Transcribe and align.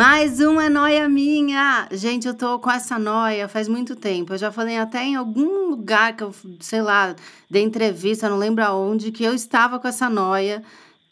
Mais 0.00 0.40
uma 0.40 0.70
noia 0.70 1.06
minha! 1.10 1.86
Gente, 1.92 2.26
eu 2.26 2.32
tô 2.32 2.58
com 2.58 2.70
essa 2.70 2.98
noia 2.98 3.46
faz 3.46 3.68
muito 3.68 3.94
tempo. 3.94 4.32
Eu 4.32 4.38
já 4.38 4.50
falei 4.50 4.78
até 4.78 5.04
em 5.04 5.14
algum 5.14 5.68
lugar 5.68 6.16
que 6.16 6.24
eu, 6.24 6.34
sei 6.58 6.80
lá, 6.80 7.14
dei 7.50 7.62
entrevista, 7.62 8.26
não 8.26 8.38
lembro 8.38 8.64
aonde, 8.64 9.12
que 9.12 9.22
eu 9.22 9.34
estava 9.34 9.78
com 9.78 9.86
essa 9.86 10.08
noia 10.08 10.64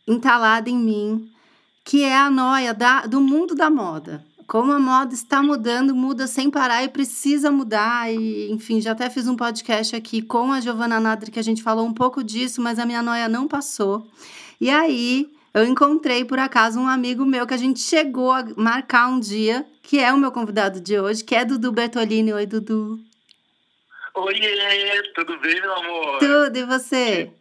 entalada 0.06 0.70
em 0.70 0.78
mim, 0.78 1.30
que 1.84 2.02
é 2.02 2.16
a 2.16 2.30
noia 2.30 2.74
do 3.06 3.20
mundo 3.20 3.54
da 3.54 3.68
moda. 3.68 4.24
Como 4.46 4.72
a 4.72 4.78
moda 4.78 5.12
está 5.12 5.42
mudando, 5.42 5.94
muda 5.94 6.26
sem 6.26 6.50
parar 6.50 6.82
e 6.82 6.88
precisa 6.88 7.50
mudar. 7.50 8.10
E, 8.10 8.50
enfim, 8.50 8.80
já 8.80 8.92
até 8.92 9.10
fiz 9.10 9.28
um 9.28 9.36
podcast 9.36 9.94
aqui 9.94 10.22
com 10.22 10.50
a 10.50 10.62
Giovana 10.62 10.98
Nadri 10.98 11.30
que 11.30 11.38
a 11.38 11.44
gente 11.44 11.62
falou 11.62 11.84
um 11.84 11.92
pouco 11.92 12.24
disso, 12.24 12.62
mas 12.62 12.78
a 12.78 12.86
minha 12.86 13.02
noia 13.02 13.28
não 13.28 13.46
passou. 13.46 14.08
E 14.58 14.70
aí, 14.70 15.30
eu 15.58 15.64
encontrei 15.64 16.24
por 16.24 16.38
acaso 16.38 16.78
um 16.78 16.86
amigo 16.86 17.24
meu 17.24 17.46
que 17.46 17.54
a 17.54 17.58
gente 17.58 17.80
chegou 17.80 18.30
a 18.32 18.44
marcar 18.56 19.08
um 19.08 19.18
dia, 19.18 19.66
que 19.82 19.98
é 19.98 20.12
o 20.12 20.16
meu 20.16 20.30
convidado 20.30 20.80
de 20.80 20.98
hoje, 20.98 21.24
que 21.24 21.34
é 21.34 21.44
Dudu 21.44 21.72
Bertolini. 21.72 22.32
Oi, 22.32 22.46
Dudu. 22.46 22.98
Oiê, 24.14 25.02
tudo 25.14 25.38
bem, 25.40 25.60
meu 25.60 25.74
amor? 25.74 26.18
Tudo, 26.18 26.56
e 26.56 26.64
você? 26.64 27.32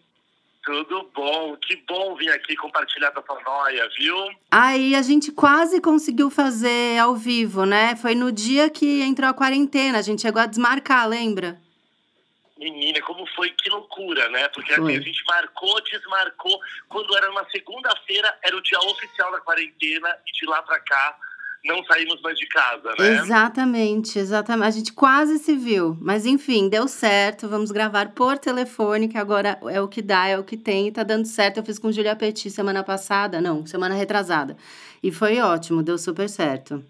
Tudo 0.64 1.10
bom, 1.16 1.56
que 1.62 1.78
bom 1.88 2.16
vir 2.16 2.30
aqui 2.30 2.56
compartilhar 2.56 3.12
da 3.12 3.22
tua 3.22 3.40
noia, 3.42 3.88
viu? 3.98 4.16
Aí 4.52 4.96
a 4.96 5.02
gente 5.02 5.32
quase 5.32 5.80
conseguiu 5.80 6.30
fazer 6.30 7.00
ao 7.00 7.16
vivo, 7.16 7.66
né? 7.66 7.96
Foi 7.96 8.14
no 8.14 8.32
dia 8.32 8.70
que 8.70 9.02
entrou 9.02 9.30
a 9.30 9.34
quarentena, 9.34 10.00
a 10.00 10.02
gente 10.02 10.22
chegou 10.22 10.42
a 10.42 10.46
desmarcar, 10.46 11.08
lembra? 11.08 11.58
Menina, 12.58 13.02
como 13.02 13.26
foi, 13.36 13.52
que 13.52 13.70
loucura, 13.70 14.30
né? 14.30 14.48
Porque 14.50 14.74
a 14.74 15.00
gente 15.00 15.24
marcou, 15.28 15.82
desmarcou. 15.82 16.60
Quando 16.90 17.16
era 17.16 17.30
uma 17.32 17.48
segunda-feira, 17.50 18.38
era 18.44 18.56
o 18.56 18.62
dia 18.62 18.80
oficial 18.80 19.32
da 19.32 19.40
quarentena 19.42 20.10
e 20.28 20.32
de 20.32 20.46
lá 20.46 20.62
pra 20.64 20.80
cá 20.80 21.18
não 21.68 21.84
saímos 21.84 22.22
mais 22.22 22.38
de 22.38 22.48
casa, 22.48 22.94
né? 22.98 23.18
Exatamente, 23.18 24.18
exatamente. 24.18 24.68
A 24.68 24.72
gente 24.72 24.94
quase 24.94 25.38
se 25.38 25.56
viu, 25.56 25.98
mas 26.02 26.26
enfim, 26.26 26.70
deu 26.70 26.88
certo. 26.88 27.48
Vamos 27.48 27.72
gravar 27.72 28.12
por 28.12 28.38
telefone, 28.38 29.08
que 29.08 29.18
agora 29.18 29.60
é 29.70 29.82
o 29.82 29.88
que 29.88 30.02
dá, 30.02 30.28
é 30.28 30.38
o 30.38 30.44
que 30.44 30.56
tem 30.56 30.88
e 30.88 30.92
tá 30.92 31.04
dando 31.04 31.26
certo. 31.26 31.58
Eu 31.58 31.66
fiz 31.66 31.78
com 31.78 31.92
Julia 31.92 32.16
Petit 32.16 32.50
semana 32.50 32.84
passada, 32.84 33.42
não, 33.42 33.66
semana 33.66 33.96
retrasada. 33.96 34.56
E 35.04 35.12
foi 35.12 35.40
ótimo, 35.40 35.84
deu 35.84 35.98
super 35.98 36.30
certo. 36.30 36.84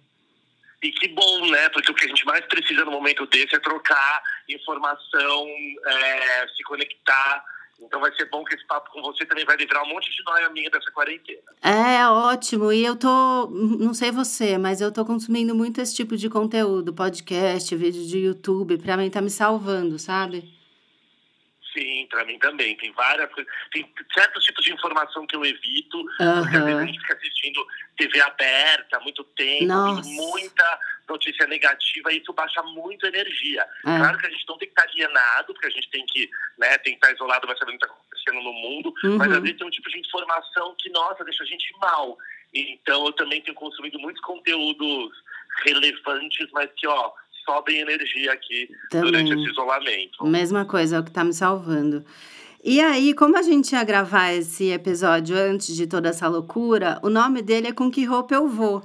E 0.82 0.92
que 0.92 1.08
bom, 1.08 1.48
né? 1.48 1.70
Porque 1.70 1.92
o 1.92 1.96
que 1.96 2.06
a 2.06 2.08
gente 2.08 2.26
mais 2.26 2.46
precisa 2.46 2.86
no 2.86 2.92
momento 2.92 3.26
desse 3.28 3.56
é 3.56 3.60
trocar 3.60 4.22
informação, 4.48 5.48
é, 5.86 6.48
se 6.56 6.64
conectar. 6.64 7.44
Então 7.80 8.00
vai 8.00 8.12
ser 8.16 8.26
bom 8.30 8.44
que 8.44 8.56
esse 8.56 8.66
papo 8.66 8.92
com 8.92 9.02
você 9.02 9.26
também 9.26 9.46
vai 9.46 9.56
livrar 9.56 9.84
um 9.84 9.90
monte 9.90 10.10
de 10.12 10.24
noia 10.24 10.50
minha 10.50 10.70
dessa 10.70 10.92
quarentena. 10.92 11.42
É, 11.62 12.08
ótimo. 12.08 12.72
E 12.72 12.84
eu 12.84 12.96
tô, 12.96 13.48
não 13.50 13.94
sei 13.94 14.12
você, 14.12 14.58
mas 14.58 14.82
eu 14.82 14.92
tô 14.92 15.06
consumindo 15.06 15.54
muito 15.54 15.80
esse 15.80 15.96
tipo 15.96 16.18
de 16.18 16.30
conteúdo, 16.30 16.94
podcast, 16.94 17.76
vídeo 17.76 18.06
de 18.06 18.20
YouTube, 18.20 18.78
pra 18.80 18.98
mim 18.98 19.10
tá 19.10 19.22
me 19.22 19.30
salvando, 19.30 20.00
sabe? 20.00 20.57
Sim, 21.78 22.08
para 22.10 22.26
mim 22.26 22.40
também. 22.40 22.76
Tem 22.76 22.92
várias 22.94 23.32
coisas. 23.32 23.54
Tem 23.72 23.88
certos 24.14 24.44
tipos 24.44 24.66
de 24.66 24.74
informação 24.74 25.28
que 25.28 25.36
eu 25.36 25.46
evito, 25.46 25.98
uhum. 25.98 26.42
porque 26.42 26.58
às 26.58 26.64
vezes 26.64 26.82
a 26.82 26.86
gente 26.86 27.00
fica 27.00 27.14
assistindo 27.14 27.68
TV 27.96 28.20
aberta 28.22 28.98
há 28.98 29.00
muito 29.02 29.24
tempo, 29.24 30.02
muita 30.04 30.80
notícia 31.08 31.46
negativa, 31.46 32.12
e 32.12 32.18
isso 32.20 32.34
baixa 32.34 32.64
muito 32.64 33.06
energia. 33.06 33.62
É. 33.62 33.98
Claro 33.98 34.18
que 34.18 34.26
a 34.26 34.30
gente 34.30 34.46
não 34.48 34.58
tem 34.58 34.68
que 34.68 34.74
estar 34.74 34.90
alienado, 34.90 35.54
porque 35.54 35.68
a 35.68 35.72
gente 35.72 35.90
tem 35.90 36.06
que, 36.08 36.30
né, 36.58 36.78
tem 36.80 36.94
que 36.94 37.06
estar 37.06 37.14
isolado, 37.14 37.48
mas 37.48 37.60
saber 37.60 37.76
o 37.76 37.78
que 37.78 37.86
está 37.86 37.94
acontecendo 37.94 38.42
no 38.42 38.54
mundo, 38.54 38.94
uhum. 39.04 39.18
mas 39.18 39.32
às 39.32 39.42
vezes 39.42 39.58
tem 39.58 39.68
um 39.68 39.72
tipo 39.72 39.90
de 39.90 40.00
informação 40.00 40.76
que, 40.80 40.90
nossa, 40.90 41.24
deixa 41.24 41.44
a 41.44 41.48
gente 41.48 41.72
mal. 41.80 42.18
Então 42.54 43.06
eu 43.06 43.14
também 43.14 43.42
tenho 43.42 43.56
consumido 43.56 44.00
muitos 44.00 44.22
conteúdos 44.24 45.12
relevantes, 45.64 46.48
mas 46.52 46.70
que, 46.76 46.88
ó, 46.88 47.12
sobem 47.48 47.80
energia 47.80 48.34
aqui 48.34 48.70
Também. 48.92 49.12
durante 49.12 49.34
esse 49.34 49.52
isolamento. 49.52 50.28
Mesma 50.28 50.66
coisa, 50.66 50.98
é 50.98 51.00
o 51.00 51.04
que 51.04 51.10
está 51.10 51.24
me 51.24 51.34
salvando. 51.34 52.04
E 52.64 52.82
aí, 52.82 53.14
como 53.14 53.38
a 53.38 53.42
gente 53.42 53.72
ia 53.72 53.84
gravar 53.84 54.34
esse 54.34 54.72
episódio 54.72 55.38
antes 55.38 55.74
de 55.74 55.88
toda 55.88 56.10
essa 56.10 56.28
loucura, 56.28 57.00
o 57.02 57.10
nome 57.10 57.42
dele 57.42 57.68
é 57.68 57.72
Com 57.72 57.90
Que 57.90 58.04
Roupa 58.04 58.36
Eu 58.36 58.48
Vou. 58.48 58.84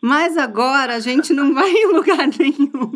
Mas 0.00 0.36
agora 0.36 0.94
a 0.94 1.00
gente 1.00 1.32
não 1.32 1.52
vai 1.54 1.70
em 1.70 1.92
lugar 1.92 2.28
nenhum. 2.38 2.92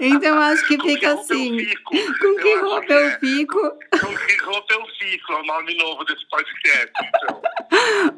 Então 0.00 0.38
acho 0.38 0.66
que 0.66 0.78
fica 0.80 1.14
assim. 1.14 1.56
Com 1.84 2.36
que 2.36 2.56
roupa 2.56 2.92
eu 2.92 3.06
é. 3.08 3.18
fico? 3.18 3.60
Com 3.60 4.16
que 4.16 4.44
roupa 4.44 4.74
eu 4.74 4.86
fico? 4.98 5.32
É 5.32 5.36
o 5.36 5.46
nome 5.46 5.76
novo 5.76 6.04
desse 6.04 6.24
podcast, 6.28 6.92
então. 7.08 7.42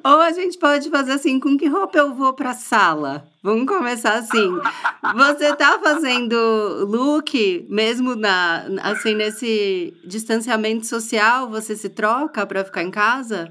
Ou 0.05 0.21
a 0.21 0.33
gente 0.33 0.59
pode 0.59 0.91
fazer 0.91 1.13
assim, 1.13 1.41
com 1.41 1.57
que 1.57 1.67
roupa 1.67 1.99
eu 1.99 2.15
vou 2.15 2.35
pra 2.35 2.53
sala? 2.55 3.27
Vamos 3.43 3.67
começar 3.67 4.15
assim. 4.15 4.51
Você 5.15 5.55
tá 5.57 5.79
fazendo 5.83 6.87
look 6.87 7.67
mesmo 7.69 8.15
na 8.15 8.67
assim 8.83 9.15
nesse 9.15 9.95
distanciamento 10.05 10.87
social, 10.87 11.49
você 11.49 11.77
se 11.77 11.89
troca 11.89 12.47
para 12.47 12.65
ficar 12.65 12.83
em 12.83 12.91
casa? 12.91 13.49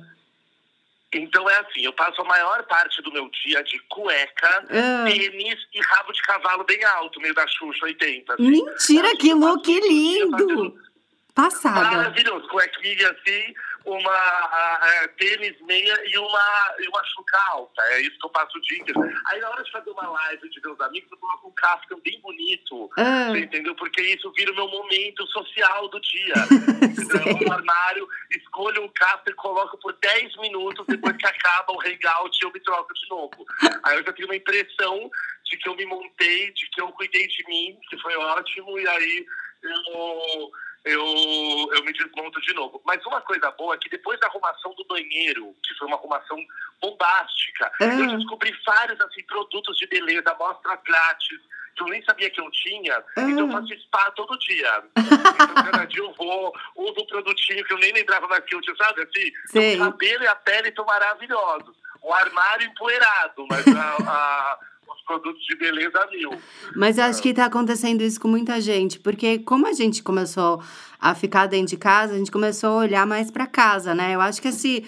Então 1.14 1.50
é 1.50 1.58
assim, 1.60 1.82
eu 1.82 1.94
passo 1.94 2.22
a 2.22 2.26
maior 2.26 2.64
parte 2.64 3.02
do 3.02 3.12
meu 3.12 3.30
dia 3.30 3.64
de 3.64 3.80
cueca, 3.88 4.66
ah. 4.70 5.06
tênis 5.06 5.58
e 5.74 5.80
rabo 5.82 6.12
de 6.12 6.22
cavalo 6.24 6.64
bem 6.66 6.84
alto, 6.84 7.22
meio 7.22 7.34
da 7.34 7.48
Xuxa 7.48 7.86
80. 7.86 8.34
Assim. 8.34 8.44
Mentira, 8.44 9.16
que 9.16 9.34
look 9.34 9.68
lindo! 9.68 10.88
Passada. 11.34 11.82
Maravilhoso, 11.82 12.48
cuequinha 12.48 13.12
assim, 13.12 13.54
uma 13.86 14.12
a, 14.12 15.08
tênis 15.20 15.56
meia 15.62 15.96
e 16.08 16.18
uma, 16.18 16.76
e 16.80 16.88
uma 16.88 17.04
chuca 17.06 17.40
alta. 17.52 17.82
É 17.84 18.02
isso 18.02 18.18
que 18.20 18.26
eu 18.26 18.32
passo 18.32 18.58
o 18.58 18.62
dia 18.62 18.80
inteiro. 18.80 19.02
Aí 19.28 19.40
na 19.40 19.50
hora 19.52 19.64
de 19.64 19.72
uma 19.98 20.10
live 20.10 20.50
de 20.50 20.62
meus 20.62 20.80
amigos, 20.82 21.12
eu 21.12 21.18
coloco 21.18 21.48
um 21.48 21.54
casco 21.54 22.02
bem 22.04 22.20
bonito. 22.22 22.90
Ah. 22.98 23.30
Você 23.30 23.40
entendeu? 23.40 23.76
Porque 23.76 24.02
isso 24.02 24.32
vira 24.34 24.52
o 24.52 24.56
meu 24.56 24.68
momento 24.68 25.26
social 25.28 25.88
do 25.90 26.00
dia. 26.00 26.34
eu 27.26 27.34
vou 27.34 27.48
no 27.48 27.52
armário, 27.52 28.08
escolho 28.32 28.84
um 28.84 28.90
casco 28.90 29.30
e 29.30 29.34
coloco 29.34 29.78
por 29.80 29.94
10 29.94 30.38
minutos, 30.38 30.86
depois 30.88 31.18
que 31.18 31.26
acaba 31.26 31.74
o 31.74 31.82
hangout 31.82 32.38
eu 32.42 32.52
me 32.52 32.60
troco 32.60 32.94
de 32.94 33.10
novo. 33.10 33.46
Aí 33.84 33.98
eu 33.98 34.04
já 34.04 34.14
tenho 34.14 34.28
uma 34.28 34.36
impressão 34.36 35.10
de 35.46 35.58
que 35.58 35.70
eu 35.70 35.76
me 35.76 35.86
montei, 35.86 36.52
de 36.52 36.70
que 36.70 36.82
eu 36.82 36.92
cuidei 36.92 37.28
de 37.28 37.44
mim, 37.48 37.78
que 37.90 37.98
foi 38.00 38.16
ótimo, 38.16 38.78
e 38.80 38.88
aí 38.88 39.26
eu 39.64 40.52
eu, 40.88 41.70
eu 41.74 41.84
me 41.84 41.94
desmonto 41.94 42.40
de 42.42 42.54
novo. 42.54 42.82
Mas 42.86 43.06
uma 43.06 43.22
coisa 43.22 43.52
boa 43.52 43.76
é 43.76 43.78
que 43.78 43.90
depois 43.90 44.20
da 44.20 44.28
arrumação 44.28 44.74
do 44.76 44.86
banheiro, 44.86 45.56
que 45.64 45.74
foi 45.76 45.88
uma 45.88 45.98
arrumação 45.98 46.38
bombástica, 46.82 47.72
uhum. 47.82 48.12
eu 48.12 48.18
descobri 48.18 48.56
vários 48.66 49.00
assim, 49.02 49.24
produtos 49.24 49.78
de 49.78 49.88
beleza, 49.88 50.32
amostras 50.32 50.80
grátis, 50.84 51.40
que 51.76 51.84
eu 51.84 51.88
nem 51.88 52.04
sabia 52.04 52.30
que 52.30 52.42
eu 52.42 52.50
tinha, 52.52 53.04
uhum. 53.18 53.30
então 53.30 53.46
eu 53.46 53.52
faço 53.52 53.82
spa 53.82 54.12
todo 54.12 54.38
dia. 54.40 54.84
então, 54.98 55.64
cada 55.72 55.86
dia 55.86 56.02
eu 56.02 56.14
vou, 56.14 56.54
uso 56.76 57.02
um 57.02 57.06
produtinho 57.06 57.64
que 57.66 57.74
eu 57.74 57.78
nem 57.78 57.94
lembrava 57.94 58.28
mais 58.28 58.44
que 58.46 58.56
eu 58.56 58.62
tinha, 58.62 58.76
sabe 58.76 59.04
assim? 59.04 59.32
Sim. 59.48 59.82
O 59.82 59.92
cabelo 59.92 60.24
e 60.24 60.28
a 60.28 60.36
pele 60.36 60.70
estão 60.70 60.86
maravilhosos. 60.86 61.76
O 62.02 62.14
armário 62.14 62.68
empoeirado, 62.68 63.46
mas 63.50 63.66
a, 63.68 63.98
a 64.10 64.60
produtos 65.08 65.44
de 65.46 65.56
beleza 65.56 66.06
mil. 66.12 66.32
Mas 66.76 67.00
acho 67.00 67.22
que 67.22 67.30
está 67.30 67.46
acontecendo 67.46 68.04
isso 68.04 68.20
com 68.20 68.28
muita 68.28 68.60
gente, 68.60 69.00
porque 69.00 69.40
como 69.40 69.66
a 69.66 69.74
gente 69.74 70.04
começou 70.04 70.62
a 71.00 71.16
ficar 71.16 71.48
dentro 71.48 71.68
de 71.68 71.78
casa, 71.78 72.14
a 72.14 72.18
gente 72.18 72.30
começou 72.30 72.72
a 72.72 72.76
olhar 72.76 73.08
mais 73.08 73.32
para 73.32 73.48
casa, 73.48 73.96
né? 73.96 74.14
Eu 74.14 74.22
acho 74.22 74.42
que 74.42 74.50
esse 74.50 74.84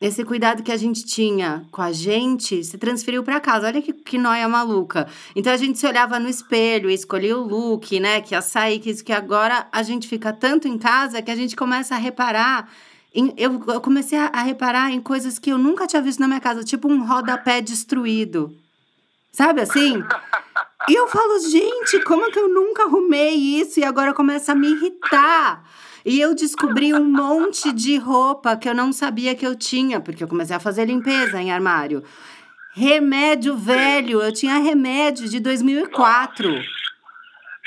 esse 0.00 0.24
cuidado 0.24 0.62
que 0.62 0.72
a 0.72 0.78
gente 0.78 1.04
tinha 1.04 1.62
com 1.70 1.82
a 1.82 1.92
gente 1.92 2.64
se 2.64 2.78
transferiu 2.78 3.22
para 3.22 3.38
casa. 3.38 3.66
Olha 3.66 3.82
que, 3.82 3.92
que 3.92 4.16
noia 4.16 4.48
maluca. 4.48 5.06
Então 5.36 5.52
a 5.52 5.58
gente 5.58 5.78
se 5.78 5.86
olhava 5.86 6.18
no 6.18 6.26
espelho, 6.26 6.88
escolhia 6.88 7.36
o 7.36 7.46
look, 7.46 8.00
né? 8.00 8.22
Que 8.22 8.34
ia 8.34 8.40
sair, 8.40 8.78
que 8.78 8.88
isso 8.88 9.04
que 9.04 9.12
agora 9.12 9.68
a 9.70 9.82
gente 9.82 10.08
fica 10.08 10.32
tanto 10.32 10.66
em 10.66 10.78
casa 10.78 11.20
que 11.20 11.30
a 11.30 11.36
gente 11.36 11.54
começa 11.54 11.94
a 11.94 11.98
reparar. 11.98 12.72
Em, 13.14 13.34
eu, 13.36 13.62
eu 13.68 13.80
comecei 13.82 14.18
a, 14.18 14.28
a 14.28 14.42
reparar 14.42 14.90
em 14.90 15.02
coisas 15.02 15.38
que 15.38 15.50
eu 15.50 15.58
nunca 15.58 15.86
tinha 15.86 16.00
visto 16.00 16.20
na 16.20 16.28
minha 16.28 16.40
casa, 16.40 16.64
tipo 16.64 16.88
um 16.88 17.06
rodapé 17.06 17.60
destruído. 17.60 18.56
Sabe 19.32 19.60
assim? 19.60 20.02
E 20.88 20.94
eu 20.94 21.06
falo, 21.08 21.38
gente, 21.48 22.00
como 22.00 22.30
que 22.32 22.38
eu 22.38 22.48
nunca 22.48 22.84
arrumei 22.84 23.34
isso 23.34 23.78
e 23.80 23.84
agora 23.84 24.12
começa 24.12 24.52
a 24.52 24.54
me 24.54 24.68
irritar? 24.68 25.64
E 26.04 26.18
eu 26.20 26.34
descobri 26.34 26.94
um 26.94 27.04
monte 27.04 27.72
de 27.72 27.96
roupa 27.96 28.56
que 28.56 28.68
eu 28.68 28.74
não 28.74 28.92
sabia 28.92 29.34
que 29.34 29.46
eu 29.46 29.54
tinha, 29.54 30.00
porque 30.00 30.24
eu 30.24 30.28
comecei 30.28 30.56
a 30.56 30.60
fazer 30.60 30.86
limpeza 30.86 31.40
em 31.40 31.52
armário. 31.52 32.02
Remédio 32.72 33.56
velho, 33.56 34.22
eu 34.22 34.32
tinha 34.32 34.58
remédio 34.58 35.28
de 35.28 35.38
2004. 35.40 36.48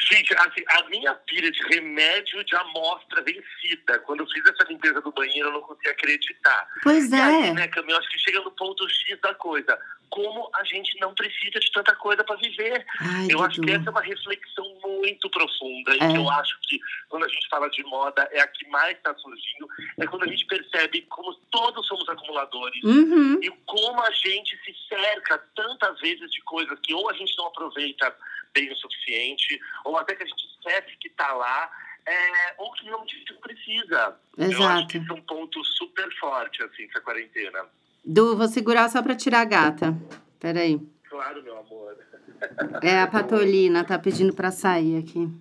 Gente, 0.09 0.33
assim, 0.35 0.63
a 0.67 0.89
minha 0.89 1.13
pilha 1.13 1.51
de 1.51 1.63
remédio 1.67 2.43
de 2.43 2.55
amostra 2.55 3.21
vencida. 3.21 3.99
Quando 4.05 4.21
eu 4.21 4.27
fiz 4.27 4.43
essa 4.45 4.67
limpeza 4.69 4.99
do 5.01 5.11
banheiro, 5.11 5.49
eu 5.49 5.53
não 5.53 5.61
conseguia 5.61 5.91
acreditar. 5.91 6.67
Pois 6.81 7.11
E 7.11 7.15
é. 7.15 7.21
aí, 7.21 7.53
né, 7.53 7.67
Camila, 7.67 7.99
acho 7.99 8.09
que 8.09 8.19
chega 8.19 8.41
no 8.41 8.51
ponto 8.51 8.89
X 8.89 9.19
da 9.21 9.33
coisa. 9.35 9.77
Como 10.13 10.47
a 10.53 10.63
gente 10.63 10.95
não 10.99 11.11
precisa 11.15 11.59
de 11.59 11.71
tanta 11.71 11.95
coisa 11.95 12.23
para 12.23 12.35
viver. 12.35 12.85
Ai, 12.99 13.27
Eu 13.31 13.41
acho 13.43 13.59
que 13.61 13.71
essa 13.71 13.87
é 13.87 13.89
uma 13.89 14.01
reflexão 14.01 14.63
muito 14.83 15.27
profunda. 15.31 15.95
E 15.95 16.03
É. 16.03 16.07
que 16.11 16.17
eu 16.17 16.29
acho 16.29 16.55
que 16.61 16.79
quando 17.09 17.25
a 17.25 17.27
gente 17.27 17.47
fala 17.49 17.67
de 17.71 17.83
moda, 17.83 18.29
é 18.31 18.39
a 18.39 18.47
que 18.47 18.67
mais 18.67 18.95
está 18.95 19.11
surgindo. 19.15 19.67
É 19.99 20.05
quando 20.05 20.23
a 20.23 20.27
gente 20.27 20.45
percebe 20.45 21.01
como 21.09 21.33
todos 21.49 21.87
somos 21.87 22.07
acumuladores. 22.07 22.83
Uhum. 22.83 23.39
E 23.41 23.49
como 23.65 23.99
a 24.03 24.11
gente 24.11 24.55
se 24.63 24.75
cerca 24.87 25.39
tantas 25.55 25.99
vezes 25.99 26.31
de 26.31 26.41
coisas 26.43 26.79
que 26.83 26.93
ou 26.93 27.09
a 27.09 27.13
gente 27.13 27.35
não 27.35 27.47
aproveita 27.47 28.15
bem 28.53 28.71
o 28.71 28.75
suficiente, 28.75 29.59
ou 29.83 29.97
até 29.97 30.15
que 30.15 30.21
a 30.21 30.27
gente 30.27 30.45
esquece 30.45 30.95
que 30.97 31.07
está 31.07 31.33
lá, 31.33 31.71
é, 32.05 32.53
ou 32.59 32.71
que 32.73 32.85
não 32.85 33.03
precisa. 33.41 34.15
Eu 34.37 34.45
acho 34.45 34.61
Exato. 34.61 34.87
que 34.89 34.97
isso 34.99 35.11
é 35.11 35.15
um 35.15 35.21
ponto 35.21 35.63
super 35.63 36.11
forte, 36.19 36.61
assim, 36.61 36.83
essa 36.85 37.01
quarentena. 37.01 37.65
Du, 38.05 38.35
vou 38.35 38.47
segurar 38.47 38.89
só 38.89 39.01
pra 39.01 39.15
tirar 39.15 39.41
a 39.41 39.45
gata. 39.45 39.97
Peraí. 40.39 40.81
Claro, 41.09 41.41
meu 41.41 41.57
amor. 41.57 41.97
É 42.81 42.99
a 42.99 43.07
Patolina, 43.07 43.83
tá 43.83 43.97
pedindo 43.97 44.33
pra 44.33 44.51
sair 44.51 44.97
aqui. 44.97 45.31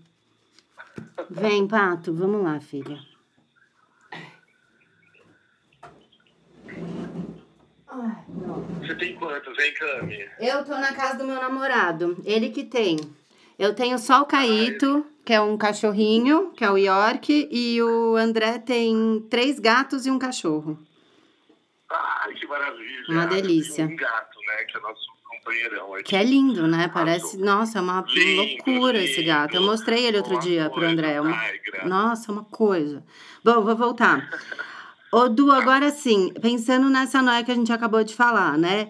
Vem, 1.28 1.66
Pato, 1.66 2.14
vamos 2.14 2.42
lá, 2.42 2.60
filha. 2.60 2.98
Ai. 7.88 8.24
Você 8.80 8.94
tem 8.94 9.16
quantos, 9.16 9.58
hein, 9.58 9.74
Cami? 9.74 10.28
Eu 10.38 10.64
tô 10.64 10.72
na 10.72 10.92
casa 10.92 11.18
do 11.18 11.24
meu 11.24 11.40
namorado. 11.40 12.16
Ele 12.24 12.50
que 12.50 12.64
tem. 12.64 12.96
Eu 13.58 13.74
tenho 13.74 13.98
só 13.98 14.22
o 14.22 14.26
Caíto, 14.26 15.04
que 15.24 15.32
é 15.32 15.40
um 15.40 15.56
cachorrinho, 15.56 16.52
que 16.52 16.64
é 16.64 16.70
o 16.70 16.76
York, 16.76 17.48
e 17.50 17.82
o 17.82 18.16
André 18.16 18.58
tem 18.58 19.20
três 19.28 19.58
gatos 19.58 20.06
e 20.06 20.10
um 20.10 20.18
cachorro. 20.18 20.78
Ai, 21.92 22.34
que 22.34 22.46
maravilha. 22.46 23.04
Uma 23.08 23.26
delícia. 23.26 23.84
Um 23.84 23.96
gato, 23.96 24.38
né, 24.46 24.64
que 24.64 24.76
é 24.76 24.80
nosso 24.80 25.00
companheirão 25.28 25.94
aqui. 25.94 26.04
Que 26.04 26.16
é 26.16 26.24
lindo, 26.24 26.66
né? 26.66 26.88
Parece. 26.88 27.36
Nossa, 27.36 27.78
é 27.78 27.80
uma 27.82 28.04
Lindo, 28.08 28.42
loucura 28.42 29.02
esse 29.02 29.16
lindo. 29.20 29.26
gato. 29.26 29.54
Eu 29.56 29.62
mostrei 29.62 30.06
ele 30.06 30.16
outro 30.18 30.34
Uma 30.34 30.40
dia 30.40 30.64
pro 30.64 30.74
coisa, 30.74 30.88
André. 30.92 31.20
Uma... 31.20 31.36
Tigra. 31.50 31.84
Nossa, 31.86 32.32
uma 32.32 32.44
coisa. 32.44 33.04
Bom, 33.44 33.62
vou 33.62 33.76
voltar. 33.76 34.28
Ô, 35.12 35.28
Du, 35.28 35.52
agora 35.52 35.90
sim, 35.90 36.32
pensando 36.40 36.88
nessa 36.88 37.20
noia 37.20 37.44
que 37.44 37.52
a 37.52 37.54
gente 37.54 37.72
acabou 37.72 38.02
de 38.02 38.14
falar, 38.14 38.56
né? 38.56 38.88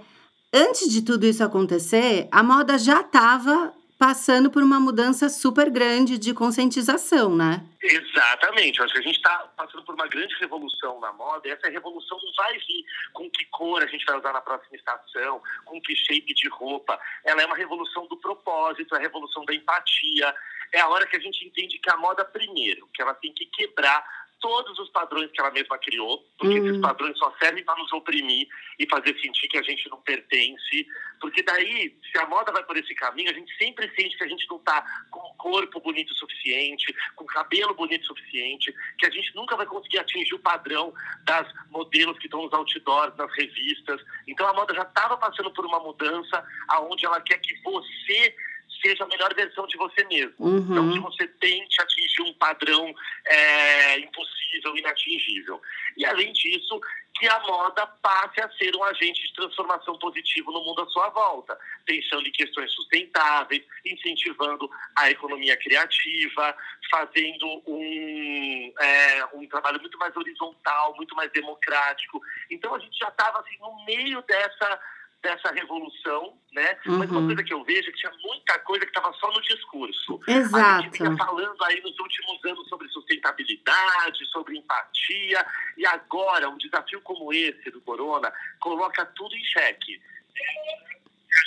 Antes 0.55 0.88
de 0.88 1.02
tudo 1.02 1.26
isso 1.26 1.43
acontecer, 1.43 2.28
a 2.31 2.43
moda 2.43 2.78
já 2.78 3.00
estava 3.00 3.72
passando 4.02 4.50
por 4.50 4.64
uma 4.64 4.81
mudança 4.81 5.28
super 5.28 5.70
grande 5.70 6.19
de 6.19 6.34
conscientização, 6.34 7.37
né? 7.37 7.64
Exatamente. 7.81 8.81
Eu 8.81 8.84
acho 8.84 8.94
que 8.94 8.99
a 8.99 9.04
gente 9.04 9.14
está 9.14 9.38
passando 9.56 9.84
por 9.84 9.94
uma 9.94 10.08
grande 10.08 10.34
revolução 10.40 10.99
na 10.99 11.12
moda 11.12 11.46
e 11.46 11.52
essa 11.52 11.70
revolução 11.70 12.19
não 12.20 12.32
vai 12.37 12.52
vir 12.54 12.84
com 13.12 13.31
que 13.31 13.44
cor 13.44 13.81
a 13.81 13.87
gente 13.87 14.04
vai 14.04 14.19
usar 14.19 14.32
na 14.32 14.40
próxima 14.40 14.75
estação, 14.75 15.40
com 15.64 15.81
que 15.81 15.94
shape 15.94 16.34
de 16.34 16.49
roupa. 16.49 16.99
Ela 17.25 17.43
é 17.43 17.46
uma 17.46 17.54
revolução 17.54 18.08
do 18.08 18.16
propósito, 18.16 18.93
é 18.96 18.99
a 18.99 19.02
revolução 19.02 19.44
da 19.44 19.54
empatia. 19.54 20.34
É 20.72 20.81
a 20.81 20.88
hora 20.88 21.06
que 21.06 21.16
a 21.16 21.20
gente 21.20 21.46
entende 21.46 21.78
que 21.78 21.88
a 21.88 21.96
moda, 21.96 22.25
primeiro, 22.25 22.88
que 22.93 23.00
ela 23.00 23.14
tem 23.14 23.32
que 23.32 23.46
quebrar 23.46 24.05
todos 24.42 24.76
os 24.78 24.90
padrões 24.90 25.30
que 25.30 25.40
ela 25.40 25.52
mesma 25.52 25.78
criou, 25.78 26.18
porque 26.36 26.60
Hum. 26.60 26.66
esses 26.66 26.80
padrões 26.80 27.16
só 27.16 27.32
servem 27.40 27.64
para 27.64 27.78
nos 27.80 27.92
oprimir 27.92 28.46
e 28.78 28.86
fazer 28.88 29.18
sentir 29.20 29.48
que 29.48 29.56
a 29.56 29.62
gente 29.62 29.88
não 29.88 30.02
pertence. 30.02 30.86
Porque 31.20 31.42
daí, 31.42 31.96
se 32.10 32.18
a 32.18 32.26
moda 32.26 32.50
vai 32.50 32.64
por 32.64 32.76
esse 32.76 32.92
caminho, 32.96 33.30
a 33.30 33.32
gente 33.32 33.56
sempre 33.56 33.88
sente 33.94 34.18
que 34.18 34.24
a 34.24 34.28
gente 34.28 34.44
não 34.50 34.56
está 34.56 34.84
com 35.10 35.20
o 35.20 35.34
corpo 35.34 35.80
bonito 35.80 36.10
o 36.10 36.14
suficiente, 36.16 36.92
com 37.14 37.24
o 37.24 37.28
cabelo 37.28 37.72
bonito 37.74 38.02
o 38.02 38.06
suficiente, 38.08 38.74
que 38.98 39.06
a 39.06 39.10
gente 39.10 39.34
nunca 39.36 39.56
vai 39.56 39.64
conseguir 39.64 40.00
atingir 40.00 40.34
o 40.34 40.40
padrão 40.40 40.92
das 41.24 41.46
modelos 41.70 42.18
que 42.18 42.26
estão 42.26 42.42
nos 42.42 42.52
outdoors, 42.52 43.16
nas 43.16 43.32
revistas. 43.36 44.00
Então 44.26 44.46
a 44.48 44.52
moda 44.52 44.74
já 44.74 44.82
estava 44.82 45.16
passando 45.16 45.52
por 45.52 45.64
uma 45.64 45.78
mudança 45.78 46.44
aonde 46.68 47.06
ela 47.06 47.20
quer 47.20 47.38
que 47.38 47.54
você 47.62 48.34
seja 48.82 49.05
a 49.05 49.06
melhor 49.06 49.32
versão 49.34 49.67
de 49.67 49.76
você 49.76 50.05
mesmo. 50.05 50.34
Uhum. 50.38 50.61
Não 50.61 50.93
que 50.93 50.99
você 50.99 51.26
tente 51.26 51.81
atingir 51.81 52.23
um 52.23 52.34
padrão 52.34 52.93
é, 53.25 53.99
impossível, 54.00 54.76
inatingível. 54.76 55.62
E, 55.96 56.05
além 56.05 56.32
disso, 56.32 56.81
que 57.14 57.29
a 57.29 57.38
moda 57.40 57.87
passe 58.02 58.40
a 58.40 58.50
ser 58.52 58.75
um 58.75 58.82
agente 58.84 59.23
de 59.23 59.34
transformação 59.34 59.99
positivo 59.99 60.50
no 60.50 60.64
mundo 60.64 60.82
à 60.82 60.87
sua 60.87 61.08
volta, 61.11 61.56
pensando 61.84 62.26
em 62.26 62.32
questões 62.32 62.73
sustentáveis, 62.73 63.62
incentivando 63.84 64.69
a 64.96 65.11
economia 65.11 65.56
criativa, 65.56 66.56
fazendo 66.90 67.62
um, 67.67 68.73
é, 68.81 69.25
um 69.34 69.46
trabalho 69.46 69.81
muito 69.81 69.99
mais 69.99 70.17
horizontal, 70.17 70.94
muito 70.96 71.14
mais 71.14 71.31
democrático. 71.32 72.20
Então, 72.50 72.75
a 72.75 72.79
gente 72.79 72.99
já 72.99 73.08
estava 73.08 73.38
assim, 73.40 73.58
no 73.61 73.84
meio 73.84 74.23
dessa 74.23 74.81
dessa 75.22 75.52
revolução, 75.52 76.36
né? 76.52 76.76
Mas 76.84 77.08
uma 77.10 77.20
Uhum. 77.20 77.26
coisa 77.26 77.44
que 77.44 77.52
eu 77.54 77.62
vejo 77.64 77.88
é 77.88 77.92
que 77.92 77.98
tinha 77.98 78.12
muita 78.24 78.58
coisa 78.58 78.84
que 78.84 78.90
estava 78.90 79.12
só 79.14 79.30
no 79.32 79.40
discurso. 79.42 80.20
A 80.26 80.32
Exato. 80.32 80.82
gente 80.84 80.98
vinha 80.98 81.16
falando 81.16 81.62
aí 81.64 81.80
nos 81.80 81.96
últimos 81.98 82.44
anos 82.44 82.69
sobre 82.69 82.88
sustentabilidade, 82.88 84.26
sobre 84.32 84.58
empatia, 84.58 85.46
e 85.78 85.86
agora 85.86 86.48
um 86.48 86.58
desafio 86.58 87.00
como 87.02 87.32
esse 87.32 87.70
do 87.70 87.80
corona 87.82 88.32
coloca 88.60 89.06
tudo 89.06 89.34
em 89.36 89.44
xeque. 89.44 90.00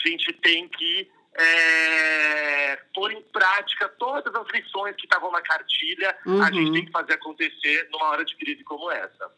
A 0.06 0.07
gente 0.07 0.31
tem 0.33 0.68
que 0.69 1.12
é, 1.38 2.77
pôr 2.94 3.12
em 3.12 3.22
prática 3.24 3.89
todas 4.00 4.33
as 4.33 4.48
lições 4.54 4.95
que 4.95 5.04
estavam 5.04 5.30
na 5.31 5.42
cartilha, 5.42 6.18
a 6.25 6.30
Uhum. 6.30 6.45
gente 6.54 6.72
tem 6.72 6.86
que 6.86 6.92
fazer 6.92 7.13
acontecer 7.13 7.89
numa 7.92 8.06
hora 8.10 8.24
de 8.24 8.36
crise 8.38 8.63
como 8.63 8.89
essa. 8.89 9.30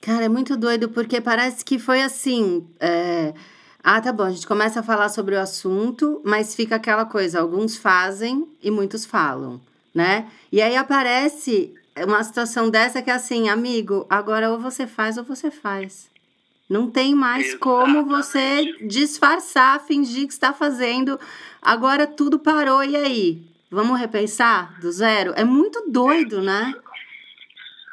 Cara, 0.00 0.24
é 0.26 0.28
muito 0.28 0.56
doido 0.58 0.90
porque 0.90 1.20
parece 1.22 1.64
que 1.64 1.78
foi 1.78 2.02
assim. 2.02 2.70
é, 2.80 3.32
Ah, 3.82 4.00
tá 4.00 4.12
bom, 4.12 4.24
a 4.24 4.30
gente 4.30 4.46
começa 4.46 4.80
a 4.80 4.82
falar 4.82 5.08
sobre 5.08 5.34
o 5.34 5.40
assunto, 5.40 6.20
mas 6.24 6.54
fica 6.54 6.76
aquela 6.76 7.04
coisa: 7.04 7.40
alguns 7.40 7.76
fazem 7.76 8.46
e 8.62 8.70
muitos 8.70 9.06
falam, 9.06 9.60
né? 9.94 10.30
E 10.50 10.60
aí 10.60 10.76
aparece 10.76 11.74
uma 12.04 12.22
situação 12.22 12.70
dessa 12.70 13.02
que 13.02 13.10
é 13.10 13.14
assim, 13.14 13.48
amigo, 13.48 14.06
agora 14.10 14.50
ou 14.50 14.58
você 14.58 14.86
faz 14.86 15.16
ou 15.16 15.24
você 15.24 15.50
faz. 15.50 16.10
Não 16.68 16.90
tem 16.90 17.14
mais 17.14 17.54
como 17.54 18.04
você 18.04 18.74
disfarçar, 18.82 19.80
fingir 19.86 20.26
que 20.26 20.34
está 20.34 20.52
fazendo. 20.52 21.18
Agora 21.62 22.06
tudo 22.06 22.38
parou, 22.38 22.84
e 22.84 22.94
aí? 22.94 23.42
Vamos 23.70 23.98
repensar 23.98 24.78
do 24.80 24.92
zero? 24.92 25.32
É 25.34 25.44
muito 25.44 25.90
doido, 25.90 26.42
né? 26.42 26.74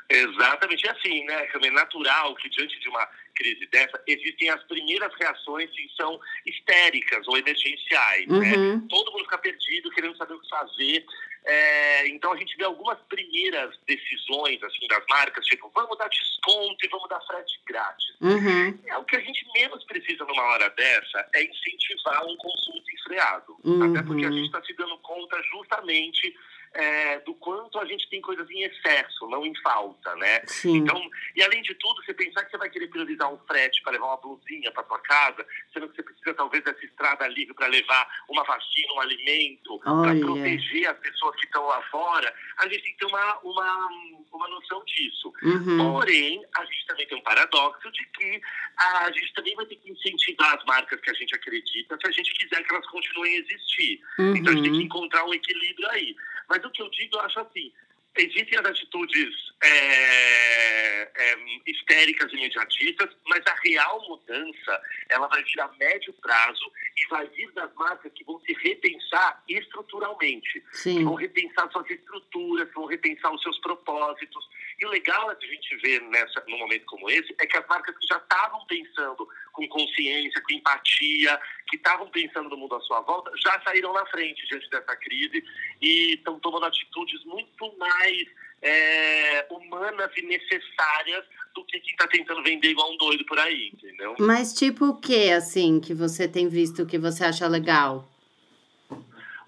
Exatamente. 0.10 0.86
E 0.86 0.90
assim, 0.90 1.24
né, 1.26 1.48
é 1.54 1.72
natural 1.72 2.36
que 2.36 2.50
diante 2.50 2.80
de 2.80 2.90
uma 2.90 3.08
crise 3.36 3.66
dessa, 3.68 4.02
existem 4.08 4.50
as 4.50 4.64
primeiras 4.64 5.14
reações 5.20 5.70
que 5.72 5.90
são 5.96 6.20
histéricas 6.46 7.28
ou 7.28 7.38
emergenciais, 7.38 8.28
né? 8.28 8.56
Uhum. 8.56 8.88
Todo 8.88 9.12
mundo 9.12 9.26
fica 9.26 9.38
perdido, 9.38 9.92
querendo 9.92 10.18
saber 10.18 10.34
o 10.34 10.40
que 10.40 10.50
fazer. 10.50 11.06
É, 11.46 12.08
então 12.08 12.34
a 12.34 12.38
gente 12.38 12.58
vê 12.58 12.64
algumas 12.64 12.98
primeiras 13.04 13.78
decisões 13.86 14.62
assim 14.64 14.88
das 14.88 15.04
marcas, 15.08 15.46
tipo, 15.46 15.72
vamos 15.76 15.96
dar 15.98 16.10
desconto 16.10 16.84
e 16.84 16.90
vamos 16.90 17.08
dar 17.08 17.22
frete 17.22 17.60
grátis. 17.68 18.16
Uhum. 18.20 18.80
É, 18.88 18.98
o 18.98 19.04
que 19.04 19.16
a 19.16 19.20
gente 19.20 19.46
menos 19.54 19.84
precisa 19.84 20.26
numa 20.26 20.42
hora 20.42 20.70
dessa 20.72 21.30
é 21.36 21.44
incentivar 21.44 22.26
um 22.26 22.36
consumo 22.38 22.82
desenfreado. 22.84 23.58
Uhum. 23.64 23.92
Até 23.92 24.02
porque 24.04 24.26
a 24.26 24.32
gente 24.32 24.46
está 24.46 24.64
se 24.64 24.74
dando 24.74 24.98
conta 25.00 25.40
justamente 25.52 26.36
é, 26.76 27.20
do 27.20 27.34
quanto 27.36 27.80
a 27.80 27.86
gente 27.86 28.08
tem 28.10 28.22
coisas 28.22 28.50
em 28.50 28.64
excesso, 28.64 29.28
não 29.28 29.46
em 29.46 29.56
falta, 29.62 30.14
né? 30.18 30.42
Sim. 30.46 30.78
Então, 30.78 31.02
e 31.36 31.42
além 31.42 31.62
de 31.62 31.74
tudo, 31.76 32.04
você 32.04 32.14
pensar 32.14 32.44
que 32.44 32.52
você 32.52 32.58
vai 32.58 32.70
querer 32.70 32.88
priorizar 32.88 33.32
um 33.34 33.38
frete 33.48 33.82
para 33.82 33.94
levar 33.94 34.08
uma 34.08 34.18
blusinha 34.18 34.72
para 34.72 34.84
sua 34.84 35.00
casa, 35.00 35.46
sendo 35.74 35.88
que 35.90 35.96
você 35.96 36.04
precisa 36.04 36.34
talvez 36.34 36.64
dessa 36.64 36.86
estrada 36.86 37.28
livre 37.28 37.54
para 37.54 37.68
levar 37.68 38.08
uma 38.30 38.44
vacina, 38.44 38.94
um 38.94 39.00
alimento, 39.00 39.80
para 39.80 40.16
proteger 40.20 40.90
as 40.90 41.00
pessoas 41.00 41.36
que 41.38 41.46
estão 41.46 41.66
lá 41.66 41.82
fora, 41.84 42.34
a 42.58 42.68
gente 42.68 42.84
tem 42.84 42.92
que 42.92 43.00
ter 43.00 43.06
uma, 43.06 43.40
uma, 43.40 43.90
uma 44.36 44.48
noção 44.50 44.84
disso. 44.86 45.34
Uhum. 45.44 45.78
Porém, 45.78 46.44
a 46.58 46.66
gente 46.66 46.86
também 46.88 47.08
tem 47.08 47.18
um 47.18 47.22
paradoxo 47.22 47.92
de 47.92 48.06
que 48.08 48.42
a 48.78 49.12
gente 49.12 49.34
também 49.34 49.56
vai 49.56 49.66
ter 49.66 49.76
que 49.78 49.92
incentivar 49.92 50.56
as 50.58 50.64
marcas 50.66 51.00
que 51.02 51.10
a 51.10 51.14
gente 51.14 51.34
acredita 51.36 51.98
se 52.00 52.08
a 52.08 52.12
gente 52.12 52.34
quiser 52.34 52.64
que 52.64 52.74
elas 52.74 52.86
continuem 52.88 53.36
a 53.36 53.40
existir. 53.40 54.02
Então 54.20 54.54
a 54.54 54.56
gente 54.56 54.64
tem 54.64 54.72
que 54.74 54.78
Uhum. 54.80 54.82
encontrar 54.82 55.26
um 55.26 55.34
equilíbrio 55.34 55.90
aí. 55.90 56.16
Mas 56.50 56.64
o 56.64 56.70
que 56.70 56.82
eu 56.82 56.90
digo, 56.90 57.16
eu 57.16 57.22
acho 57.22 57.40
assim, 57.40 57.74
existem 58.18 58.58
as 58.60 58.66
atitudes 58.66 59.36
é, 59.64 61.02
é, 61.16 61.38
histéricas 61.66 62.32
e 62.32 62.36
imediatistas, 62.36 63.10
mas 63.28 63.46
a 63.48 63.56
real 63.64 64.02
mudança 64.08 64.82
ela 65.10 65.28
vai 65.28 65.44
vir 65.44 65.60
a 65.62 65.68
médio 65.80 66.14
prazo 66.14 66.72
e 66.98 67.08
vai 67.08 67.28
vir 67.28 67.52
das 67.54 67.74
marcas 67.76 68.12
que 68.14 68.24
vão 68.24 68.40
se 68.42 68.54
repensar 68.54 69.44
estruturalmente, 69.48 70.64
Sim. 70.72 70.98
que 70.98 71.04
vão 71.04 71.16
repensar 71.16 71.70
suas 71.72 71.90
estruturas, 71.90 72.72
vão 72.74 72.86
repensar 72.86 73.34
os 73.34 73.42
seus 73.42 73.58
propósitos. 73.60 74.50
E 74.80 74.86
o 74.86 74.90
legal 74.90 75.32
é 75.32 75.36
de 75.36 75.46
a 75.46 75.50
gente 75.50 75.78
ver 75.78 76.02
nessa, 76.02 76.44
num 76.48 76.58
momento 76.58 76.86
como 76.86 77.10
esse 77.10 77.34
é 77.40 77.46
que 77.46 77.58
as 77.58 77.68
marcas 77.68 77.98
que 77.98 78.08
já 78.08 78.18
estavam 78.18 78.66
pensando 78.68 79.28
com 79.56 79.68
consciência, 79.70 80.42
com 80.42 80.54
empatia, 80.54 81.40
que 81.68 81.78
estavam 81.78 82.08
pensando 82.10 82.50
no 82.50 82.58
mundo 82.58 82.76
à 82.76 82.82
sua 82.82 83.02
volta, 83.02 83.32
já 83.38 83.60
saíram 83.62 83.94
na 83.94 84.06
frente 84.08 84.46
diante 84.48 84.70
dessa 84.70 84.96
crise 84.98 85.44
e 85.82 86.16
estão 86.16 86.40
tomando 86.40 86.66
atitudes 86.66 87.24
muito 87.24 87.78
mais 87.78 88.28
é, 88.62 89.48
humanas 89.50 90.12
e 90.18 90.22
necessárias 90.24 91.26
do 91.56 91.64
que 91.66 91.80
quem 91.80 91.92
está 91.92 92.08
tentando 92.08 92.44
vender 92.44 92.70
igual 92.70 92.92
um 92.92 92.98
doido 92.98 93.26
por 93.26 93.40
aí, 93.40 93.72
entendeu? 93.74 94.16
Mas 94.20 94.54
tipo 94.54 94.86
o 94.86 95.00
que, 95.00 95.32
assim, 95.32 95.80
que 95.80 95.94
você 95.94 96.28
tem 96.28 96.50
visto 96.50 96.86
que 96.86 96.98
você 96.98 97.24
acha 97.24 97.48
legal? 97.48 98.12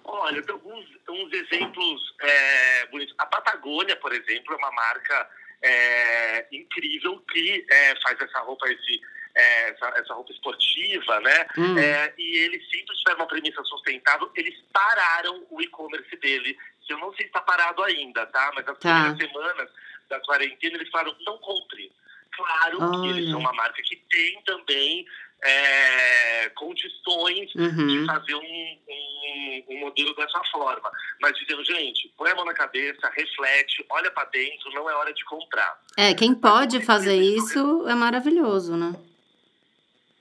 Olha, 0.06 0.42
tem 0.42 0.54
alguns 0.54 0.98
uns 1.10 1.32
exemplos 1.34 2.16
é, 2.22 2.86
bonitos. 2.88 3.16
A 3.18 3.26
Patagônia, 3.26 3.96
por 3.96 4.14
exemplo, 4.14 4.54
é 4.54 4.58
uma 4.58 4.72
marca 4.72 5.30
é, 5.62 6.48
incrível 6.52 7.20
que 7.32 7.66
é, 7.70 7.96
faz 8.02 8.20
essa 8.20 8.40
roupa, 8.40 8.68
esse, 8.70 9.02
é, 9.38 9.70
essa, 9.70 9.88
essa, 9.98 10.14
roupa 10.14 10.32
esportiva, 10.32 11.20
né? 11.22 11.48
Hum. 11.58 11.78
É, 11.78 12.14
e 12.18 12.38
eles 12.40 12.62
sempre 12.70 12.96
tiveram 12.98 13.20
uma 13.22 13.28
premissa 13.28 13.64
sustentável. 13.64 14.30
Eles 14.36 14.56
pararam 14.74 15.46
o 15.50 15.62
e-commerce 15.62 16.16
dele. 16.18 16.58
Eu 16.90 16.98
não 17.00 17.10
sei 17.12 17.24
se 17.26 17.28
está 17.28 17.42
parado 17.42 17.84
ainda, 17.84 18.26
tá? 18.28 18.52
Mas 18.56 18.68
as 18.68 18.78
Tá. 18.80 19.14
primeiras 19.14 19.18
semanas 19.18 19.70
da 20.10 20.20
quarentena 20.22 20.76
eles 20.78 20.90
falaram 20.90 21.16
não 21.26 21.38
compre. 21.40 21.92
Claro 22.36 22.78
que 23.02 23.08
eles 23.10 23.24
Olha. 23.26 23.32
são 23.32 23.40
uma 23.40 23.54
marca 23.54 23.82
que 23.84 23.96
tem 24.10 24.42
também 24.44 25.06
é, 25.44 26.50
condições 26.56 27.50
de 27.52 27.60
Uhum. 27.62 28.06
fazer 28.06 28.36
um, 28.36 28.78
um, 28.90 29.64
um 29.70 29.80
modelo 29.82 30.16
dessa 30.16 30.42
forma. 30.52 30.90
Mas 31.22 31.38
dizendo, 31.38 31.64
gente, 31.64 32.12
põe 32.18 32.32
a 32.32 32.36
mão 32.36 32.46
na 32.46 32.54
cabeça, 32.54 33.10
reflete, 33.16 33.86
olha 33.90 34.10
para 34.12 34.26
dentro, 34.30 34.72
não 34.72 34.90
é 34.90 34.94
hora 34.96 35.14
de 35.14 35.24
comprar. 35.26 35.80
É, 35.98 36.14
quem 36.14 36.34
pode 36.34 36.82
fazer 36.84 37.16
isso 37.16 37.88
é 37.88 37.94
maravilhoso, 37.96 38.76
né? 38.76 38.94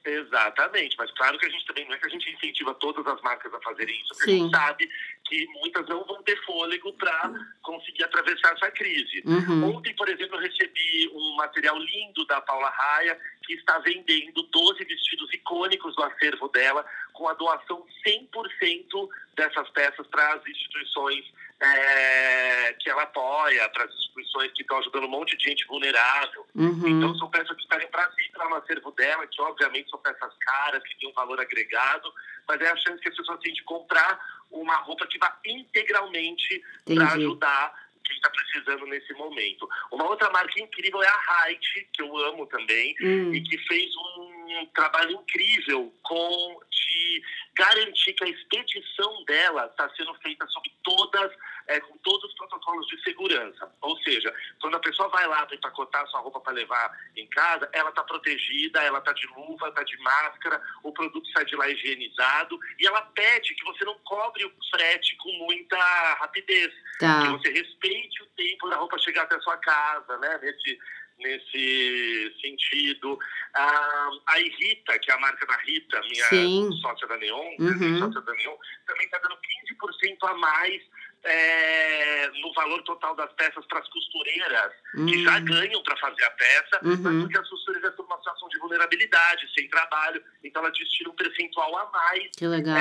Exatamente, 0.06 0.96
mas 0.96 1.10
claro 1.12 1.36
que 1.36 1.46
a 1.46 1.48
gente 1.50 1.66
também 1.66 1.84
não 1.84 1.94
é 1.94 1.98
que 1.98 2.06
a 2.06 2.08
gente 2.08 2.30
incentiva 2.30 2.72
todas 2.74 3.04
as 3.06 3.20
marcas 3.22 3.52
a 3.52 3.60
fazerem 3.60 4.00
isso, 4.00 4.14
porque 4.14 4.30
a 4.30 4.34
Sim. 4.34 4.42
gente 4.44 4.56
sabe 4.56 4.90
que 5.24 5.46
muitas 5.58 5.86
não 5.88 6.04
vão 6.04 6.22
ter 6.22 6.40
fôlego 6.44 6.92
para 6.92 7.32
conseguir 7.62 8.04
atravessar 8.04 8.52
essa 8.54 8.70
crise. 8.70 9.22
Uhum. 9.26 9.76
Ontem, 9.76 9.92
por 9.96 10.08
exemplo, 10.08 10.36
eu 10.36 10.40
recebi 10.40 11.10
um 11.12 11.34
material 11.34 11.76
lindo 11.76 12.24
da 12.26 12.40
Paula 12.40 12.70
Raia, 12.70 13.18
que 13.42 13.54
está 13.54 13.78
vendendo 13.80 14.42
12 14.44 14.84
vestidos 14.84 15.32
icônicos 15.34 15.96
do 15.96 16.04
acervo 16.04 16.48
dela, 16.48 16.86
com 17.12 17.28
a 17.28 17.34
doação 17.34 17.84
100% 18.06 19.08
dessas 19.34 19.68
peças 19.70 20.06
para 20.06 20.34
as 20.34 20.46
instituições 20.46 21.24
é, 21.60 22.72
que 22.78 22.90
ela 22.90 23.02
apoia, 23.02 23.68
para 23.70 23.84
as 23.84 23.90
instituições 23.94 24.52
que 24.52 24.62
estão 24.62 24.78
ajudando 24.78 25.04
um 25.04 25.08
monte 25.08 25.36
de 25.36 25.44
gente 25.44 25.66
vulnerável. 25.66 26.46
Uhum. 26.54 26.86
Então, 26.86 27.14
são 27.16 27.30
peças 27.30 27.56
que 27.56 27.62
estarem 27.62 27.88
para 27.88 28.10
lá 28.36 28.48
no 28.48 28.56
acervo 28.56 28.90
dela, 28.92 29.26
que 29.26 29.40
obviamente 29.40 29.90
são 29.90 29.98
peças 30.00 30.34
caras, 30.40 30.82
que 30.82 30.98
têm 30.98 31.08
um 31.08 31.14
valor 31.14 31.40
agregado, 31.40 32.12
mas 32.46 32.60
é 32.60 32.70
a 32.70 32.76
chance 32.76 33.00
que 33.00 33.08
as 33.08 33.16
pessoas 33.16 33.40
têm 33.40 33.54
de 33.54 33.62
comprar 33.64 34.20
uma 34.50 34.76
roupa 34.76 35.06
que 35.06 35.18
vá 35.18 35.36
integralmente 35.44 36.62
para 36.84 37.12
ajudar 37.14 37.86
quem 38.04 38.16
está 38.16 38.30
precisando 38.30 38.86
nesse 38.86 39.12
momento. 39.14 39.68
Uma 39.90 40.08
outra 40.08 40.30
marca 40.30 40.60
incrível 40.60 41.02
é 41.02 41.08
a 41.08 41.46
Height, 41.48 41.88
que 41.92 42.02
eu 42.02 42.16
amo 42.18 42.46
também, 42.46 42.94
Hum. 43.00 43.34
e 43.34 43.40
que 43.42 43.58
fez 43.58 43.90
um 43.96 44.35
trabalho 44.74 45.12
incrível 45.12 45.92
com 46.02 46.60
de 46.70 47.22
garantir 47.54 48.12
que 48.12 48.24
a 48.24 48.28
expedição 48.28 49.24
dela 49.24 49.66
está 49.66 49.88
sendo 49.96 50.14
feita 50.16 50.46
sob 50.48 50.70
todas, 50.84 51.32
é, 51.66 51.80
com 51.80 51.96
todos 51.98 52.24
os 52.30 52.34
protocolos 52.36 52.86
de 52.86 53.02
segurança. 53.02 53.70
Ou 53.80 53.96
seja, 54.02 54.32
quando 54.60 54.76
a 54.76 54.80
pessoa 54.80 55.08
vai 55.08 55.26
lá 55.26 55.44
para 55.46 55.56
empacotar 55.56 56.06
sua 56.08 56.20
roupa 56.20 56.40
para 56.40 56.52
levar 56.52 56.90
em 57.16 57.26
casa, 57.28 57.68
ela 57.72 57.90
está 57.90 58.04
protegida, 58.04 58.82
ela 58.82 58.98
está 58.98 59.12
de 59.12 59.26
luva, 59.28 59.68
está 59.68 59.82
de 59.82 59.96
máscara, 59.98 60.62
o 60.82 60.92
produto 60.92 61.28
sai 61.32 61.44
de 61.44 61.56
lá 61.56 61.68
higienizado 61.68 62.58
e 62.78 62.86
ela 62.86 63.02
pede 63.02 63.54
que 63.54 63.64
você 63.64 63.84
não 63.84 63.98
cobre 64.00 64.44
o 64.44 64.52
frete 64.70 65.16
com 65.16 65.32
muita 65.32 65.76
rapidez 66.14 66.72
que 66.72 67.00
Tá. 67.00 67.30
você 67.30 67.50
respeite 67.50 68.22
o 68.22 68.26
tempo 68.36 68.68
da 68.70 68.76
roupa 68.76 68.98
chegar 68.98 69.22
até 69.22 69.34
a 69.34 69.40
sua 69.40 69.56
casa, 69.58 70.16
né? 70.18 70.38
Nesse, 70.42 70.78
nesse 71.18 72.34
sentido. 72.40 73.18
Ah, 73.54 74.10
a 74.26 74.36
Rita, 74.36 74.98
que 74.98 75.10
é 75.10 75.14
a 75.14 75.18
marca 75.18 75.46
da 75.46 75.56
Rita, 75.58 76.00
minha 76.02 76.24
Sim. 76.28 76.70
sócia 76.82 77.06
da 77.08 77.16
Neon, 77.16 77.54
Uhum. 77.58 77.98
sócia 77.98 78.20
da 78.20 78.32
Neon, 78.34 78.56
também 78.86 79.06
está 79.06 79.18
dando 79.18 79.36
15% 79.36 80.24
a 80.28 80.34
mais 80.34 80.82
é, 81.28 82.28
no 82.40 82.52
valor 82.52 82.80
total 82.84 83.16
das 83.16 83.32
peças 83.32 83.64
para 83.66 83.80
as 83.80 83.88
costureiras, 83.88 84.72
que 85.08 85.24
já 85.24 85.38
Hum. 85.38 85.44
ganham 85.46 85.82
para 85.82 85.96
fazer 85.96 86.22
a 86.22 86.30
peça, 86.30 86.80
mas 86.82 87.00
Uhum. 87.04 87.20
porque 87.22 87.36
as 87.38 87.48
costureiras 87.48 87.90
estão 87.90 88.04
numa 88.06 88.18
situação 88.18 88.48
de 88.48 88.58
vulnerabilidade, 88.60 89.50
sem 89.52 89.68
trabalho, 89.68 90.22
então 90.44 90.62
elas 90.62 90.78
destilam 90.78 91.12
um 91.12 91.16
percentual 91.16 91.76
a 91.78 91.90
mais 91.90 92.30
Que 92.36 92.46
legal. 92.46 92.76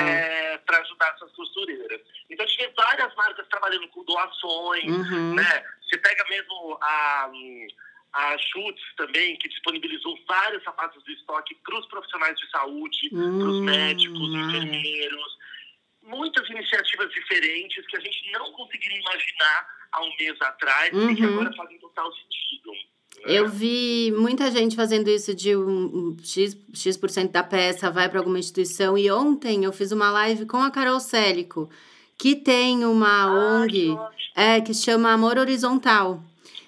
para 0.64 0.78
ajudar 0.80 1.12
essas 1.16 1.32
costureiras. 1.32 2.00
Então, 2.30 2.44
a 2.44 2.48
gente 2.48 2.58
vê 2.66 2.72
várias 2.76 3.14
marcas 3.16 3.48
trabalhando 3.48 3.88
com 3.88 4.04
doações, 4.04 4.84
Uhum. 4.84 5.34
né? 5.34 5.64
Você 5.82 5.98
pega 5.98 6.24
mesmo 6.28 6.78
a, 6.80 7.30
a 8.16 8.36
Schutz 8.38 8.80
também, 8.96 9.36
que 9.36 9.48
disponibilizou 9.48 10.18
vários 10.26 10.62
sapatos 10.64 11.02
de 11.04 11.12
estoque 11.12 11.54
para 11.64 11.78
os 11.78 11.86
profissionais 11.86 12.38
de 12.38 12.48
saúde, 12.50 13.10
para 13.10 13.18
os 13.48 13.56
Hum, 13.58 13.64
médicos, 13.64 14.30
mara. 14.32 14.56
engenheiros. 14.58 15.36
Muitas 16.02 16.48
iniciativas 16.48 17.10
diferentes 17.12 17.84
que 17.86 17.96
a 17.96 18.00
gente 18.00 18.32
não 18.32 18.52
conseguiria 18.52 18.98
imaginar 18.98 19.66
há 19.92 20.02
um 20.04 20.10
mês 20.18 20.40
atrás 20.40 20.88
e 20.92 21.14
que 21.14 21.24
Uhum. 21.26 21.32
agora 21.34 21.52
fazem 21.56 21.78
total 21.78 22.10
sentido. 22.12 22.70
né? 22.72 23.38
Eu 23.38 23.48
vi 23.48 24.12
muita 24.16 24.50
gente 24.50 24.76
fazendo 24.76 25.08
isso 25.10 25.34
de 25.34 25.56
um, 25.56 26.16
X, 26.22 26.56
X% 26.74 27.30
da 27.32 27.42
peça 27.42 27.90
vai 27.90 28.08
para 28.08 28.18
alguma 28.20 28.38
instituição. 28.38 28.96
E 28.96 29.10
ontem 29.10 29.64
eu 29.64 29.72
fiz 29.72 29.90
uma 29.92 30.10
live 30.10 30.46
com 30.46 30.58
a 30.62 30.70
Carol 30.70 31.00
Célico, 31.00 31.68
que 32.18 32.36
tem 32.36 32.84
uma 32.84 33.24
Ai, 33.24 33.62
ONG 33.64 33.72
que 34.34 34.40
é, 34.40 34.60
que 34.60 34.72
chama 34.74 35.12
Amor 35.12 35.38
Horizontal. 35.38 36.22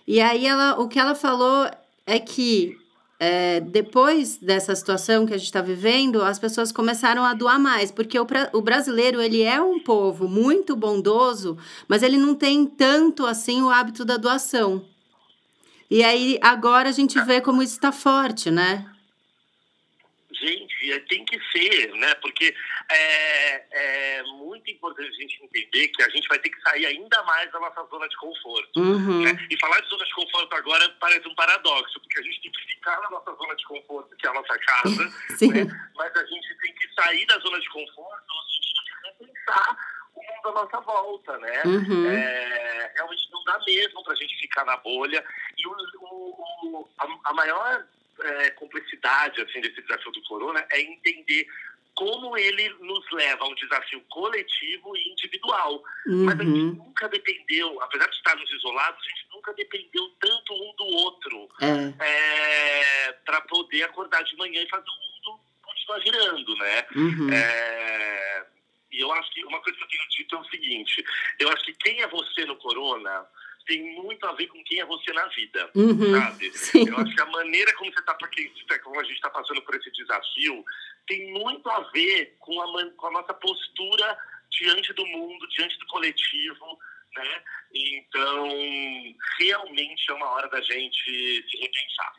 E 0.08 0.22
aí 0.22 0.46
ela, 0.46 0.80
o 0.80 0.88
que 0.88 0.98
ela 0.98 1.14
falou 1.14 1.70
é 2.06 2.18
que 2.18 2.74
é, 3.20 3.60
depois 3.60 4.38
dessa 4.38 4.74
situação 4.74 5.26
que 5.26 5.34
a 5.34 5.36
gente 5.36 5.48
está 5.48 5.60
vivendo, 5.60 6.22
as 6.22 6.38
pessoas 6.38 6.72
começaram 6.72 7.22
a 7.22 7.34
doar 7.34 7.60
mais, 7.60 7.90
porque 7.92 8.18
o, 8.18 8.26
o 8.54 8.62
brasileiro 8.62 9.20
ele 9.20 9.42
é 9.42 9.60
um 9.60 9.78
povo 9.78 10.26
muito 10.26 10.74
bondoso, 10.74 11.58
mas 11.86 12.02
ele 12.02 12.16
não 12.16 12.34
tem 12.34 12.64
tanto 12.64 13.26
assim 13.26 13.60
o 13.60 13.68
hábito 13.68 14.02
da 14.02 14.16
doação. 14.16 14.82
E 15.90 16.02
aí 16.02 16.38
agora 16.40 16.88
a 16.88 16.92
gente 16.92 17.20
vê 17.20 17.42
como 17.42 17.62
isso 17.62 17.74
está 17.74 17.92
forte, 17.92 18.50
né? 18.50 18.86
Gente, 20.40 20.92
é, 20.92 21.00
tem 21.00 21.24
que 21.24 21.38
ser, 21.50 21.92
né? 21.94 22.14
Porque 22.16 22.54
é, 22.90 24.18
é 24.18 24.22
muito 24.24 24.70
importante 24.70 25.08
a 25.08 25.12
gente 25.20 25.42
entender 25.42 25.88
que 25.88 26.02
a 26.02 26.08
gente 26.10 26.28
vai 26.28 26.38
ter 26.38 26.50
que 26.50 26.60
sair 26.62 26.86
ainda 26.86 27.22
mais 27.24 27.50
da 27.50 27.58
nossa 27.60 27.82
zona 27.86 28.08
de 28.08 28.16
conforto. 28.16 28.80
Uhum. 28.80 29.22
né? 29.22 29.46
E 29.50 29.58
falar 29.58 29.80
de 29.80 29.88
zona 29.88 30.04
de 30.04 30.12
conforto 30.14 30.54
agora 30.54 30.88
parece 31.00 31.26
um 31.28 31.34
paradoxo, 31.34 32.00
porque 32.00 32.18
a 32.20 32.22
gente 32.22 32.40
tem 32.42 32.52
que 32.52 32.60
ficar 32.74 33.00
na 33.00 33.10
nossa 33.10 33.32
zona 33.34 33.54
de 33.56 33.64
conforto, 33.64 34.16
que 34.16 34.26
é 34.26 34.30
a 34.30 34.34
nossa 34.34 34.58
casa, 34.58 35.04
né? 35.42 35.88
mas 35.96 36.16
a 36.16 36.24
gente 36.26 36.58
tem 36.60 36.74
que 36.74 36.94
sair 36.94 37.26
da 37.26 37.38
zona 37.38 37.58
de 37.60 37.68
conforto 37.70 38.24
no 38.28 38.42
sentido 38.44 38.84
de 38.84 39.24
repensar 39.24 39.76
o 40.14 40.20
mundo 40.22 40.48
à 40.48 40.52
nossa 40.64 40.80
volta, 40.80 41.38
né? 41.38 41.62
Uhum. 41.64 42.10
É, 42.10 42.92
realmente 42.94 43.28
não 43.32 43.42
dá 43.44 43.58
mesmo 43.66 44.02
para 44.04 44.12
a 44.12 44.16
gente 44.16 44.38
ficar 44.38 44.64
na 44.64 44.76
bolha. 44.78 45.24
E 45.56 45.66
o, 45.66 45.70
o- 46.00 46.78
o- 46.80 46.88
a, 46.98 47.30
a 47.30 47.34
maior 47.34 47.84
é, 48.20 48.50
complexidade 48.50 49.40
assim, 49.40 49.60
desse 49.60 49.80
desafio 49.82 50.10
do 50.12 50.22
corona 50.22 50.64
é 50.70 50.80
entender 50.80 51.46
como 51.94 52.36
ele 52.38 52.68
nos 52.80 53.04
leva 53.10 53.44
a 53.44 53.48
um 53.48 53.54
desafio 53.56 54.00
coletivo 54.08 54.96
e 54.96 55.08
individual. 55.10 55.82
Mas 56.06 56.38
a 56.38 56.44
gente 56.44 56.56
Uhum. 56.60 56.74
nunca 56.74 57.08
dependeu, 57.08 57.82
apesar 57.82 58.06
de 58.08 58.14
estarmos 58.16 58.52
isolados, 58.52 59.04
a 59.04 59.08
gente 59.10 59.26
nunca 59.32 59.52
dependeu 59.54 60.08
tanto 60.20 60.54
um 60.54 60.74
do 60.76 60.84
outro 60.84 61.48
É. 61.60 63.12
para 63.24 63.40
poder 63.42 63.82
acordar 63.82 64.22
de 64.22 64.36
manhã 64.36 64.62
e 64.62 64.68
fazer 64.68 64.84
o 64.88 65.26
mundo 65.28 65.40
continuar 65.62 66.00
girando, 66.00 66.56
né? 66.56 66.86
Uhum. 66.94 67.32
É, 67.32 68.46
e 68.92 69.00
eu 69.00 69.12
acho 69.12 69.30
que 69.32 69.44
uma 69.44 69.60
coisa 69.60 69.76
que 69.78 69.84
eu 69.84 69.88
tenho 69.88 70.08
dito 70.10 70.34
é 70.36 70.38
o 70.38 70.44
seguinte: 70.44 71.04
eu 71.40 71.48
acho 71.50 71.64
que 71.64 71.72
quem 71.74 72.00
é 72.00 72.06
você 72.06 72.44
no 72.44 72.56
corona 72.56 73.26
tem 73.68 73.84
muito 74.02 74.26
a 74.26 74.32
ver 74.32 74.46
com 74.48 74.64
quem 74.64 74.80
é 74.80 74.86
você 74.86 75.12
na 75.12 75.26
vida, 75.26 75.70
Uhum. 75.74 76.10
sabe? 76.18 76.50
Sim. 76.56 76.88
Eu 76.88 76.96
acho 76.96 77.14
que 77.14 77.20
a 77.20 77.26
maneira 77.26 77.70
como 77.74 77.92
você 77.92 78.02
tá, 78.02 78.14
porque 78.14 78.50
como 78.82 78.98
a 78.98 79.04
gente 79.04 79.14
está 79.16 79.28
passando 79.30 79.60
por 79.62 79.74
esse 79.76 79.90
desafio, 79.92 80.64
tem 81.06 81.30
muito 81.32 81.68
a 81.68 81.80
ver 81.90 82.34
com 82.40 82.60
a, 82.60 82.90
com 82.92 83.06
a 83.08 83.10
nossa 83.10 83.34
postura 83.34 84.18
diante 84.50 84.92
do 84.94 85.06
mundo, 85.06 85.46
diante 85.50 85.78
do 85.78 85.86
coletivo, 85.86 86.78
né? 87.14 87.42
Então, 87.74 88.48
realmente 89.38 90.10
é 90.10 90.14
uma 90.14 90.30
hora 90.30 90.48
da 90.48 90.60
gente 90.62 91.44
se 91.50 91.56
repensar. 91.58 92.14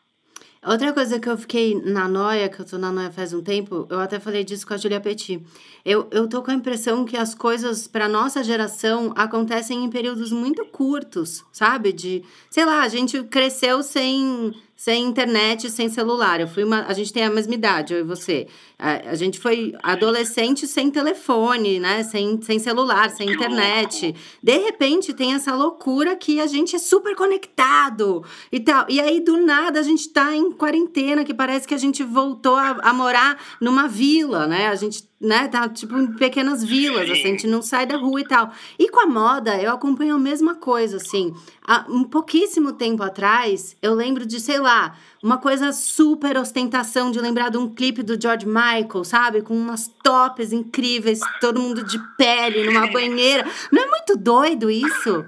Outra 0.66 0.92
coisa 0.92 1.18
que 1.20 1.30
eu 1.30 1.38
fiquei 1.38 1.82
na 1.82 2.06
noia, 2.06 2.50
que 2.50 2.60
eu 2.60 2.66
tô 2.66 2.78
na 2.78 2.92
noia 2.92 3.10
faz 3.10 3.34
um 3.34 3.42
tempo, 3.42 3.88
eu 3.89 3.98
até 3.98 4.20
falei 4.20 4.44
disso 4.44 4.68
com 4.68 4.74
a 4.74 4.78
Julia 4.78 5.00
Petit. 5.00 5.42
Eu, 5.86 6.08
eu 6.12 6.28
tô 6.28 6.42
com 6.44 6.51
a 6.51 6.54
impressão 6.54 7.06
que 7.06 7.16
as 7.16 7.34
coisas 7.34 7.88
para 7.88 8.10
nossa 8.10 8.44
geração 8.44 9.13
acontecem 9.16 9.86
em 9.86 9.89
períodos 9.89 10.34
muito 10.34 10.66
curtos, 10.66 11.46
sabe? 11.54 11.94
De, 11.94 12.24
sei 12.50 12.66
lá, 12.66 12.82
a 12.82 12.89
gente 12.89 13.24
cresceu 13.24 13.82
sem 13.82 14.54
sem 14.80 15.04
internet, 15.04 15.70
sem 15.70 15.90
celular. 15.90 16.40
Eu 16.40 16.48
fui 16.48 16.64
uma, 16.64 16.86
a 16.86 16.94
gente 16.94 17.12
tem 17.12 17.26
a 17.26 17.30
mesma 17.30 17.54
idade, 17.54 17.94
eu 17.94 18.00
e 18.00 18.04
você. 18.04 18.48
A, 18.78 19.10
a 19.10 19.16
gente 19.16 19.38
foi 19.38 19.74
adolescente 19.84 20.66
sem 20.66 20.90
telefone, 20.90 21.82
né? 21.82 22.02
Sem, 22.04 22.42
sem 22.42 22.60
celular, 22.60 23.10
sem 23.10 23.30
internet. 23.30 24.16
De 24.42 24.58
repente 24.58 25.14
tem 25.14 25.34
essa 25.34 25.54
loucura 25.54 26.16
que 26.16 26.40
a 26.40 26.48
gente 26.48 26.78
é 26.78 26.80
super 26.80 27.14
conectado 27.14 28.24
e 28.50 28.62
tal. 28.62 28.86
E 28.88 29.02
aí, 29.02 29.20
do 29.20 29.36
nada, 29.46 29.82
a 29.82 29.84
gente 29.84 30.08
tá 30.14 30.34
em 30.34 30.50
quarentena, 30.50 31.26
que 31.26 31.34
parece 31.34 31.68
que 31.68 31.74
a 31.74 31.78
gente 31.78 32.02
voltou 32.02 32.56
a, 32.56 32.78
a 32.82 32.94
morar 32.94 33.38
numa 33.60 33.86
vila, 33.86 34.48
né? 34.48 34.70
A 34.70 34.76
gente 34.76 35.09
né, 35.20 35.50
tá 35.50 35.68
tipo 35.68 35.98
em 35.98 36.14
pequenas 36.14 36.64
vilas, 36.64 37.10
assim, 37.10 37.24
a 37.24 37.28
gente 37.28 37.48
não 37.48 37.62
sai 37.62 37.86
da 37.86 37.98
rua 37.98 38.22
e 38.22 38.24
tal. 38.28 38.54
E 38.78 38.90
com 38.90 39.02
a 39.02 39.06
moda, 39.06 39.62
eu 39.62 39.72
acompanho 39.72 40.16
a 40.16 40.20
mesma 40.20 40.56
coisa, 40.56 40.96
assim. 40.98 41.34
Há 41.68 41.86
um 41.90 42.06
pouquíssimo 42.06 42.72
tempo 42.74 43.04
atrás, 43.04 43.76
eu 43.82 43.94
lembro 43.94 44.26
de, 44.26 44.40
sei 44.40 44.60
lá, 44.60 44.98
uma 45.22 45.38
coisa 45.38 45.74
super 45.74 46.38
ostentação 46.38 47.12
de 47.12 47.20
lembrar 47.20 47.50
de 47.50 47.58
um 47.58 47.74
clipe 47.74 48.02
do 48.02 48.20
George 48.20 48.46
Michael, 48.46 49.04
sabe? 49.04 49.42
Com 49.42 49.56
umas 49.56 49.88
tops 50.02 50.54
incríveis, 50.54 51.20
todo 51.42 51.60
mundo 51.60 51.84
de 51.84 52.00
pele, 52.16 52.64
numa 52.64 52.88
banheira. 52.88 53.46
Não 53.72 53.84
é 53.84 53.88
muito 53.88 54.16
doido 54.16 54.72
isso? 54.72 55.26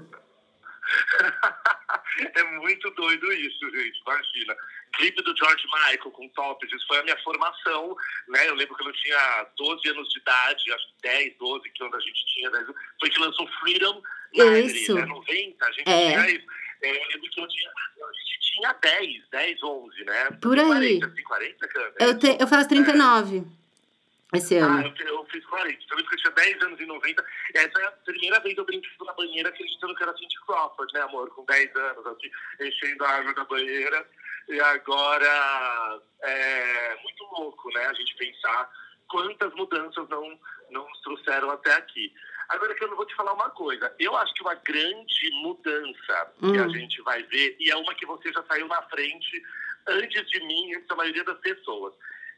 é 2.34 2.44
muito 2.60 2.90
doido 2.92 3.30
isso, 3.32 3.70
gente, 3.70 4.00
imagina 4.06 4.56
clipe 4.92 5.22
do 5.22 5.36
George 5.36 5.64
Michael 5.66 6.10
com 6.10 6.28
tops, 6.30 6.72
isso 6.72 6.86
foi 6.86 6.98
a 6.98 7.02
minha 7.02 7.18
formação, 7.22 7.96
né? 8.28 8.48
Eu 8.48 8.54
lembro 8.54 8.76
que 8.76 8.86
eu 8.86 8.92
tinha 8.92 9.46
12 9.56 9.88
anos 9.88 10.08
de 10.08 10.18
idade, 10.20 10.72
acho 10.72 10.86
que 10.88 11.02
10, 11.02 11.36
12, 11.38 11.70
que 11.70 11.78
quando 11.78 11.96
a 11.96 12.00
gente 12.00 12.26
tinha, 12.34 12.50
10, 12.50 12.66
foi 13.00 13.10
que 13.10 13.20
lançou 13.20 13.48
Freedom 13.60 14.02
isso. 14.32 14.94
né? 14.94 15.04
90, 15.04 15.64
a 15.64 15.72
gente 15.72 15.88
é. 15.88 16.10
tinha 16.10 16.30
isso. 16.30 16.46
É, 16.82 16.90
eu 16.90 17.08
lembro 17.10 17.30
que 17.30 17.40
eu 17.40 17.48
tinha, 17.48 17.70
a 17.70 18.12
gente 18.12 18.52
tinha 18.52 18.72
10, 18.72 19.28
10, 19.30 19.62
11, 19.62 20.04
né? 20.04 20.30
Por 20.40 20.58
aí. 20.58 20.66
40, 20.66 21.06
assim, 21.06 21.22
40, 21.22 21.68
cara, 21.68 21.94
eu, 22.00 22.18
te, 22.18 22.36
eu 22.40 22.46
faço 22.48 22.68
39. 22.68 23.38
É. 23.58 23.62
Esse 24.34 24.56
ano. 24.56 24.78
Ah, 24.78 24.94
eu, 24.98 25.06
eu 25.08 25.26
fiz 25.26 25.44
40. 25.44 25.78
Eu 25.90 25.96
lembro 25.96 26.08
que 26.10 26.14
eu 26.14 26.20
tinha 26.20 26.32
10 26.32 26.62
anos 26.62 26.80
e 26.80 26.86
90. 26.86 27.24
Essa 27.54 27.80
é 27.80 27.84
a 27.84 27.90
primeira 27.90 28.40
vez 28.40 28.54
que 28.54 28.60
eu 28.60 28.64
brinquei 28.64 28.90
na 29.04 29.12
banheira 29.12 29.48
acreditando 29.50 29.94
que 29.94 30.02
era 30.02 30.16
Cindy 30.16 30.40
Crawford, 30.46 30.92
né, 30.94 31.02
amor? 31.02 31.28
Com 31.30 31.44
10 31.44 31.76
anos, 31.76 32.06
assim, 32.06 32.30
enchendo 32.60 33.04
a 33.04 33.10
água 33.10 33.34
da 33.34 33.44
banheira. 33.44 34.06
E 34.48 34.60
agora 34.60 36.02
é 36.22 36.96
muito 37.02 37.24
louco, 37.36 37.70
né? 37.72 37.86
A 37.86 37.92
gente 37.94 38.14
pensar 38.16 38.70
quantas 39.08 39.52
mudanças 39.54 40.08
não, 40.08 40.38
não 40.70 40.88
nos 40.88 41.00
trouxeram 41.00 41.50
até 41.50 41.74
aqui. 41.74 42.12
Agora 42.48 42.74
que 42.74 42.84
eu 42.84 42.96
vou 42.96 43.06
te 43.06 43.14
falar 43.14 43.32
uma 43.32 43.50
coisa. 43.50 43.94
Eu 43.98 44.16
acho 44.16 44.34
que 44.34 44.42
uma 44.42 44.54
grande 44.54 45.30
mudança 45.42 46.32
hum. 46.42 46.52
que 46.52 46.58
a 46.58 46.66
hum. 46.66 46.70
gente 46.70 47.00
vai 47.02 47.22
ver, 47.24 47.56
e 47.58 47.70
é 47.70 47.76
uma 47.76 47.94
que 47.94 48.06
você 48.06 48.32
já 48.32 48.42
saiu 48.44 48.66
na 48.68 48.82
frente 48.82 49.42
antes 49.86 50.28
de 50.30 50.40
mim, 50.44 50.74
antes 50.74 50.88
da 50.88 50.96
maioria 50.96 51.24
das 51.24 51.38
pessoas. 51.38 51.94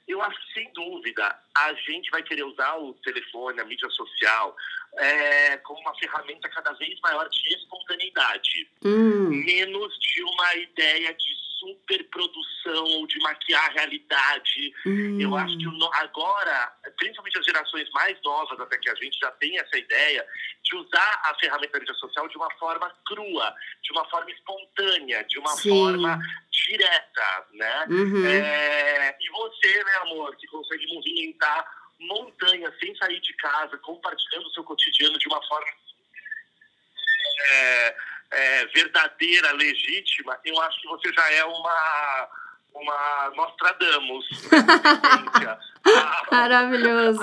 Eu 0.06 0.20
acho 0.20 0.38
que, 0.46 0.52
sem 0.52 0.72
dúvida, 0.74 1.34
a 1.56 1.72
gente 1.74 2.10
vai 2.10 2.22
querer 2.22 2.44
usar 2.44 2.76
o 2.76 2.92
telefone, 3.02 3.60
a 3.60 3.64
mídia 3.64 3.88
social, 3.88 4.54
é, 4.98 5.56
como 5.58 5.80
uma 5.80 5.94
ferramenta 5.96 6.48
cada 6.50 6.72
vez 6.72 7.00
maior 7.00 7.28
de 7.28 7.54
espontaneidade. 7.54 8.68
Hum. 8.84 9.30
Menos 9.30 9.98
de 9.98 10.22
uma 10.22 10.54
ideia 10.56 11.14
de 11.14 11.34
superprodução 11.64 12.84
ou 12.84 13.06
de 13.06 13.18
maquiar 13.20 13.64
a 13.64 13.72
realidade. 13.72 14.74
Hum. 14.86 15.18
Eu 15.20 15.34
acho 15.36 15.56
que 15.56 15.64
agora, 15.94 16.72
principalmente 16.96 17.38
as 17.38 17.44
gerações 17.46 17.88
mais 17.90 18.20
novas 18.22 18.60
até 18.60 18.76
que 18.78 18.90
a 18.90 18.94
gente 18.94 19.18
já 19.18 19.30
tem 19.32 19.58
essa 19.58 19.78
ideia 19.78 20.26
de 20.62 20.76
usar 20.76 21.22
a 21.24 21.34
ferramenta 21.40 21.72
da 21.72 21.80
mídia 21.80 21.94
social 21.94 22.28
de 22.28 22.36
uma 22.36 22.50
forma 22.54 22.92
crua, 23.06 23.54
de 23.82 23.92
uma 23.92 24.04
forma 24.10 24.30
espontânea, 24.30 25.24
de 25.24 25.38
uma 25.38 25.50
Sim. 25.50 25.70
forma 25.70 26.18
direta, 26.50 27.46
né? 27.52 27.86
Uhum. 27.88 28.26
É, 28.26 29.16
e 29.20 29.30
você, 29.30 29.84
né, 29.84 29.92
amor, 30.02 30.36
que 30.36 30.46
consegue 30.48 30.86
movimentar 30.94 31.66
montanhas 31.98 32.74
sem 32.78 32.94
sair 32.96 33.20
de 33.20 33.32
casa, 33.34 33.78
compartilhando 33.78 34.46
o 34.46 34.50
seu 34.50 34.64
cotidiano 34.64 35.18
de 35.18 35.28
uma 35.28 35.42
forma 35.46 35.66
é, 37.50 37.96
é, 38.30 38.66
verdadeira, 38.66 39.52
legítima, 39.52 40.38
eu 40.44 40.60
acho 40.62 40.80
que 40.80 40.88
você 40.88 41.12
já 41.12 41.30
é 41.32 41.44
uma, 41.44 42.28
uma 42.74 43.32
Nostradamus. 43.36 44.26
Maravilhoso. 46.30 47.20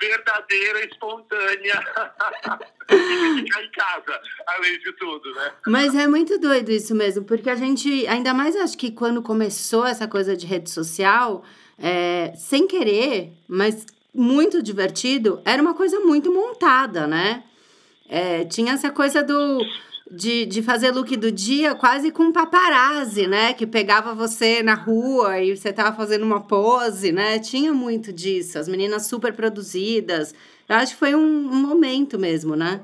verdadeira, 0.00 0.84
espontânea. 0.84 1.84
e 2.90 3.42
ficar 3.42 3.62
em 3.62 3.70
casa, 3.70 4.20
além 4.46 4.78
de 4.78 4.92
tudo, 4.92 5.34
né? 5.34 5.52
Mas 5.66 5.94
é 5.94 6.06
muito 6.06 6.38
doido 6.38 6.70
isso 6.70 6.94
mesmo, 6.94 7.24
porque 7.24 7.50
a 7.50 7.54
gente, 7.54 8.06
ainda 8.06 8.32
mais 8.32 8.56
acho 8.56 8.78
que 8.78 8.90
quando 8.90 9.22
começou 9.22 9.86
essa 9.86 10.06
coisa 10.06 10.36
de 10.36 10.46
rede 10.46 10.70
social, 10.70 11.44
é, 11.78 12.32
sem 12.36 12.66
querer, 12.66 13.32
mas 13.46 13.86
muito 14.14 14.62
divertido, 14.62 15.40
era 15.44 15.60
uma 15.60 15.74
coisa 15.74 16.00
muito 16.00 16.32
montada, 16.32 17.06
né? 17.06 17.44
É, 18.08 18.44
tinha 18.46 18.72
essa 18.72 18.90
coisa 18.90 19.22
do 19.22 19.60
de, 20.10 20.46
de 20.46 20.62
fazer 20.62 20.90
look 20.90 21.16
do 21.16 21.30
dia 21.30 21.74
quase 21.74 22.10
com 22.10 22.32
paparazzi, 22.32 23.26
né? 23.26 23.52
Que 23.52 23.66
pegava 23.66 24.14
você 24.14 24.62
na 24.62 24.74
rua 24.74 25.40
e 25.40 25.56
você 25.56 25.72
tava 25.72 25.94
fazendo 25.96 26.24
uma 26.24 26.46
pose, 26.46 27.12
né? 27.12 27.38
Tinha 27.38 27.72
muito 27.72 28.12
disso. 28.12 28.58
As 28.58 28.68
meninas 28.68 29.06
super 29.06 29.32
produzidas. 29.32 30.34
Eu 30.68 30.76
acho 30.76 30.92
que 30.92 30.98
foi 30.98 31.14
um, 31.14 31.20
um 31.20 31.54
momento 31.54 32.18
mesmo, 32.18 32.56
né? 32.56 32.82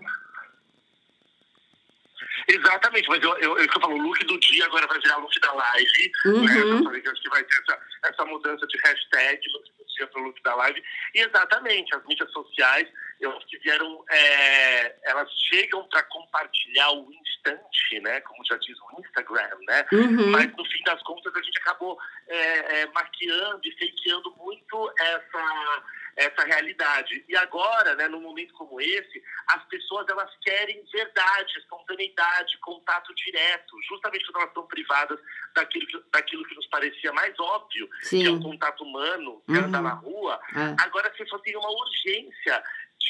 Exatamente, 2.47 3.09
mas 3.09 3.23
eu, 3.23 3.31
eu, 3.39 3.57
eu, 3.57 3.65
eu 3.65 3.81
falo, 3.81 3.95
o 3.95 4.03
look 4.03 4.23
do 4.27 4.39
dia 4.39 4.67
agora 4.67 4.87
vai 4.87 5.01
virar 5.01 5.17
look 5.17 5.41
da 5.41 5.53
live. 5.53 6.13
Uhum. 6.27 6.45
Né? 6.45 6.61
Eu 6.61 6.85
falei 6.85 7.01
que 7.01 7.09
acho 7.09 7.23
que 7.23 7.31
vai 7.31 7.43
ter 7.45 7.57
essa, 7.57 7.79
essa 8.05 8.25
mudança 8.27 8.67
de 8.67 8.79
hashtag, 8.85 9.41
look 9.53 9.65
do 9.79 9.85
dia 9.97 10.07
para 10.09 10.21
o 10.21 10.25
look 10.25 10.43
da 10.43 10.55
live. 10.57 10.83
E 11.15 11.21
exatamente, 11.21 11.95
as 11.95 12.05
mídias 12.07 12.31
sociais 12.33 12.89
eu 13.25 13.37
acho 13.37 13.47
que 13.47 13.59
vieram, 13.59 14.05
é, 14.11 14.97
elas 15.05 15.31
chegam 15.51 15.87
para 15.89 16.03
compartilhar 16.05 16.91
o 16.93 17.13
instante, 17.13 18.01
né? 18.01 18.21
Como 18.23 18.45
já 18.45 18.57
diz 18.59 18.77
o 18.79 19.01
Instagram, 19.01 19.57
né? 19.67 19.87
Uhum. 19.93 20.31
Mas 20.31 20.55
no 20.57 20.65
fim 20.65 20.83
das 20.85 21.03
contas 21.03 21.35
a 21.35 21.43
gente 21.43 21.59
acabou 21.61 21.99
é, 22.29 22.81
é, 22.81 22.87
maquiando 22.87 23.61
e 23.65 23.73
fakeando 23.73 24.35
muito 24.37 24.93
essa 24.99 25.85
essa 26.17 26.45
realidade. 26.45 27.25
E 27.29 27.37
agora, 27.37 27.95
né, 27.97 28.09
num 28.09 28.21
momento 28.21 28.55
como 28.55 28.81
esse, 28.81 29.23
as 29.49 29.65
pessoas 29.65 30.07
elas 30.09 30.31
querem 30.43 30.85
verdade, 30.93 31.59
espontaneidade, 31.59 32.59
contato 32.59 33.15
direto, 33.15 33.77
justamente 33.89 34.25
quando 34.27 34.37
elas 34.37 34.49
estão 34.49 34.67
privadas 34.67 35.19
daquilo 35.55 35.87
que, 35.87 36.03
daquilo 36.13 36.45
que 36.45 36.55
nos 36.55 36.67
parecia 36.69 37.13
mais 37.13 37.39
óbvio, 37.39 37.89
Sim. 38.03 38.21
que 38.21 38.27
é 38.27 38.31
o 38.31 38.41
contato 38.41 38.85
humano, 38.85 39.43
que 39.47 39.53
uhum. 39.53 39.59
é 39.59 39.65
andar 39.65 39.83
na 39.83 39.95
rua. 39.95 40.41
É. 40.55 40.83
Agora 40.85 41.09
as 41.09 41.17
pessoas 41.17 41.43
têm 41.43 41.57
uma 41.57 41.71
urgência 41.71 42.63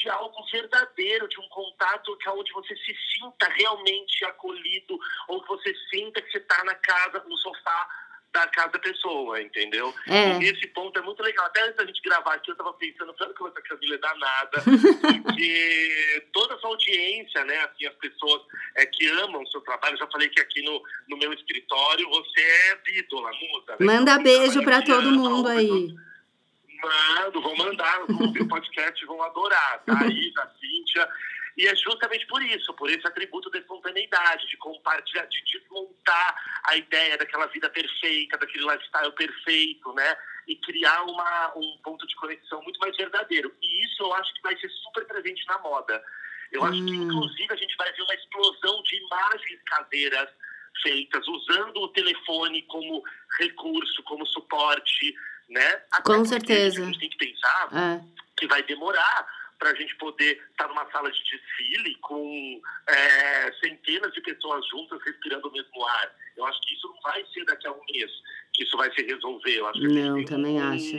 de 0.05 0.11
algo 0.11 0.37
verdadeiro, 0.53 1.27
de 1.29 1.41
um 1.41 1.49
contato 1.49 2.17
que 2.19 2.29
é 2.29 2.33
onde 2.33 2.53
você 2.53 2.77
se 2.77 2.95
sinta 3.15 3.49
realmente 3.49 4.23
acolhido, 4.27 4.99
ou 5.29 5.43
que 5.43 5.49
você 5.49 5.75
sinta 5.91 6.21
que 6.21 6.31
você 6.31 6.39
está 6.39 6.63
na 6.65 6.75
casa, 6.75 7.25
no 7.27 7.37
sofá 7.39 7.89
da 8.31 8.47
casa 8.49 8.73
da 8.73 8.79
pessoa, 8.81 9.41
entendeu? 9.41 9.95
É. 10.09 10.39
E 10.41 10.47
esse 10.47 10.67
ponto 10.69 10.99
é 10.99 11.03
muito 11.03 11.23
legal. 11.23 11.47
Até 11.47 11.63
antes 11.63 11.77
da 11.77 11.87
gente 11.87 12.03
gravar 12.03 12.35
aqui, 12.35 12.51
eu 12.51 12.55
estava 12.55 12.73
pensando, 12.75 13.15
tanto 13.15 13.33
que 13.33 13.45
essa 13.45 13.63
Camila 13.63 13.95
é 13.95 13.99
danada, 13.99 14.63
porque 15.23 16.27
toda 16.33 16.55
essa 16.55 16.67
audiência, 16.67 17.45
né, 17.45 17.59
assim, 17.61 17.87
as 17.87 17.95
pessoas 17.95 18.43
é, 18.75 18.85
que 18.87 19.07
amam 19.23 19.43
o 19.43 19.47
seu 19.47 19.61
trabalho, 19.63 19.95
eu 19.95 19.99
já 19.99 20.07
falei 20.09 20.29
que 20.29 20.41
aqui 20.41 20.63
no, 20.63 20.83
no 21.09 21.17
meu 21.17 21.33
escritório 21.33 22.11
você 22.11 22.41
é 22.41 22.99
ídola, 22.99 23.31
muda. 23.31 23.77
Né? 23.79 23.87
Manda 23.87 24.13
então, 24.13 24.23
beijo 24.25 24.63
para 24.65 24.83
todo 24.83 25.13
mundo 25.13 25.49
aí. 25.49 25.95
Mando, 26.85 27.41
vou 27.41 27.57
mandar, 27.57 28.07
vão 28.07 28.27
ouvir 28.27 28.43
o 28.43 28.49
podcast, 28.49 29.05
vão 29.07 29.23
adorar. 29.23 29.83
Tá? 29.85 29.99
A 29.99 30.07
Isa, 30.07 30.43
a 30.43 30.49
Cíntia. 30.59 31.09
E 31.57 31.67
é 31.67 31.77
justamente 31.77 32.27
por 32.27 32.43
isso, 32.43 32.75
por 32.75 32.91
esse 32.91 33.07
atributo 33.07 33.49
da 33.49 33.59
espontaneidade, 33.59 34.49
de 34.49 34.57
compartilhar, 34.57 35.25
de 35.27 35.43
desmontar 35.45 36.37
a 36.65 36.77
ideia 36.77 37.17
daquela 37.17 37.47
vida 37.47 37.71
perfeita, 37.71 38.37
daquele 38.37 38.65
lifestyle 38.65 39.13
perfeito, 39.13 39.93
né? 39.95 40.17
E 40.49 40.57
criar 40.57 41.03
uma, 41.05 41.53
um 41.57 41.79
ponto 41.83 42.07
de 42.07 42.17
conexão 42.17 42.61
muito 42.63 42.79
mais 42.81 42.97
verdadeiro. 42.97 43.55
E 43.63 43.85
isso 43.85 44.03
eu 44.03 44.13
acho 44.15 44.35
que 44.35 44.43
vai 44.43 44.57
ser 44.59 44.69
super 44.69 45.07
presente 45.07 45.47
na 45.47 45.59
moda. 45.59 46.03
Eu 46.51 46.63
hum. 46.63 46.65
acho 46.65 46.85
que, 46.85 46.95
inclusive, 46.95 47.53
a 47.53 47.57
gente 47.57 47.77
vai 47.77 47.93
ver 47.93 48.03
uma 48.03 48.15
explosão 48.15 48.83
de 48.83 48.97
imagens 48.97 49.61
caseiras 49.65 50.29
feitas, 50.83 51.27
usando 51.29 51.83
o 51.83 51.89
telefone 51.89 52.63
como 52.63 53.03
recurso, 53.39 54.03
como 54.03 54.27
suporte, 54.27 55.15
né? 55.49 55.83
Até 55.91 56.03
Com 56.03 56.25
certeza. 56.25 56.83
A 56.83 56.87
gente 56.87 56.99
tem 56.99 57.11
que 57.11 57.19
pensar 57.19 57.69
é. 57.73 58.05
que 58.37 58.47
vai 58.47 58.63
demorar 58.63 59.27
para 59.59 59.71
a 59.71 59.75
gente 59.75 59.95
poder 59.97 60.43
estar 60.51 60.69
numa 60.69 60.91
sala 60.91 61.11
de 61.11 61.19
desfile 61.25 61.95
com 61.97 62.61
é, 62.87 63.53
centenas 63.61 64.13
de 64.13 64.21
pessoas 64.21 64.67
juntas 64.69 65.01
respirando 65.05 65.49
o 65.49 65.53
mesmo 65.53 65.87
ar. 65.87 66.15
Eu 66.37 66.45
acho 66.47 66.61
que 66.63 66.75
isso 66.75 66.89
não 66.89 67.01
vai 67.01 67.25
ser 67.33 67.45
daqui 67.45 67.67
a 67.67 67.73
um 67.73 67.81
mês 67.91 68.11
que 68.53 68.65
isso 68.65 68.77
vai 68.77 68.93
se 68.93 69.03
resolver. 69.03 69.59
Eu 69.59 69.67
acho 69.69 69.81
que 69.81 69.89
não, 69.89 70.25
também 70.25 70.61
um, 70.61 70.75
acho. 70.75 70.97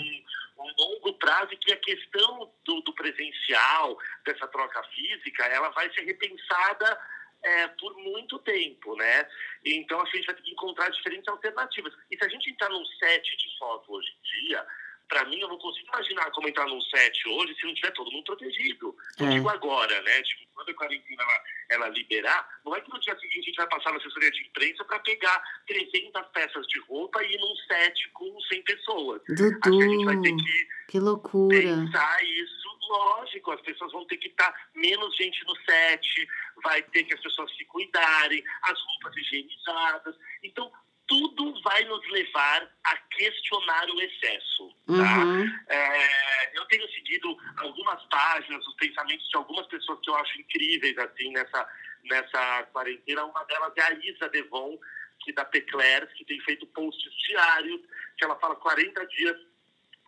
Um 0.58 0.72
longo 0.80 1.14
prazo 1.14 1.54
e 1.54 1.58
que 1.58 1.72
a 1.74 1.78
questão 1.78 2.52
do, 2.66 2.82
do 2.82 2.94
presencial, 2.94 3.98
dessa 4.26 4.48
troca 4.48 4.82
física, 4.96 5.44
ela 5.46 5.70
vai 5.70 5.92
ser 5.94 6.02
repensada 6.02 6.98
é, 7.46 7.68
por 7.80 7.96
muito 7.98 8.40
tempo, 8.40 8.96
né? 8.96 9.28
Então 9.64 10.02
a 10.02 10.06
gente 10.06 10.26
vai 10.26 10.36
ter 10.36 10.42
que 10.42 10.52
encontrar 10.52 10.90
diferentes 10.90 11.28
alternativas. 11.28 11.94
E 12.12 12.18
se 12.18 12.24
a 12.26 12.30
gente 12.30 12.50
entrar 12.50 12.70
num 12.70 12.86
set 12.86 13.38
de 13.38 13.58
foto 13.60 13.94
hoje 13.94 14.10
em 14.10 14.48
dia, 14.48 14.66
para 15.08 15.24
mim, 15.26 15.40
eu 15.40 15.48
não 15.48 15.60
consigo 15.60 15.88
imaginar 15.88 16.32
como 16.32 16.48
entrar 16.50 16.66
num 16.66 16.82
set 16.82 17.28
hoje 17.30 17.54
se 17.56 17.66
não 17.68 17.76
tiver 17.76 17.92
todo 17.92 18.12
mundo 18.12 18.24
protegido. 18.24 18.96
Eu 19.20 19.28
É. 19.28 19.30
digo 19.30 19.48
agora, 19.50 20.02
né? 20.02 20.22
Tipo, 20.24 20.48
quando 20.56 20.70
a 20.70 20.74
quarentena 20.74 21.22
ela, 21.22 21.44
ela 21.70 21.90
liberar, 21.90 22.50
não 22.66 22.76
é 22.76 22.82
que 22.82 22.90
no 22.90 23.00
dia 23.00 23.16
seguinte 23.20 23.40
a 23.42 23.44
gente 23.44 23.56
vai 23.58 23.68
passar 23.70 23.92
na 23.92 23.98
assessoria 23.98 24.32
de 24.32 24.42
imprensa 24.48 24.84
para 24.84 24.98
pegar 25.00 25.44
300 25.68 26.28
peças 26.34 26.66
de 26.68 26.80
roupa 26.82 27.24
e 27.24 27.36
ir 27.36 27.38
num 27.38 27.56
set 27.68 28.10
com 28.14 28.42
100 28.42 28.64
pessoas. 28.64 29.22
Acho 29.30 29.60
que 29.62 29.84
a 29.84 29.88
gente 29.88 30.06
vai 30.06 30.20
ter 30.22 30.32
Dudu, 30.32 30.44
que 30.44 30.68
que 30.88 31.00
loucura. 31.00 31.56
pensar 31.60 32.24
isso, 32.24 32.66
lógico, 32.90 33.52
as 33.52 33.62
pessoas 33.62 33.92
vão 33.92 34.06
ter 34.08 34.18
que 34.18 34.28
estar 34.30 34.54
menos 34.76 35.16
gente 35.18 35.44
no 35.46 35.56
set, 35.66 36.28
vai 36.65 36.82
ter 36.82 37.04
que 37.04 37.13
as 37.13 37.21
pessoas 37.21 37.56
se 37.56 37.63
cuidarem, 37.65 38.43
as 38.63 38.80
roupas 38.82 39.15
higienizadas. 39.15 40.15
Então, 40.43 40.71
tudo 41.08 41.62
vai 41.62 41.84
nos 41.86 42.04
levar 42.10 42.67
a 42.84 42.97
questionar 42.97 43.88
o 43.91 44.01
excesso, 44.01 44.75
tá? 44.88 45.23
Uhum. 45.23 45.45
É, 45.69 46.58
eu 46.58 46.65
tenho 46.65 46.89
seguido 46.89 47.38
algumas 47.58 48.04
páginas, 48.06 48.65
os 48.67 48.73
pensamentos 48.75 49.28
de 49.30 49.38
algumas 49.38 49.67
pessoas 49.67 49.99
que 50.01 50.10
eu 50.10 50.15
acho 50.15 50.41
incríveis, 50.41 50.97
assim, 50.97 51.30
nessa, 51.32 51.69
nessa 52.06 52.63
quarentena. 52.73 53.23
Uma 53.25 53.43
delas 53.45 53.73
é 53.78 53.82
a 53.84 53.93
Isa 54.04 54.28
Devon, 54.30 54.80
que 55.19 55.32
da 55.32 55.45
Peclers, 55.45 56.12
que 56.13 56.25
tem 56.25 56.39
feito 56.41 56.65
posts 56.67 57.13
diários, 57.28 57.82
que 58.17 58.25
ela 58.25 58.36
fala 58.39 58.56
40 58.56 59.06
dias 59.06 59.38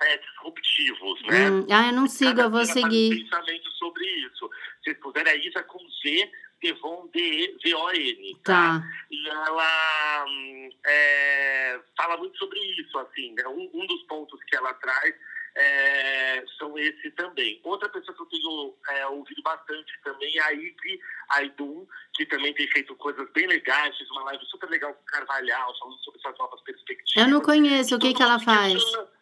é, 0.02 0.18
disruptivos, 0.18 1.22
né? 1.28 1.50
Hum, 1.52 1.68
Ah, 1.72 1.88
eu 1.88 1.94
não 1.94 2.08
sigo, 2.08 2.32
Cada 2.32 2.42
eu 2.44 2.50
vou 2.52 2.64
dia 2.64 2.74
faz 2.74 2.86
um 2.86 2.90
seguir. 2.90 3.22
pensamento 3.24 3.72
sobre 3.74 4.04
isso. 4.06 4.50
Se 4.84 4.94
puder, 4.96 5.28
é 5.28 5.38
Isa 5.38 5.62
com 5.64 5.80
Z, 5.90 6.32
Devon, 6.62 7.08
D-E-V-O-N, 7.14 8.36
Tá. 8.44 8.82
e 9.12 9.30
ela 9.30 10.26
hum, 10.28 10.70
é, 10.86 11.80
fala 11.98 12.18
muito 12.18 12.38
sobre 12.38 12.60
isso, 12.82 12.98
assim, 13.00 13.34
né? 13.34 13.48
um, 13.48 13.70
um 13.74 13.86
dos 13.86 14.02
pontos 14.04 14.42
que 14.44 14.56
ela 14.56 14.74
traz 14.76 15.16
é, 15.56 16.44
são 16.60 16.78
esse 16.78 17.10
também. 17.12 17.60
Outra 17.64 17.90
pessoa 17.90 18.16
que 18.16 18.22
eu 18.22 18.26
tenho 18.28 18.74
é, 18.90 19.08
ouvido 19.08 19.42
bastante 19.42 19.92
também 20.04 20.38
é 20.38 20.42
a 20.44 20.50
Ivy 20.52 21.00
Aidum, 21.30 21.86
que 22.14 22.26
também 22.28 22.54
tem 22.54 22.68
feito 22.70 22.96
coisas 22.96 23.28
bem 23.34 23.48
legais, 23.48 23.98
fez 23.98 24.10
uma 24.12 24.24
live 24.26 24.46
super 24.46 24.70
legal 24.70 24.94
com 24.94 25.02
o 25.02 25.06
Carvalhal, 25.06 25.74
falando 25.80 25.98
sobre 26.04 26.20
essas 26.20 26.38
novas 26.38 26.62
perspectivas. 26.62 27.16
Eu 27.28 27.28
não 27.32 27.42
conheço, 27.42 27.96
o 27.96 28.00
que, 28.00 28.14
que 28.14 28.22
ela 28.22 28.34
mundo 28.38 28.46
faz? 28.46 28.74
questiona- 28.74 29.17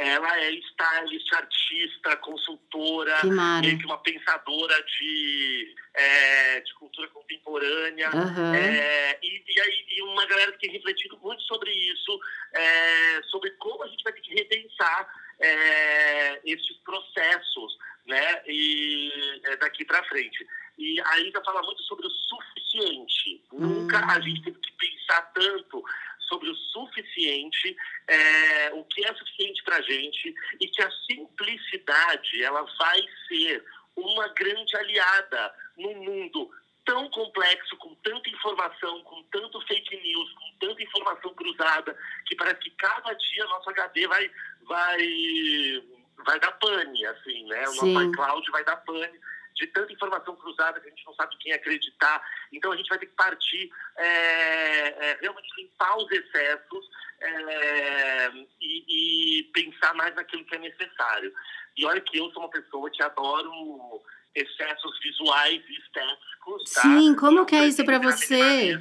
Ela 0.00 0.40
é 0.40 0.50
stylist, 0.52 1.30
artista, 1.34 2.16
consultora, 2.16 3.18
meio 3.60 3.78
que 3.78 3.84
uma 3.84 3.98
pensadora 3.98 4.82
de, 4.82 5.74
é, 5.92 6.60
de 6.60 6.72
cultura 6.74 7.06
contemporânea. 7.08 8.08
Aham. 8.08 8.56
É, 8.56 9.18
e, 9.22 9.44
e 9.46 9.60
aí 9.60 9.84
e 9.90 10.02
uma 10.02 10.24
galera 10.24 10.52
que 10.52 10.60
tem 10.60 10.70
refletido 10.70 11.18
muito 11.18 11.42
sobre 11.42 11.70
isso, 11.70 12.18
é, 12.54 13.22
sobre 13.24 13.50
como 13.52 13.84
a 13.84 13.88
gente 13.88 14.02
vai 14.02 14.14
ter 14.14 14.22
que 14.22 14.34
repensar 14.34 15.06
é, 15.38 16.40
esses 16.46 16.76
processos, 16.78 17.76
né? 18.06 18.42
E 18.46 19.40
é, 19.44 19.56
daqui 19.56 19.84
para 19.84 20.02
frente. 20.04 20.46
E 20.78 20.98
a 20.98 21.18
Ida 21.20 21.42
fala 21.44 21.62
muito 21.62 21.82
sobre 21.82 22.06
o 22.06 22.10
suficiente. 22.10 23.44
Nunca 23.52 23.98
Hum. 23.98 24.10
a 24.10 24.20
gente 24.20 24.42
teve 24.42 24.58
que 24.58 24.72
pensar 24.72 25.20
tanto 25.34 25.84
sobre 26.30 26.48
o 26.48 26.54
suficiente, 26.54 27.76
é, 28.06 28.72
o 28.72 28.84
que 28.84 29.04
é 29.04 29.12
suficiente 29.14 29.62
para 29.64 29.76
a 29.76 29.82
gente 29.82 30.34
e 30.60 30.68
que 30.68 30.80
a 30.80 30.90
simplicidade 31.10 32.42
ela 32.42 32.62
vai 32.78 33.02
ser 33.28 33.64
uma 33.96 34.28
grande 34.28 34.76
aliada 34.76 35.52
num 35.76 35.94
mundo 35.96 36.50
tão 36.84 37.10
complexo, 37.10 37.76
com 37.76 37.94
tanta 37.96 38.30
informação, 38.30 39.02
com 39.02 39.22
tanto 39.24 39.60
fake 39.66 39.96
news, 39.96 40.32
com 40.32 40.66
tanta 40.66 40.82
informação 40.82 41.34
cruzada, 41.34 41.96
que 42.26 42.36
parece 42.36 42.60
que 42.60 42.70
cada 42.70 43.12
dia 43.12 43.44
nosso 43.44 43.70
HD 43.70 44.06
vai, 44.06 44.30
vai, 44.62 45.82
vai 46.24 46.40
dar 46.40 46.52
pane, 46.52 47.06
assim, 47.06 47.46
né? 47.46 47.64
O 47.64 47.72
Sim. 47.72 47.92
nosso 47.92 48.10
iCloud 48.10 48.50
vai 48.50 48.64
dar 48.64 48.76
pane 48.76 49.20
de 49.60 49.66
tanta 49.68 49.92
informação 49.92 50.34
cruzada 50.36 50.80
que 50.80 50.86
a 50.86 50.90
gente 50.90 51.06
não 51.06 51.14
sabe 51.14 51.36
quem 51.38 51.52
acreditar. 51.52 52.22
Então 52.52 52.72
a 52.72 52.76
gente 52.76 52.88
vai 52.88 52.98
ter 52.98 53.06
que 53.06 53.14
partir, 53.14 53.70
é, 53.96 54.06
é, 54.06 55.18
realmente 55.20 55.48
limpar 55.58 55.98
os 55.98 56.10
excessos 56.10 56.90
é, 57.20 58.30
e, 58.60 59.40
e 59.40 59.42
pensar 59.52 59.94
mais 59.94 60.14
naquilo 60.14 60.44
que 60.46 60.56
é 60.56 60.58
necessário. 60.58 61.32
E 61.76 61.84
olha 61.84 62.00
que 62.00 62.18
eu 62.18 62.30
sou 62.30 62.42
uma 62.42 62.50
pessoa 62.50 62.90
que 62.90 63.02
adoro 63.02 64.02
excessos 64.34 64.98
visuais 65.02 65.62
e 65.68 65.72
estéticos, 65.74 66.72
tá? 66.72 66.82
Sim, 66.82 67.14
como 67.14 67.40
Eu 67.40 67.46
que 67.46 67.54
é 67.56 67.66
isso 67.66 67.84
ser 67.84 67.98
você? 68.00 68.78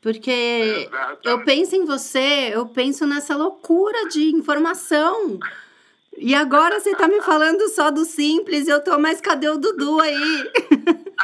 Porque 0.00 0.30
Exatamente. 0.30 1.28
eu 1.28 1.44
penso 1.44 1.76
em 1.76 1.84
você, 1.84 2.50
eu 2.52 2.66
penso 2.68 3.06
nessa 3.06 3.36
loucura 3.36 4.08
de 4.08 4.30
informação. 4.30 5.38
E 6.18 6.34
agora 6.34 6.80
você 6.80 6.94
tá 6.96 7.06
me 7.08 7.20
falando 7.22 7.68
só 7.68 7.90
do 7.90 8.04
simples, 8.04 8.66
eu 8.68 8.82
tô, 8.82 8.98
mas 8.98 9.20
cadê 9.20 9.48
o 9.48 9.58
Dudu 9.58 10.00
aí? 10.00 10.50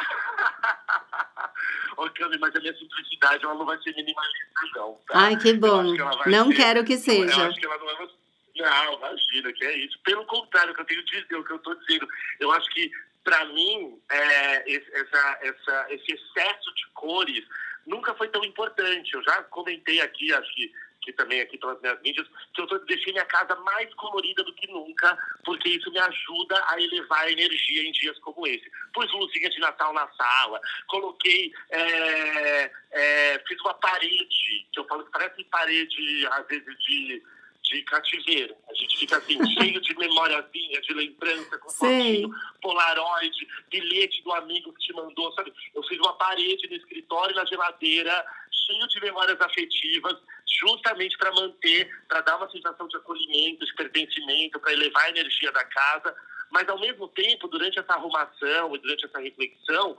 Ô, 1.96 2.08
Cami, 2.10 2.38
mas 2.38 2.54
a 2.56 2.60
minha 2.60 2.76
simplicidade 2.76 3.44
ela 3.44 3.54
não 3.54 3.64
vai 3.64 3.78
ser 3.82 3.94
minimalista, 3.94 4.46
não. 4.74 4.94
Tá? 5.08 5.18
Ai, 5.20 5.36
que 5.36 5.50
Eu 5.50 5.58
bom. 5.58 5.92
que 5.94 6.02
vai 6.02 6.28
Não 6.30 6.48
ser- 6.48 6.56
quero 6.56 6.84
que 6.84 6.94
Eu 6.94 6.98
seja. 6.98 7.46
acho 7.48 7.58
que 7.60 7.66
ela 7.66 7.78
não 7.78 7.90
é 7.90 7.94
uma... 7.94 8.10
Não, 8.54 8.94
imagina, 8.98 9.52
que 9.52 9.64
é 9.64 9.78
isso. 9.78 9.98
Pelo 10.04 10.24
contrário, 10.26 10.72
o 10.72 10.74
que 10.74 10.80
eu 10.82 10.84
tenho 10.86 11.04
dizer, 11.04 11.36
o 11.36 11.44
que 11.44 11.52
eu 11.52 11.56
estou 11.56 11.74
dizendo. 11.76 12.06
Eu 12.40 12.50
acho 12.52 12.68
que, 12.70 12.90
para 13.24 13.44
mim, 13.46 13.98
é, 14.10 14.70
esse, 14.70 14.94
essa, 14.94 15.38
essa, 15.42 15.86
esse 15.90 16.12
excesso 16.12 16.74
de 16.74 16.86
cores 16.92 17.44
nunca 17.86 18.14
foi 18.14 18.28
tão 18.28 18.44
importante. 18.44 19.14
Eu 19.14 19.22
já 19.22 19.42
comentei 19.44 20.00
aqui, 20.00 20.32
acho 20.34 20.54
que, 20.54 20.72
que 21.02 21.12
também 21.12 21.40
aqui 21.40 21.58
pelas 21.58 21.80
minhas 21.80 22.00
mídias, 22.00 22.26
que 22.54 22.60
eu 22.62 22.66
tô, 22.66 22.78
deixei 22.80 23.12
minha 23.12 23.24
casa 23.24 23.54
mais 23.56 23.92
colorida 23.94 24.42
do 24.44 24.54
que 24.54 24.66
nunca, 24.68 25.18
porque 25.44 25.68
isso 25.68 25.90
me 25.90 25.98
ajuda 25.98 26.62
a 26.68 26.80
elevar 26.80 27.24
a 27.24 27.32
energia 27.32 27.82
em 27.82 27.92
dias 27.92 28.18
como 28.20 28.46
esse. 28.46 28.70
Pus 28.94 29.10
luzinha 29.12 29.50
de 29.50 29.58
Natal 29.58 29.92
na 29.92 30.08
sala, 30.12 30.60
coloquei, 30.86 31.52
é, 31.70 32.70
é, 32.92 33.42
fiz 33.46 33.60
uma 33.60 33.74
parede, 33.74 34.66
que 34.72 34.78
eu 34.78 34.84
falo 34.86 35.04
que 35.04 35.10
parece 35.10 35.44
parede, 35.44 36.26
às 36.30 36.46
vezes, 36.46 36.78
de, 36.84 37.22
de 37.62 37.82
cativeiro. 37.82 38.54
A 38.70 38.74
gente 38.74 38.98
fica 38.98 39.16
assim, 39.16 39.38
cheio 39.58 39.80
de 39.80 39.98
memóriazinha, 39.98 40.80
de 40.80 40.94
lembrança, 40.94 41.58
com 41.58 41.70
fotinho, 41.70 42.30
polaroid, 42.60 43.48
bilhete 43.70 44.22
do 44.22 44.32
amigo 44.32 44.72
que 44.74 44.86
te 44.86 44.92
mandou, 44.92 45.32
sabe? 45.32 45.52
Eu 45.74 45.82
fiz 45.84 45.98
uma 45.98 46.14
parede 46.14 46.68
no 46.68 46.76
escritório 46.76 47.32
e 47.32 47.36
na 47.36 47.44
geladeira, 47.44 48.24
cheio 48.50 48.86
de 48.86 49.00
memórias 49.00 49.40
afetivas, 49.40 50.16
justamente 50.58 51.16
para 51.16 51.32
manter, 51.32 51.90
para 52.08 52.20
dar 52.20 52.36
uma 52.36 52.50
sensação 52.50 52.86
de 52.88 52.96
acolhimento, 52.96 53.64
de 53.64 53.74
pertencimento, 53.74 54.60
para 54.60 54.72
elevar 54.72 55.04
a 55.04 55.10
energia 55.10 55.50
da 55.52 55.64
casa. 55.64 56.14
Mas, 56.50 56.68
ao 56.68 56.78
mesmo 56.78 57.08
tempo, 57.08 57.48
durante 57.48 57.78
essa 57.78 57.94
arrumação 57.94 58.74
e 58.74 58.78
durante 58.78 59.06
essa 59.06 59.18
reflexão, 59.18 59.96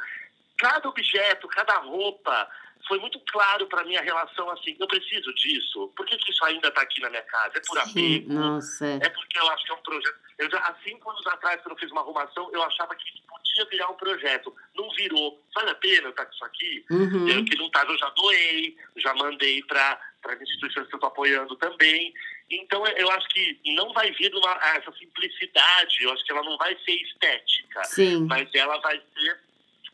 cada 0.58 0.88
objeto, 0.88 1.48
cada 1.48 1.78
roupa, 1.80 2.50
foi 2.88 3.00
muito 3.00 3.20
claro 3.32 3.66
para 3.68 3.84
mim 3.84 3.96
a 3.96 4.02
relação 4.02 4.50
assim, 4.52 4.76
eu 4.80 4.88
preciso 4.88 5.34
disso. 5.36 5.92
Por 5.96 6.06
que, 6.06 6.18
que 6.18 6.32
isso 6.32 6.44
ainda 6.46 6.68
está 6.68 6.82
aqui 6.82 7.02
na 7.02 7.10
minha 7.10 7.22
casa? 7.24 7.58
É 7.58 7.62
por 7.62 7.78
apego? 7.80 8.34
nossa. 8.34 8.86
é. 8.86 9.00
É 9.04 9.10
porque 9.10 9.39
eu 9.39 9.50
acho 9.50 9.66
que 9.66 9.72
é 9.72 9.76
um 9.76 9.82
projeto. 9.82 10.16
Eu 10.38 10.50
já, 10.50 10.58
há 10.60 10.76
cinco 10.84 11.10
anos 11.10 11.26
atrás, 11.28 11.62
quando 11.62 11.76
eu 11.76 11.80
fiz 11.80 11.92
uma 11.92 12.02
arrumação, 12.02 12.50
eu 12.52 12.62
achava 12.63 12.94
que 12.96 13.22
podia 13.28 13.66
virar 13.66 13.89
um 13.89 13.96
projeto. 13.96 14.56
Não 14.76 14.89
virou. 14.92 15.42
Vale 15.56 15.70
a 15.70 15.76
pena 15.76 16.08
eu 16.08 16.10
estar 16.10 16.26
com 16.26 16.34
isso 16.34 16.46
aqui? 16.46 16.86
Uhum. 16.89 17.28
Eu 17.28 17.46
que 17.46 17.56
não 17.58 17.68
estava, 17.68 17.92
eu 17.92 17.98
já 17.98 18.10
doei, 18.10 18.78
já 18.98 19.13
mandei 19.13 19.63
para 19.63 20.00
as 20.31 20.41
instituições 20.41 20.88
que 20.88 20.93
eu 20.93 20.97
estou 20.97 21.07
apoiando 21.07 21.55
também. 21.57 22.13
Então, 22.49 22.86
eu 22.88 23.09
acho 23.12 23.27
que 23.29 23.59
não 23.73 23.91
vai 23.93 24.12
vir 24.12 24.33
uma, 24.33 24.53
essa 24.75 24.91
simplicidade, 24.93 26.01
eu 26.01 26.12
acho 26.13 26.23
que 26.23 26.31
ela 26.31 26.43
não 26.43 26.57
vai 26.57 26.77
ser 26.86 26.93
estética, 26.93 27.83
Sim. 27.86 28.25
mas 28.25 28.49
ela 28.53 28.79
vai 28.79 29.01
ser 29.13 29.39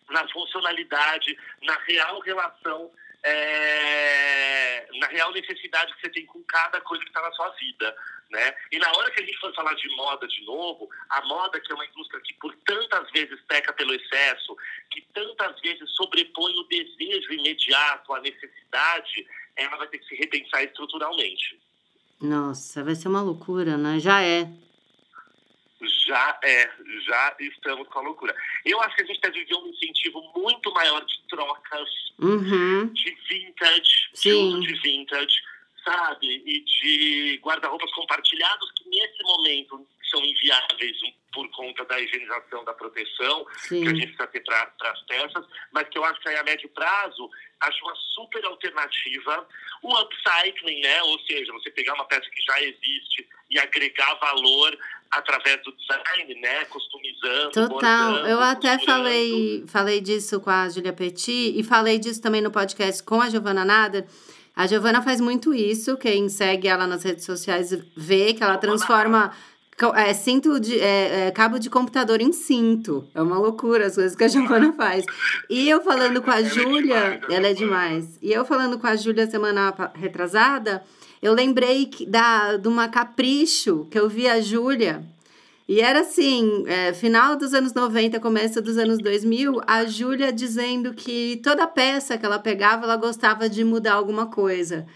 na 0.09 0.27
funcionalidade, 0.29 1.37
na 1.63 1.77
real 1.87 2.19
relação, 2.19 2.91
é, 3.23 4.87
na 4.95 5.07
real 5.07 5.31
necessidade 5.31 5.93
que 5.95 6.01
você 6.01 6.09
tem 6.09 6.25
com 6.25 6.41
cada 6.43 6.79
coisa 6.81 7.03
que 7.03 7.09
está 7.09 7.21
na 7.21 7.31
sua 7.33 7.49
vida. 7.51 7.95
Né? 8.29 8.55
E 8.71 8.77
na 8.77 8.91
hora 8.91 9.09
que 9.09 9.23
a 9.23 9.25
gente 9.25 9.39
for 9.39 9.53
falar 9.55 9.73
de 9.73 9.89
moda 9.95 10.27
de 10.27 10.45
novo, 10.45 10.87
a 11.09 11.21
moda 11.25 11.59
que 11.59 11.71
é 11.71 11.75
uma 11.75 11.85
indústria 11.85 12.21
que 12.21 12.35
por 12.35 12.55
tantas 12.57 13.09
vezes 13.11 13.39
peca 13.47 13.73
pelo 13.73 13.93
excesso, 13.93 14.55
que 14.91 15.01
tantas 15.13 15.59
vezes 15.61 15.89
sobrepõe 15.95 16.53
o 16.55 16.63
desejo 16.65 17.33
imediato 17.33 18.13
à 18.13 18.21
necessidade, 18.21 19.27
ela 19.63 19.77
vai 19.77 19.87
ter 19.87 19.99
que 19.99 20.05
se 20.07 20.15
repensar 20.15 20.63
estruturalmente. 20.63 21.59
Nossa, 22.21 22.83
vai 22.83 22.95
ser 22.95 23.07
uma 23.07 23.21
loucura, 23.21 23.77
né? 23.77 23.99
Já 23.99 24.21
é. 24.21 24.47
Já 26.07 26.39
é, 26.43 26.69
já 27.05 27.35
estamos 27.39 27.87
com 27.87 27.99
a 27.99 28.01
loucura. 28.01 28.35
Eu 28.65 28.81
acho 28.81 28.95
que 28.95 29.03
a 29.03 29.05
gente 29.05 29.21
deve 29.21 29.39
viver 29.39 29.55
um 29.55 29.67
incentivo 29.67 30.21
muito 30.35 30.71
maior 30.73 31.03
de 31.05 31.21
trocas, 31.29 31.89
Uhum. 32.19 32.87
de 32.87 33.17
vintage, 33.29 34.09
de 34.13 34.19
Sim. 34.19 34.31
uso 34.33 34.61
de 34.61 34.73
vintage, 34.81 35.35
sabe? 35.85 36.43
E 36.45 36.59
de 36.65 37.39
guarda-roupas 37.41 37.89
compartilhados 37.93 38.71
que 38.73 38.89
nesse 38.89 39.23
momento 39.23 39.87
são 40.09 40.23
inviáveis 40.23 40.97
por 41.31 41.47
conta 41.51 41.85
da 41.85 41.99
higienização, 41.99 42.63
da 42.65 42.73
proteção 42.73 43.45
que 43.45 43.51
a 43.51 43.59
Sim. 43.59 43.85
gente 43.95 44.07
precisa 44.15 44.27
ter 44.27 44.43
para 44.43 44.71
as 44.91 45.01
peças, 45.03 45.45
mas 45.71 45.87
que 45.89 45.97
eu 45.97 46.03
acho 46.03 46.19
que 46.21 46.29
aí 46.29 46.35
a 46.37 46.43
médio 46.43 46.67
prazo 46.69 47.29
acho 47.61 47.83
uma 47.83 47.95
super 48.15 48.43
alternativa. 48.45 49.47
O 49.83 49.95
upcycling, 50.01 50.81
né? 50.81 51.03
Ou 51.03 51.19
seja, 51.21 51.51
você 51.53 51.69
pegar 51.71 51.93
uma 51.93 52.05
peça 52.05 52.29
que 52.29 52.41
já 52.41 52.61
existe 52.63 53.27
e 53.49 53.59
agregar 53.59 54.13
valor 54.15 54.77
através 55.11 55.61
do 55.63 55.71
design, 55.75 56.35
né? 56.41 56.65
Customizando, 56.65 57.51
Total. 57.51 57.69
bordando, 57.69 58.27
Eu 58.27 58.39
até 58.41 58.75
costurando. 58.75 59.03
falei, 59.03 59.63
falei 59.67 60.01
disso 60.01 60.39
com 60.41 60.49
a 60.49 60.67
Julia 60.69 60.93
Petit 60.93 61.57
e 61.57 61.63
falei 61.63 61.97
disso 61.99 62.21
também 62.21 62.41
no 62.41 62.51
podcast 62.51 63.03
com 63.03 63.21
a 63.21 63.29
Giovana 63.29 63.63
Nader. 63.63 64.05
A 64.55 64.67
Giovana 64.67 65.01
faz 65.01 65.21
muito 65.21 65.53
isso. 65.53 65.95
Quem 65.97 66.27
segue 66.27 66.67
ela 66.67 66.85
nas 66.85 67.03
redes 67.03 67.23
sociais 67.23 67.71
vê 67.95 68.33
que 68.33 68.43
ela 68.43 68.57
transforma 68.57 69.33
é, 69.95 70.13
cinto 70.13 70.59
de, 70.59 70.79
é, 70.79 71.27
é, 71.27 71.31
cabo 71.31 71.57
de 71.59 71.69
computador 71.69 72.21
em 72.21 72.31
cinto. 72.31 73.07
É 73.13 73.21
uma 73.21 73.37
loucura 73.39 73.85
as 73.87 73.95
coisas 73.95 74.15
que 74.15 74.23
a 74.23 74.27
Giovana 74.27 74.73
faz. 74.73 75.05
E 75.49 75.69
eu 75.69 75.81
falando 75.81 76.21
com 76.21 76.31
a 76.31 76.41
é 76.41 76.43
Júlia, 76.43 76.95
ela 77.29 77.47
é 77.47 77.53
Giovana. 77.53 77.53
demais. 77.53 78.17
E 78.21 78.31
eu 78.31 78.43
falando 78.45 78.77
com 78.77 78.87
a 78.87 78.95
Júlia 78.95 79.27
semana 79.29 79.73
retrasada, 79.95 80.83
eu 81.21 81.33
lembrei 81.33 81.85
que- 81.85 82.05
da, 82.05 82.57
de 82.57 82.67
uma 82.67 82.87
capricho 82.87 83.87
que 83.91 83.97
eu 83.99 84.07
vi 84.09 84.27
a 84.27 84.39
Júlia. 84.41 85.03
E 85.67 85.81
era 85.81 85.99
assim, 85.99 86.63
é, 86.65 86.93
final 86.93 87.35
dos 87.35 87.53
anos 87.53 87.73
90, 87.75 88.19
começo 88.19 88.59
dos 88.59 88.75
anos 88.77 88.97
2000, 88.97 89.61
a 89.67 89.85
Júlia 89.85 90.33
dizendo 90.33 90.93
que 90.95 91.39
toda 91.43 91.67
peça 91.67 92.17
que 92.17 92.25
ela 92.25 92.39
pegava, 92.39 92.85
ela 92.85 92.95
gostava 92.95 93.47
de 93.47 93.63
mudar 93.63 93.93
alguma 93.93 94.25
coisa. 94.25 94.87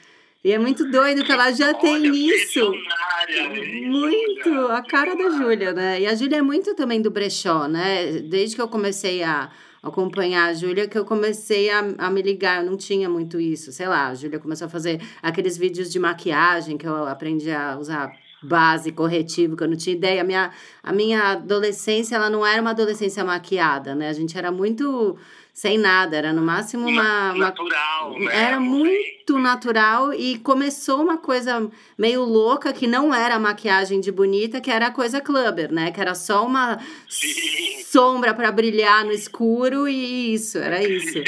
E 0.44 0.52
é 0.52 0.58
muito 0.58 0.84
doido 0.92 1.24
que 1.24 1.32
ela 1.32 1.52
já 1.52 1.74
tem 1.76 1.94
Olha, 1.94 2.08
isso. 2.10 2.72
visionária, 2.72 3.64
hein, 3.64 3.90
Muito, 3.90 4.44
Júlia? 4.44 4.63
A 4.74 4.82
cara 4.82 5.16
da 5.16 5.30
Júlia, 5.30 5.74
né? 5.74 6.02
E 6.02 6.08
a 6.08 6.16
Júlia 6.16 6.38
é 6.38 6.42
muito 6.42 6.76
também 6.76 7.02
do 7.02 7.12
brechó, 7.12 7.68
né? 7.68 8.20
Desde 8.20 8.56
que 8.56 8.62
eu 8.62 8.68
comecei 8.68 9.24
a 9.24 9.50
acompanhar 9.82 10.50
a 10.50 10.54
Júlia, 10.54 10.88
que 10.88 10.98
eu 10.98 11.04
comecei 11.04 11.70
a, 11.70 11.80
a 11.98 12.10
me 12.10 12.22
ligar, 12.22 12.64
eu 12.64 12.70
não 12.70 12.78
tinha 12.78 13.10
muito 13.10 13.40
isso. 13.40 13.72
Sei 13.72 13.88
lá, 13.88 14.08
a 14.08 14.16
Júlia 14.16 14.40
começou 14.40 14.68
a 14.68 14.70
fazer 14.70 15.02
aqueles 15.22 15.58
vídeos 15.58 15.92
de 15.92 16.00
maquiagem 16.00 16.78
que 16.78 16.88
eu 16.88 17.06
aprendi 17.06 17.52
a 17.52 17.78
usar 17.78 18.14
base, 18.42 18.92
corretivo, 18.92 19.56
que 19.56 19.64
eu 19.64 19.68
não 19.68 19.76
tinha 19.76 19.96
ideia. 19.96 20.22
A 20.22 20.24
minha, 20.24 20.52
a 20.82 20.94
minha 20.94 21.32
adolescência, 21.32 22.16
ela 22.16 22.30
não 22.30 22.46
era 22.46 22.62
uma 22.62 22.72
adolescência 22.72 23.24
maquiada, 23.24 23.94
né? 23.96 24.10
A 24.10 24.14
gente 24.14 24.38
era 24.38 24.52
muito 24.52 25.18
sem 25.54 25.78
nada, 25.78 26.18
era 26.18 26.34
no 26.34 26.42
máximo 26.42 26.88
uma... 26.90 27.32
uma 27.32 27.46
natural, 27.46 28.20
né? 28.20 28.36
era 28.36 28.60
muito 28.60 29.38
natural 29.38 30.12
e 30.12 30.40
começou 30.40 31.00
uma 31.00 31.18
coisa 31.20 31.70
meio 31.96 32.24
louca 32.24 32.74
que 32.74 32.88
não 32.88 33.14
era 33.14 33.38
maquiagem 33.38 34.00
de 34.02 34.12
bonita, 34.12 34.60
que 34.60 34.72
era 34.72 34.88
a 34.88 34.92
coisa 34.92 35.22
clubber, 35.22 35.72
né? 35.72 35.92
Que 35.92 36.02
era 36.02 36.16
só 36.16 36.44
uma 36.44 36.80
Sim. 37.08 37.84
sombra 37.84 38.34
para 38.34 38.52
brilhar 38.52 39.06
no 39.06 39.12
escuro 39.12 39.88
e 39.88 40.34
isso, 40.34 40.58
era 40.58 40.84
isso. 40.84 41.20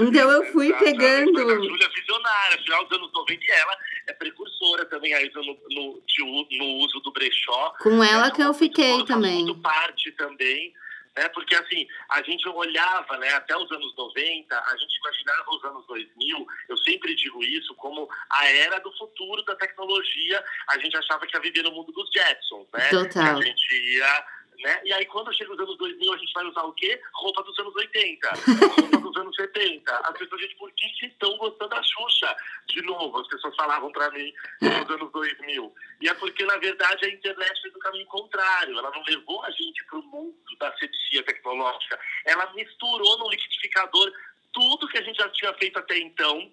Então 0.00 0.30
eu 0.30 0.44
fui 0.52 0.68
Exatamente, 0.68 0.98
pegando. 0.98 1.38
A 1.38 1.54
Júlia 1.54 1.86
é 1.86 2.00
visionária, 2.00 2.58
final 2.64 2.84
dos 2.84 2.98
anos 2.98 3.12
90, 3.12 3.44
e 3.44 3.50
ela 3.50 3.78
é 4.08 4.12
precursora 4.14 4.84
também 4.86 5.14
aí 5.14 5.30
no, 5.34 5.42
no, 5.42 6.46
no 6.50 6.84
uso 6.84 7.00
do 7.00 7.12
brechó. 7.12 7.74
Com 7.80 8.02
ela 8.02 8.26
Essa 8.26 8.30
que 8.32 8.42
eu 8.42 8.54
fiquei 8.54 8.94
faz 8.96 9.04
também. 9.04 9.44
muito 9.44 9.54
parte 9.60 10.10
também, 10.12 10.72
né? 11.16 11.28
Porque 11.30 11.54
assim, 11.54 11.86
a 12.10 12.22
gente 12.22 12.46
olhava, 12.48 13.16
né, 13.18 13.32
até 13.34 13.56
os 13.56 13.70
anos 13.72 13.94
90, 13.96 14.54
a 14.54 14.76
gente 14.76 14.96
imaginava 14.98 15.50
os 15.50 15.64
anos 15.64 15.86
2000, 15.86 16.46
eu 16.68 16.76
sempre 16.78 17.14
digo 17.14 17.42
isso, 17.42 17.74
como 17.74 18.08
a 18.30 18.46
era 18.46 18.78
do 18.80 18.92
futuro 18.96 19.42
da 19.44 19.56
tecnologia. 19.56 20.44
A 20.68 20.78
gente 20.78 20.96
achava 20.96 21.26
que 21.26 21.36
ia 21.36 21.40
viver 21.40 21.62
no 21.62 21.72
mundo 21.72 21.92
dos 21.92 22.10
Jetsons, 22.10 22.66
né? 22.72 22.88
Total. 22.90 23.08
Que 23.08 23.18
a 23.18 23.42
gente 23.42 23.94
ia 23.94 24.26
né? 24.62 24.80
E 24.84 24.92
aí, 24.92 25.06
quando 25.06 25.32
chega 25.32 25.52
os 25.52 25.58
anos 25.58 25.76
2000, 25.78 26.12
a 26.12 26.16
gente 26.16 26.32
vai 26.32 26.44
usar 26.46 26.62
o 26.62 26.72
quê? 26.72 27.00
Roupa 27.14 27.42
dos 27.42 27.58
anos 27.58 27.74
80, 27.74 28.28
roupa 28.76 28.98
dos 28.98 29.16
anos 29.16 29.36
70. 29.36 29.92
As 29.92 30.18
pessoas, 30.18 30.40
gente, 30.40 30.56
por 30.56 30.70
que 30.72 31.06
estão 31.06 31.36
gostando 31.38 31.70
da 31.70 31.82
Xuxa? 31.82 32.36
De 32.66 32.82
novo, 32.82 33.20
as 33.20 33.28
pessoas 33.28 33.54
falavam 33.56 33.90
pra 33.92 34.10
mim 34.10 34.32
nos 34.60 34.90
anos 34.90 35.12
2000. 35.12 35.74
E 36.00 36.08
é 36.08 36.14
porque, 36.14 36.44
na 36.44 36.56
verdade, 36.58 37.06
a 37.06 37.08
internet 37.08 37.62
fez 37.62 37.74
o 37.74 37.78
caminho 37.78 38.06
contrário. 38.06 38.78
Ela 38.78 38.90
não 38.90 39.02
levou 39.06 39.42
a 39.44 39.50
gente 39.50 39.84
pro 39.86 40.02
mundo 40.02 40.36
da 40.58 40.68
asepsia 40.68 41.22
tecnológica. 41.22 41.98
Ela 42.24 42.52
misturou 42.54 43.18
no 43.18 43.30
liquidificador 43.30 44.12
tudo 44.52 44.88
que 44.88 44.98
a 44.98 45.02
gente 45.02 45.16
já 45.16 45.28
tinha 45.30 45.52
feito 45.54 45.78
até 45.78 45.98
então. 45.98 46.50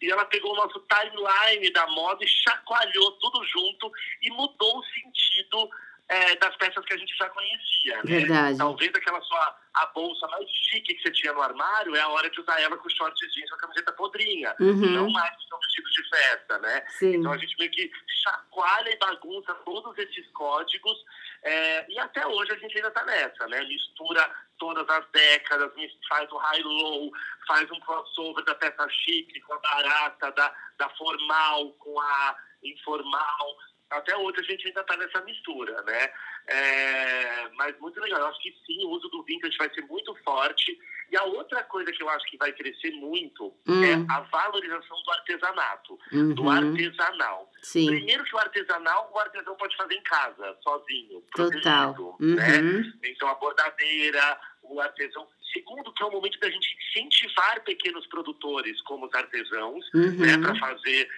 E 0.00 0.10
ela 0.10 0.24
pegou 0.26 0.52
o 0.52 0.56
nosso 0.56 0.78
timeline 0.80 1.70
da 1.70 1.86
moda 1.86 2.22
e 2.22 2.28
chacoalhou 2.28 3.12
tudo 3.12 3.44
junto 3.44 3.90
e 4.20 4.30
mudou 4.30 4.78
o 4.78 4.84
sentido 4.84 5.70
é, 6.08 6.36
das 6.36 6.56
peças 6.56 6.84
que 6.84 6.94
a 6.94 6.96
gente 6.96 7.16
já 7.16 7.28
conhecia. 7.30 7.96
Né? 7.96 8.02
Verdade. 8.04 8.58
Talvez 8.58 8.94
aquela 8.94 9.20
sua 9.22 9.56
a 9.74 9.86
bolsa 9.86 10.26
mais 10.28 10.48
chique 10.48 10.94
que 10.94 11.02
você 11.02 11.10
tinha 11.10 11.32
no 11.32 11.42
armário 11.42 11.94
é 11.94 12.00
a 12.00 12.08
hora 12.08 12.30
de 12.30 12.40
usar 12.40 12.58
ela 12.60 12.76
com 12.76 12.88
shorts 12.88 13.20
jeans 13.34 13.50
e 13.50 13.54
a 13.54 13.58
camiseta 13.58 13.92
podrinha. 13.92 14.54
Não 14.58 14.70
Uhum, 14.70 15.12
mais 15.12 15.44
com 15.50 15.58
vestidos 15.58 15.92
de 15.92 16.08
festa, 16.08 16.58
né? 16.58 16.84
sim. 16.88 17.14
Então 17.16 17.32
a 17.32 17.36
gente 17.36 17.56
meio 17.58 17.70
que 17.70 17.90
chacoalha 18.22 18.90
e 18.90 18.96
bagunça 18.98 19.54
todos 19.64 19.98
esses 19.98 20.26
códigos. 20.32 20.96
é, 21.42 21.86
e 21.90 21.98
até 21.98 22.26
hoje 22.26 22.52
a 22.52 22.56
gente 22.56 22.76
ainda 22.76 22.90
tá 22.90 23.04
nessa, 23.04 23.46
né? 23.48 23.60
Mistura 23.64 24.30
todas 24.58 24.88
as 24.88 25.06
décadas, 25.10 25.70
faz 26.08 26.30
o 26.32 26.36
high-low, 26.38 27.12
faz 27.46 27.70
um 27.70 27.80
crossover 27.80 28.44
da 28.44 28.54
peça 28.54 28.88
chique 28.88 29.40
com 29.42 29.52
a 29.54 29.58
barata, 29.58 30.32
da, 30.32 30.54
da 30.78 30.88
formal 30.90 31.70
com 31.72 32.00
a 32.00 32.36
informal. 32.62 33.56
Até 33.90 34.16
hoje 34.16 34.40
a 34.40 34.42
gente 34.42 34.66
ainda 34.66 34.82
tá 34.84 34.96
nessa 34.96 35.20
mistura, 35.22 35.80
né? 35.82 36.10
É, 36.48 37.48
mas 37.54 37.78
muito 37.78 38.00
legal. 38.00 38.20
Eu 38.20 38.26
acho 38.28 38.40
que 38.42 38.50
sim, 38.66 38.84
o 38.84 38.90
uso 38.90 39.08
do 39.08 39.22
vintage 39.22 39.56
vai 39.58 39.72
ser 39.72 39.82
muito 39.82 40.14
forte. 40.24 40.76
E 41.10 41.16
a 41.16 41.22
outra 41.22 41.62
coisa 41.62 41.92
que 41.92 42.02
eu 42.02 42.08
acho 42.08 42.26
que 42.28 42.36
vai 42.36 42.52
crescer 42.52 42.90
muito 42.92 43.54
Hum, 43.68 43.84
é 43.84 43.94
a 44.12 44.20
valorização 44.22 45.00
do 45.04 45.10
artesanato 45.12 45.98
do 46.34 46.42
uhum, 46.42 46.50
artesanal. 46.50 47.48
sim, 47.62 47.86
Primeiro 47.86 48.24
que 48.24 48.34
o 48.34 48.38
artesanal, 48.38 49.08
o 49.14 49.18
artesão 49.18 49.54
pode 49.56 49.76
fazer 49.76 49.94
em 49.94 50.02
casa, 50.02 50.56
sozinho, 50.64 51.20
total. 51.34 51.94
protegido, 51.94 52.16
né? 52.36 52.60
Uhum, 52.60 52.92
Então 53.04 53.28
a 53.28 53.34
bordadeira, 53.36 54.40
o 54.62 54.80
artesão. 54.80 55.28
Segundo 55.52 55.92
que 55.92 56.02
é 56.02 56.06
o 56.06 56.10
momento 56.10 56.38
da 56.40 56.50
gente 56.50 56.76
incentivar 56.90 57.62
pequenos 57.62 58.04
produtores 58.08 58.80
como 58.82 59.06
os 59.06 59.14
artesãos, 59.14 59.88
né, 59.94 60.34
uhum, 60.34 60.40
para 60.42 60.54
fazer 60.58 61.08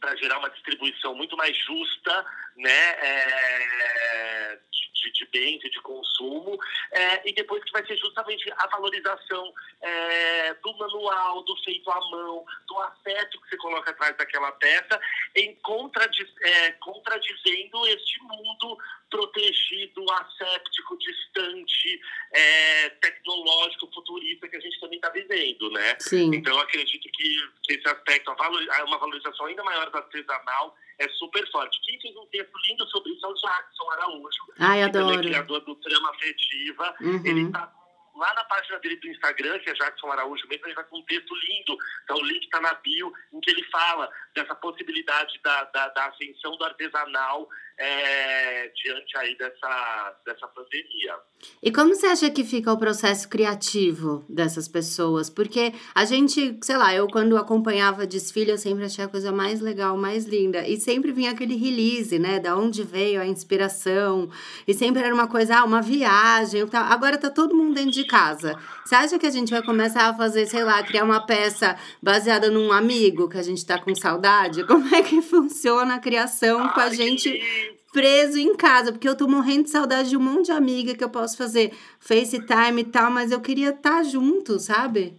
para 0.00 0.16
gerar 0.16 0.38
uma 0.38 0.50
distribuição 0.50 1.14
muito 1.14 1.36
mais 1.36 1.56
justa, 1.56 2.26
né, 2.60 2.90
é, 3.00 4.58
de, 5.00 5.12
de 5.12 5.26
bens 5.32 5.64
e 5.64 5.70
de 5.70 5.80
consumo, 5.80 6.58
é, 6.92 7.28
e 7.28 7.32
depois 7.32 7.64
que 7.64 7.72
vai 7.72 7.84
ser 7.86 7.96
justamente 7.96 8.52
a 8.56 8.66
valorização 8.66 9.52
é, 9.80 10.54
do 10.54 10.76
manual, 10.76 11.42
do 11.42 11.56
feito 11.64 11.90
à 11.90 12.00
mão, 12.10 12.44
do 12.68 12.78
afeto 12.80 13.40
que 13.40 13.48
você 13.48 13.56
coloca 13.56 13.90
atrás 13.90 14.16
daquela 14.16 14.52
peça, 14.52 15.00
em 15.34 15.54
contradiz, 15.56 16.28
é, 16.42 16.72
contradizendo 16.72 17.86
este 17.88 18.22
mundo 18.22 18.78
protegido, 19.08 20.04
asséptico, 20.12 20.98
distante, 20.98 22.00
é, 22.32 22.90
tecnológico, 22.90 23.90
futurista 23.92 24.48
que 24.48 24.56
a 24.56 24.60
gente 24.60 24.78
também 24.80 24.96
está 24.96 25.08
vivendo, 25.08 25.70
né? 25.70 25.96
sim. 25.98 26.30
Então, 26.34 26.58
acredito 26.60 27.02
que, 27.02 27.10
que 27.10 27.72
esse 27.74 27.88
aspecto, 27.88 28.30
uma 28.30 28.98
valorização 28.98 29.46
ainda 29.46 29.64
maior 29.64 29.90
do 29.90 29.96
artesanal, 29.96 30.76
é 31.00 31.08
super 31.10 31.50
forte. 31.50 31.80
Quem 31.84 32.00
fez 32.00 32.14
um 32.16 32.26
texto 32.26 32.52
lindo 32.68 32.86
sobre 32.88 33.10
isso 33.12 33.26
é 33.26 33.28
o 33.28 33.34
Jackson 33.34 33.90
Araújo, 33.92 34.44
Ai, 34.58 34.76
que 34.78 34.82
é 34.82 34.84
adoro. 35.00 35.18
criador 35.22 35.60
do 35.60 35.74
Trama 35.76 36.10
Afetiva. 36.10 36.94
Ele 37.00 37.40
Uhum, 37.42 37.46
está 37.48 37.72
lá 38.16 38.34
na 38.34 38.44
página 38.44 38.78
dele 38.80 38.96
do 38.96 39.08
Instagram, 39.08 39.58
que 39.60 39.70
é 39.70 39.72
Jackson 39.72 40.10
Araújo 40.12 40.46
mesmo, 40.48 40.66
ele 40.66 40.72
está 40.72 40.84
com 40.84 40.98
um 40.98 41.04
texto 41.04 41.34
lindo. 41.34 41.76
Então, 42.04 42.16
o 42.18 42.24
link 42.24 42.44
está 42.44 42.60
na 42.60 42.74
bio, 42.74 43.10
em 43.32 43.40
que 43.40 43.50
ele 43.50 43.62
fala 43.70 44.10
dessa 44.34 44.54
possibilidade 44.54 45.40
da, 45.42 45.64
da, 45.64 45.88
da 45.88 46.06
ascensão 46.06 46.54
do 46.56 46.64
artesanal 46.64 47.48
é, 47.80 48.70
diante 48.74 49.16
aí 49.16 49.34
dessa, 49.38 50.14
dessa 50.26 50.46
pandemia. 50.48 51.14
E 51.62 51.72
como 51.72 51.94
você 51.94 52.06
acha 52.06 52.28
que 52.28 52.44
fica 52.44 52.70
o 52.70 52.76
processo 52.76 53.26
criativo 53.26 54.22
dessas 54.28 54.68
pessoas? 54.68 55.30
Porque 55.30 55.72
a 55.94 56.04
gente, 56.04 56.58
sei 56.62 56.76
lá, 56.76 56.94
eu 56.94 57.08
quando 57.08 57.38
acompanhava 57.38 58.06
desfile, 58.06 58.50
eu 58.50 58.58
sempre 58.58 58.84
achei 58.84 59.02
a 59.02 59.08
coisa 59.08 59.32
mais 59.32 59.62
legal, 59.62 59.96
mais 59.96 60.26
linda. 60.26 60.68
E 60.68 60.78
sempre 60.78 61.10
vinha 61.10 61.30
aquele 61.30 61.56
release, 61.56 62.18
né? 62.18 62.38
Da 62.38 62.54
onde 62.54 62.82
veio 62.82 63.18
a 63.18 63.26
inspiração. 63.26 64.28
E 64.68 64.74
sempre 64.74 65.02
era 65.02 65.14
uma 65.14 65.26
coisa, 65.26 65.60
ah, 65.60 65.64
uma 65.64 65.80
viagem. 65.80 66.66
Tal. 66.66 66.84
Agora 66.84 67.16
tá 67.16 67.30
todo 67.30 67.56
mundo 67.56 67.74
dentro 67.74 67.92
de 67.92 68.04
casa. 68.04 68.58
Você 68.84 68.94
acha 68.94 69.18
que 69.18 69.26
a 69.26 69.30
gente 69.30 69.50
vai 69.50 69.62
começar 69.62 70.10
a 70.10 70.14
fazer, 70.14 70.44
sei 70.44 70.64
lá, 70.64 70.82
criar 70.82 71.04
uma 71.04 71.24
peça 71.24 71.78
baseada 72.02 72.50
num 72.50 72.70
amigo 72.72 73.26
que 73.26 73.38
a 73.38 73.42
gente 73.42 73.64
tá 73.64 73.78
com 73.78 73.94
saudade? 73.94 74.66
Como 74.66 74.94
é 74.94 75.02
que 75.02 75.20
funciona 75.22 75.94
a 75.94 75.98
criação 75.98 76.68
com 76.68 76.80
a 76.80 76.90
gente! 76.90 77.69
Preso 77.92 78.38
em 78.38 78.56
casa, 78.56 78.92
porque 78.92 79.08
eu 79.08 79.16
tô 79.16 79.26
morrendo 79.26 79.64
de 79.64 79.70
saudade 79.70 80.10
de 80.10 80.16
um 80.16 80.20
monte 80.20 80.46
de 80.46 80.52
amiga 80.52 80.94
que 80.94 81.02
eu 81.02 81.10
posso 81.10 81.36
fazer 81.36 81.72
FaceTime 82.00 82.82
e 82.82 82.84
tal, 82.84 83.10
mas 83.10 83.32
eu 83.32 83.40
queria 83.40 83.70
estar 83.70 83.98
tá 83.98 84.02
junto, 84.02 84.58
sabe? 84.58 85.14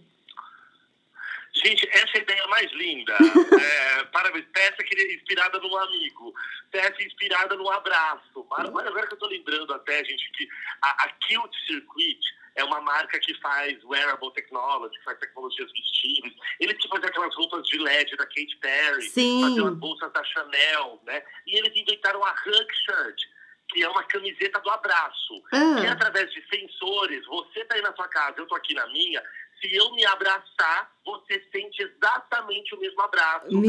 Gente, 1.54 1.86
essa 1.92 2.16
é 2.16 2.18
a 2.18 2.22
ideia 2.22 2.46
mais 2.48 2.72
linda. 2.72 3.12
é, 3.60 4.04
parabéns. 4.04 4.46
Peça 4.52 4.82
inspirada 5.14 5.58
num 5.60 5.76
amigo. 5.76 6.32
Peça 6.70 7.02
inspirada 7.02 7.54
num 7.56 7.70
abraço. 7.70 8.46
Mas 8.50 8.86
agora 8.86 9.06
que 9.06 9.14
eu 9.14 9.18
tô 9.18 9.26
lembrando 9.26 9.72
até, 9.74 10.02
gente, 10.02 10.30
que 10.32 10.48
a, 10.80 11.04
a 11.04 11.08
Cute 11.08 11.66
Circuit 11.66 12.18
é 12.54 12.64
uma 12.64 12.80
marca 12.80 13.18
que 13.20 13.34
faz 13.40 13.82
wearable 13.84 14.32
technology, 14.32 14.96
que 14.98 15.04
faz 15.04 15.18
tecnologias 15.18 15.70
vestíveis. 15.72 16.34
Eles 16.60 16.76
que 16.78 16.88
fazem 16.88 17.08
aquelas 17.08 17.34
roupas 17.34 17.66
de 17.66 17.78
LED 17.78 18.16
da 18.16 18.26
Katy 18.26 18.56
Perry, 18.60 19.08
fazem 19.40 19.66
as 19.66 19.74
bolsas 19.74 20.12
da 20.12 20.24
Chanel, 20.24 21.00
né? 21.04 21.22
E 21.46 21.58
eles 21.58 21.74
inventaram 21.74 22.22
a 22.24 22.32
Hug 22.32 22.74
Shirt, 22.84 23.22
que 23.68 23.82
é 23.82 23.88
uma 23.88 24.04
camiseta 24.04 24.60
do 24.60 24.70
abraço. 24.70 25.42
Ah. 25.52 25.80
Que 25.80 25.86
através 25.86 26.30
de 26.32 26.46
sensores, 26.48 27.24
você 27.26 27.64
tá 27.64 27.74
aí 27.74 27.82
na 27.82 27.94
sua 27.94 28.08
casa, 28.08 28.34
eu 28.38 28.46
tô 28.46 28.54
aqui 28.54 28.74
na 28.74 28.86
minha, 28.88 29.22
se 29.62 29.74
eu 29.74 29.92
me 29.94 30.04
abraçar, 30.04 30.90
você 31.06 31.42
sente 31.52 31.82
exatamente 31.82 32.74
o 32.74 32.80
mesmo 32.80 33.00
abraço. 33.00 33.46
Através 33.46 33.60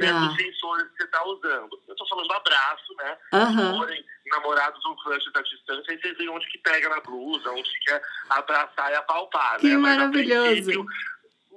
Mentira. 0.00 0.12
dos 0.20 0.36
sensores 0.36 0.88
que 0.92 0.96
você 0.98 1.04
está 1.04 1.24
usando. 1.26 1.80
Eu 1.88 1.92
estou 1.94 2.08
falando 2.08 2.32
abraço, 2.32 2.94
né? 2.96 3.18
Aham. 3.34 3.78
Forem 3.78 4.04
namorados 4.26 4.84
ou 4.84 4.96
crushes 4.96 5.30
à 5.34 5.42
distância, 5.42 5.92
aí 5.92 6.00
vocês 6.00 6.16
veem 6.16 6.28
onde 6.30 6.46
que 6.48 6.58
pega 6.58 6.88
na 6.88 7.00
blusa, 7.00 7.50
onde 7.50 7.62
que 7.70 7.80
quer 7.86 8.02
abraçar 8.30 8.90
e 8.92 8.94
apalpar, 8.94 9.58
Que 9.60 9.68
né? 9.68 9.76
Maravilhoso. 9.76 10.86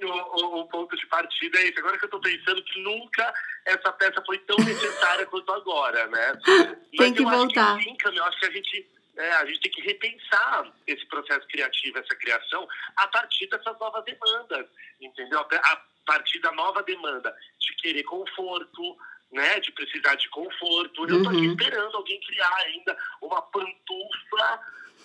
O, 0.02 0.06
o- 0.06 0.60
o 0.62 0.68
ponto 0.70 0.96
de 0.96 1.06
partida 1.08 1.60
é 1.60 1.68
esse. 1.68 1.78
Agora 1.80 1.98
que 1.98 2.06
eu 2.06 2.10
tô 2.10 2.22
pensando 2.22 2.64
que 2.64 2.82
nunca 2.82 3.34
essa 3.66 3.92
peça 3.92 4.24
foi 4.26 4.38
tão 4.40 4.56
necessária 4.58 5.26
quanto 5.26 5.52
agora, 5.52 6.08
né? 6.08 6.34
Tem 6.98 7.10
Mas 7.10 7.12
que 7.14 7.22
eu 7.24 7.30
voltar. 7.30 7.76
Acho 7.76 7.84
que 7.96 8.10
sim, 8.10 8.16
eu 8.18 8.24
acho 8.24 8.40
que 8.40 8.46
a 8.46 8.52
gente, 8.52 8.88
é, 9.20 9.32
a 9.34 9.46
gente 9.46 9.60
tem 9.60 9.72
que 9.72 9.82
repensar 9.82 10.72
esse 10.88 11.06
processo 11.08 11.46
criativo, 11.48 11.98
essa 12.00 12.16
criação, 12.16 12.68
a 12.96 13.08
partir 13.10 13.48
dessas 13.48 13.78
novas 13.78 14.04
demandas, 14.06 14.66
entendeu? 15.00 15.40
A 15.42 15.82
partir 16.06 16.40
da 16.40 16.52
nova 16.54 16.82
demanda 16.84 17.36
de 17.60 17.76
querer 17.76 18.04
conforto, 18.04 18.98
né? 19.32 19.60
De 19.60 19.72
precisar 19.74 20.16
de 20.16 20.30
conforto. 20.30 21.06
Eu 21.08 21.22
tô 21.22 21.30
aqui 21.30 21.46
Uhum. 21.46 21.52
esperando 21.52 21.96
alguém 21.98 22.20
criar 22.22 22.56
ainda 22.66 22.98
uma 23.22 23.42
pantufla 23.42 24.60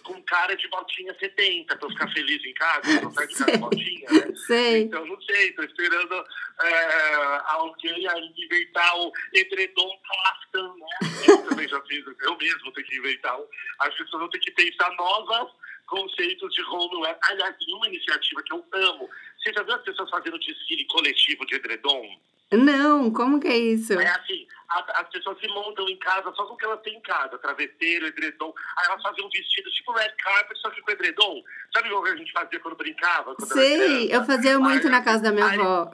com 0.05 0.23
cara 0.23 0.55
de 0.55 0.69
botinha 0.69 1.17
70 1.19 1.77
pra 1.77 1.87
eu 1.87 1.91
ficar 1.91 2.13
feliz 2.13 2.45
em 2.45 2.55
casa, 2.55 3.01
não 3.01 3.11
sai 3.11 3.27
de 3.27 3.35
casa 3.37 3.53
de 3.53 3.59
botinha, 3.59 4.11
né? 4.11 4.35
Sei. 4.47 4.83
Então, 4.83 5.05
não 5.07 5.21
sei, 5.23 5.53
tô 5.53 5.63
esperando 5.63 6.15
é, 6.63 7.41
alguém 7.47 8.07
aí 8.07 8.35
inventar 8.37 8.97
o 8.99 9.13
edredom 9.33 9.99
Clafton, 10.07 10.77
né? 10.77 10.87
Eu 11.27 11.49
também 11.49 11.69
já 11.69 11.81
fiz, 11.83 12.05
eu 12.07 12.37
mesmo 12.37 12.73
tenho 12.73 12.87
que 12.87 12.97
inventar. 12.99 13.37
As 13.81 13.95
pessoas 13.95 14.21
vão 14.21 14.31
ter 14.31 14.39
que 14.39 14.51
pensar 14.53 14.95
novos 14.95 15.53
conceitos 15.87 16.53
de 16.55 16.63
homeware. 16.65 17.19
Aliás, 17.31 17.57
tem 17.57 17.75
uma 17.75 17.89
iniciativa 17.89 18.43
que 18.43 18.53
eu 18.53 18.65
amo. 18.73 19.09
Você 19.39 19.53
já 19.53 19.63
viu 19.63 19.75
as 19.75 19.83
pessoas 19.83 20.11
fazendo 20.11 20.39
desfile 20.39 20.85
coletivo 20.87 21.47
de 21.47 21.57
edredom? 21.57 22.21
Não, 22.57 23.11
como 23.13 23.41
que 23.41 23.49
é 23.49 23.57
isso? 23.57 23.93
É 23.99 24.07
assim, 24.09 24.47
a- 24.69 25.01
as 25.01 25.09
pessoas 25.09 25.39
se 25.41 25.49
montam 25.49 25.89
em 25.89 25.99
casa 25.99 26.33
só 26.35 26.45
com 26.47 26.55
o 26.55 26.57
que 26.57 26.65
elas 26.65 26.81
têm 26.83 26.97
em 26.97 27.01
casa, 27.03 27.39
travesseiro, 27.39 28.07
edredom. 28.07 28.53
Aí 28.79 28.87
elas 28.87 29.03
fazem 29.03 29.25
um 29.25 29.29
vestido 29.31 29.71
tipo 29.71 29.93
red 29.93 30.11
carpet, 30.23 30.59
só 30.61 30.71
que 30.71 30.81
com 30.83 30.91
edredom. 30.91 31.43
Sabe 31.75 31.93
o 31.93 32.03
que 32.03 32.11
a 32.11 32.17
gente 32.17 32.33
fazia 32.33 32.61
quando 32.61 32.77
brincava? 32.77 33.35
Quando 33.35 33.53
Sei, 33.53 34.15
eu 34.15 34.25
fazia 34.25 34.59
muito 34.59 34.87
Aí- 34.87 34.91
na 34.93 35.03
casa 35.03 35.23
da 35.25 35.33
minha 35.33 35.47
aí- 35.47 35.59
avó. 35.61 35.91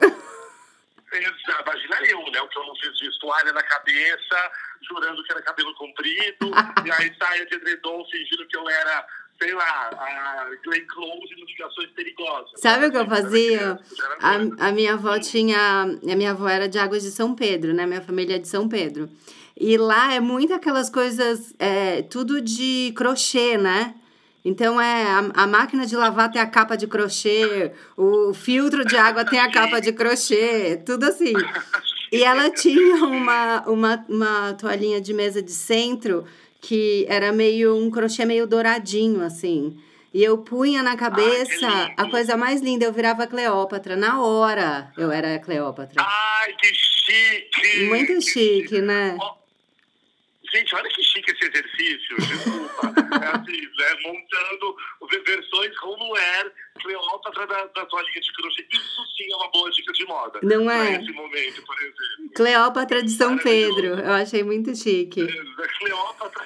Imagina 1.13 2.05
eu, 2.07 2.31
né? 2.31 2.41
O 2.41 2.47
que 2.47 2.57
eu 2.57 2.65
não 2.65 2.75
fiz 2.77 2.97
disso. 2.97 3.19
Toalha 3.19 3.51
na 3.51 3.61
cabeça, 3.63 4.51
jurando 4.81 5.21
que 5.23 5.31
era 5.31 5.41
cabelo 5.41 5.73
comprido, 5.75 6.51
e 6.87 6.91
aí 6.91 7.13
saia 7.21 7.45
de 7.45 7.55
edredom 7.55 8.03
fingindo 8.09 8.47
que 8.47 8.55
eu 8.57 8.67
era, 8.69 9.05
sei 9.41 9.55
lá, 9.55 9.89
a 9.93 10.49
Glenn 10.63 10.85
Close 10.85 11.33
e 11.35 11.39
notificações 11.39 11.89
perigosas. 11.91 12.51
Sabe 12.57 12.85
o 12.85 12.91
que 12.91 12.97
eu 12.97 13.07
fazia? 13.07 13.79
A, 14.19 14.67
a 14.67 14.71
minha 14.71 14.93
avó 14.93 15.17
tinha. 15.17 15.83
A 15.83 16.15
minha 16.15 16.31
avó 16.31 16.47
era 16.47 16.69
de 16.69 16.77
Águas 16.77 17.01
de 17.01 17.09
São 17.09 17.33
Pedro, 17.33 17.73
né? 17.73 17.87
Minha 17.87 18.01
família 18.01 18.35
é 18.35 18.39
de 18.39 18.47
São 18.47 18.69
Pedro. 18.69 19.09
E 19.57 19.77
lá 19.77 20.13
é 20.13 20.19
muito 20.19 20.53
aquelas 20.53 20.89
coisas, 20.89 21.55
é, 21.57 22.03
tudo 22.03 22.39
de 22.39 22.93
crochê, 22.95 23.57
né? 23.57 23.95
Então 24.45 24.79
é 24.79 25.03
a, 25.03 25.43
a 25.43 25.47
máquina 25.47 25.85
de 25.85 25.95
lavar 25.95 26.31
tem 26.31 26.41
a 26.41 26.47
capa 26.47 26.75
de 26.75 26.87
crochê, 26.87 27.71
o 27.95 28.33
filtro 28.33 28.85
de 28.85 28.95
água 28.95 29.23
tem 29.23 29.39
a 29.39 29.51
capa 29.51 29.79
de 29.79 29.91
crochê, 29.91 30.81
tudo 30.83 31.03
assim. 31.03 31.33
E 32.11 32.23
ela 32.23 32.49
tinha 32.49 33.05
uma, 33.05 33.61
uma, 33.67 34.05
uma 34.09 34.53
toalhinha 34.53 34.99
de 34.99 35.13
mesa 35.13 35.41
de 35.41 35.51
centro 35.51 36.25
que 36.61 37.05
era 37.09 37.33
meio 37.33 37.75
um 37.75 37.89
crochê 37.89 38.23
meio 38.23 38.45
douradinho, 38.45 39.21
assim. 39.23 39.75
E 40.13 40.23
eu 40.23 40.37
punha 40.37 40.83
na 40.83 40.95
cabeça 40.95 41.67
lindo. 41.67 41.93
a 41.97 42.09
coisa 42.09 42.37
mais 42.37 42.61
linda, 42.61 42.85
eu 42.85 42.93
virava 42.93 43.25
Cleópatra. 43.25 43.95
Na 43.95 44.21
hora 44.21 44.91
eu 44.97 45.11
era 45.11 45.39
Cleópatra. 45.39 46.01
Ai, 46.05 46.53
que 46.53 46.67
chique! 46.73 47.85
Muito 47.85 48.07
Que 48.07 48.21
chique, 48.21 48.81
né? 48.81 49.17
Gente, 50.53 50.75
olha 50.75 50.89
que 50.89 51.01
chique 51.03 51.31
esse 51.31 51.45
exercício, 51.45 52.15
desculpa. 52.17 52.87
é 53.23 53.27
assim, 53.37 53.61
né, 53.61 53.95
montando 54.03 54.75
ve- 55.09 55.19
versões 55.25 55.71
homeware, 55.83 56.51
Cleópatra 56.81 57.45
da, 57.47 57.65
da 57.67 57.85
toalhinha 57.85 58.19
de 58.21 58.33
crochê. 58.33 58.67
Isso 58.71 59.05
sim 59.15 59.31
é 59.31 59.35
uma 59.35 59.51
boa 59.51 59.69
dica 59.71 59.93
de 59.93 60.05
moda. 60.05 60.39
Não 60.43 60.69
é? 60.69 60.95
esse 60.95 61.11
momento, 61.11 61.63
por 61.63 61.75
exemplo. 61.79 62.31
Cleópatra 62.35 63.03
de 63.03 63.09
São. 63.11 63.37
Pedro. 63.37 63.99
Eu 63.99 64.13
achei 64.13 64.43
muito 64.43 64.75
chique. 64.75 65.25
Cleópatra. 65.79 66.45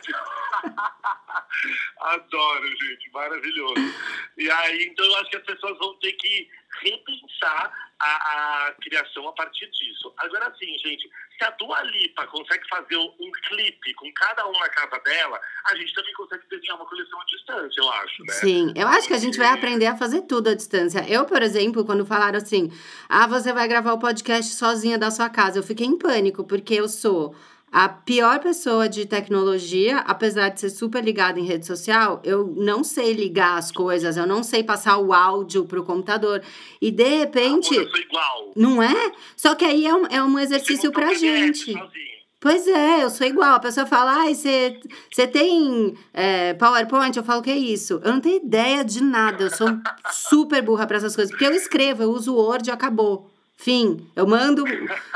Adoro, 2.02 2.68
gente, 2.68 3.10
maravilhoso. 3.12 3.94
E 4.38 4.50
aí, 4.50 4.86
então, 4.86 5.06
eu 5.06 5.16
acho 5.18 5.30
que 5.30 5.38
as 5.38 5.44
pessoas 5.44 5.78
vão 5.78 5.96
ter 6.00 6.14
que 6.14 6.50
repensar 6.82 7.72
a, 8.00 8.68
a 8.68 8.72
criação 8.82 9.28
a 9.28 9.34
partir 9.34 9.70
disso. 9.72 10.14
Agora, 10.18 10.54
sim, 10.60 10.78
gente, 10.80 11.10
se 11.38 11.46
a 11.46 11.50
Dua 11.52 11.82
Lipa 11.84 12.28
consegue 12.28 12.68
fazer 12.68 12.98
um 12.98 13.16
um 13.20 13.32
clipe 13.48 13.94
com 13.96 14.12
cada 14.14 14.48
um 14.48 14.52
na 14.54 14.70
casa 14.70 15.00
dela, 15.00 15.40
a 15.66 15.76
gente 15.76 15.94
também 15.94 16.14
consegue 16.14 16.44
desenhar 16.50 16.76
uma 16.76 16.86
coleção 16.86 17.20
à 17.20 17.26
distância, 17.26 17.82
eu 17.82 17.90
acho, 17.90 18.24
né? 18.24 18.34
Sim, 18.34 18.74
eu 18.76 18.88
acho 18.88 19.08
que 19.08 19.14
a 19.14 19.18
gente 19.18 19.38
vai 19.38 19.48
aprender 19.48 19.86
a 19.86 19.98
fazer 19.98 20.22
tudo 20.24 20.50
à 20.50 20.54
distância. 20.54 21.06
Eu, 21.10 21.26
por 21.26 21.42
exemplo, 21.42 21.86
quando 21.86 22.06
falaram 22.06 22.38
assim, 22.38 22.72
ah, 23.10 23.28
você 23.28 23.54
vai 23.54 23.68
gravar 23.68 23.94
o 23.94 24.00
podcast 24.00 24.54
sozinha 24.54 24.98
da 24.98 25.12
sua 25.12 25.30
casa, 25.30 25.60
eu 25.60 25.64
fiquei 25.64 25.88
em 25.88 25.98
pânico, 25.98 26.44
porque 26.46 26.76
eu 26.76 26.88
sou 26.88 27.36
a 27.76 27.90
pior 27.90 28.40
pessoa 28.40 28.88
de 28.88 29.06
tecnologia, 29.06 29.98
apesar 29.98 30.48
de 30.48 30.62
ser 30.62 30.70
super 30.70 31.04
ligada 31.04 31.38
em 31.38 31.44
rede 31.44 31.66
social, 31.66 32.22
eu 32.24 32.48
não 32.56 32.86
sei 32.86 33.12
ligar 33.12 33.58
as 33.58 33.70
coisas, 33.70 34.16
eu 34.16 34.26
não 34.26 34.44
sei 34.44 34.64
passar 34.64 34.98
o 34.98 35.12
áudio 35.12 35.66
pro 35.66 35.84
computador. 35.84 36.42
E 36.82 36.90
de 36.90 37.04
repente, 37.04 37.76
eu 37.76 37.90
sou 37.90 38.00
igual. 38.00 38.52
não 38.56 38.82
é? 38.82 39.12
Só 39.36 39.56
que 39.56 39.66
aí 39.66 39.86
é 39.86 39.94
um, 39.94 40.06
é 40.08 40.24
um 40.24 40.40
exercício 40.40 40.90
pra 40.90 41.14
gente. 41.16 41.74
sozinho. 41.74 42.16
Pois 42.40 42.66
é, 42.66 43.04
eu 43.04 43.10
sou 43.10 43.28
igual. 43.28 43.56
A 43.56 43.60
pessoa 43.60 43.86
fala, 43.86 44.22
ai, 44.22 44.36
você 44.36 44.80
você 45.12 45.28
tem 45.28 45.98
é, 46.14 46.54
PowerPoint? 46.54 47.18
Eu 47.18 47.26
falo, 47.26 47.42
que 47.42 47.52
é 47.52 47.58
isso? 47.58 48.00
Eu 48.06 48.14
não 48.14 48.22
tenho 48.22 48.38
ideia 48.38 48.86
de 48.86 49.04
nada. 49.04 49.44
Eu 49.44 49.50
sou 49.50 49.68
super 50.14 50.62
burra 50.62 50.88
para 50.88 50.96
essas 50.96 51.14
coisas. 51.14 51.30
Porque 51.30 51.46
eu 51.46 51.54
escrevo, 51.54 52.04
eu 52.04 52.12
uso 52.12 52.34
o 52.34 52.38
Word 52.38 52.70
e 52.70 52.72
acabou. 52.72 53.35
Fim. 53.58 54.10
Eu 54.16 54.28
mando, 54.28 54.64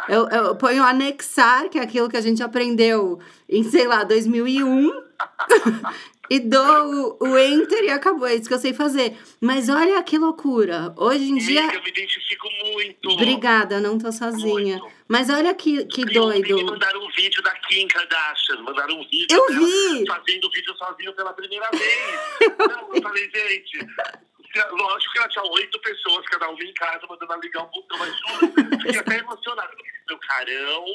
eu, 0.07 0.27
eu 0.29 0.55
ponho 0.55 0.83
anexar, 0.83 1.69
que 1.69 1.77
é 1.77 1.81
aquilo 1.81 2.09
que 2.09 2.17
a 2.17 2.21
gente 2.21 2.41
aprendeu 2.41 3.19
em, 3.47 3.63
sei 3.63 3.87
lá, 3.87 4.03
2001. 4.03 4.89
e 6.29 6.39
dou 6.39 7.17
o, 7.19 7.27
o 7.27 7.37
enter 7.37 7.83
e 7.83 7.89
acabou. 7.89 8.27
É 8.27 8.35
isso 8.35 8.47
que 8.47 8.53
eu 8.53 8.59
sei 8.59 8.73
fazer. 8.73 9.17
Mas 9.41 9.67
olha 9.67 10.01
que 10.03 10.17
loucura. 10.17 10.93
Hoje 10.95 11.29
em 11.29 11.35
dia. 11.37 11.61
Amiga, 11.61 11.75
eu 11.77 11.83
me 11.83 11.89
identifico 11.89 12.47
muito. 12.73 13.09
Obrigada, 13.09 13.75
eu 13.75 13.81
não 13.81 13.97
tô 13.97 14.11
sozinha. 14.11 14.77
Muito. 14.77 14.93
Mas 15.07 15.29
olha 15.29 15.53
que, 15.53 15.85
que 15.85 16.01
E 16.01 16.19
ontem 16.19 16.41
Me 16.41 16.47
doido. 16.49 16.71
mandaram 16.71 17.03
um 17.03 17.09
vídeo 17.09 17.41
da 17.43 17.51
Kim 17.67 17.87
Kardashian, 17.87 18.61
mandaram 18.61 18.95
um 18.95 19.03
vídeo 19.09 19.27
Eu 19.35 19.47
vi! 19.47 20.05
fazendo 20.07 20.49
vídeo 20.51 20.75
sozinho 20.77 21.13
pela 21.13 21.33
primeira 21.33 21.69
vez. 21.71 21.83
Não, 22.57 22.95
eu 22.95 23.01
falei, 23.01 23.29
gente, 23.33 23.87
lógico 24.71 25.13
que 25.13 25.19
ela 25.19 25.29
tinha 25.29 25.43
oito 25.43 25.79
pessoas, 25.81 26.25
cada 26.27 26.49
uma 26.49 26.63
em 26.63 26.73
casa, 26.73 27.05
mandando 27.07 27.33
ela 27.33 27.41
ligar 27.41 27.63
um 27.63 27.67
botão, 27.67 27.97
mas 27.99 28.15
juro, 28.17 28.53
fiquei 28.81 28.99
até 28.99 29.17
emocionado. 29.17 29.75
Meu 30.07 30.17
carão, 30.17 30.85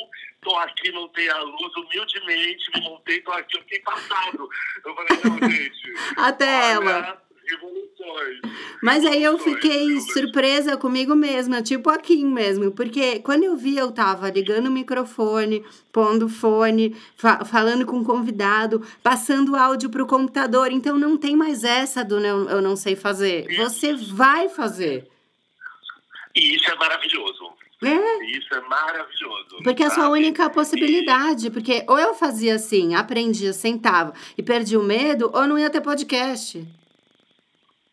tô 0.42 0.56
aqui, 0.56 0.90
não 0.90 1.08
tem 1.08 1.28
a 1.28 1.38
luz, 1.38 1.76
humildemente, 1.76 2.70
me 2.74 2.80
montei, 2.82 3.20
tô 3.20 3.30
aqui, 3.32 3.56
eu 3.56 3.62
fiquei 3.62 3.80
passado. 3.80 4.48
Eu 4.84 4.94
falei, 4.94 5.20
não, 5.24 5.50
gente. 5.50 5.94
Até 6.16 6.78
olha, 6.78 6.90
ela. 6.90 7.23
Revoluções. 7.50 8.40
Mas 8.82 9.04
aí 9.04 9.22
eu 9.22 9.38
fiquei 9.38 10.00
surpresa 10.00 10.76
comigo 10.76 11.14
mesma, 11.14 11.62
tipo 11.62 11.90
a 11.90 11.98
Kim 11.98 12.26
mesmo, 12.26 12.70
porque 12.72 13.18
quando 13.20 13.44
eu 13.44 13.56
vi, 13.56 13.76
eu 13.76 13.92
tava 13.92 14.30
ligando 14.30 14.66
o 14.66 14.70
microfone, 14.70 15.64
pondo 15.92 16.28
fone, 16.28 16.96
fa- 17.16 17.44
falando 17.44 17.84
com 17.86 17.98
o 18.00 18.04
convidado, 18.04 18.82
passando 19.02 19.56
áudio 19.56 19.90
pro 19.90 20.06
computador. 20.06 20.70
Então 20.72 20.98
não 20.98 21.16
tem 21.16 21.36
mais 21.36 21.64
essa 21.64 22.04
do 22.04 22.18
não, 22.20 22.48
eu 22.48 22.60
não 22.62 22.76
sei 22.76 22.96
fazer. 22.96 23.46
Você 23.56 23.94
vai 23.94 24.48
fazer. 24.48 25.08
E 26.34 26.56
isso 26.56 26.70
é 26.70 26.74
maravilhoso. 26.76 27.52
É. 27.82 28.24
Isso 28.36 28.54
é 28.54 28.60
maravilhoso. 28.62 29.62
Porque 29.62 29.82
é 29.82 29.86
a 29.86 29.90
sua 29.90 30.08
única 30.08 30.48
possibilidade. 30.48 31.50
Porque 31.50 31.84
ou 31.86 31.98
eu 31.98 32.14
fazia 32.14 32.54
assim, 32.54 32.94
aprendia, 32.94 33.52
sentava 33.52 34.14
e 34.36 34.42
perdi 34.42 34.76
o 34.76 34.82
medo, 34.82 35.30
ou 35.34 35.46
não 35.46 35.58
ia 35.58 35.68
ter 35.70 35.80
podcast. 35.82 36.66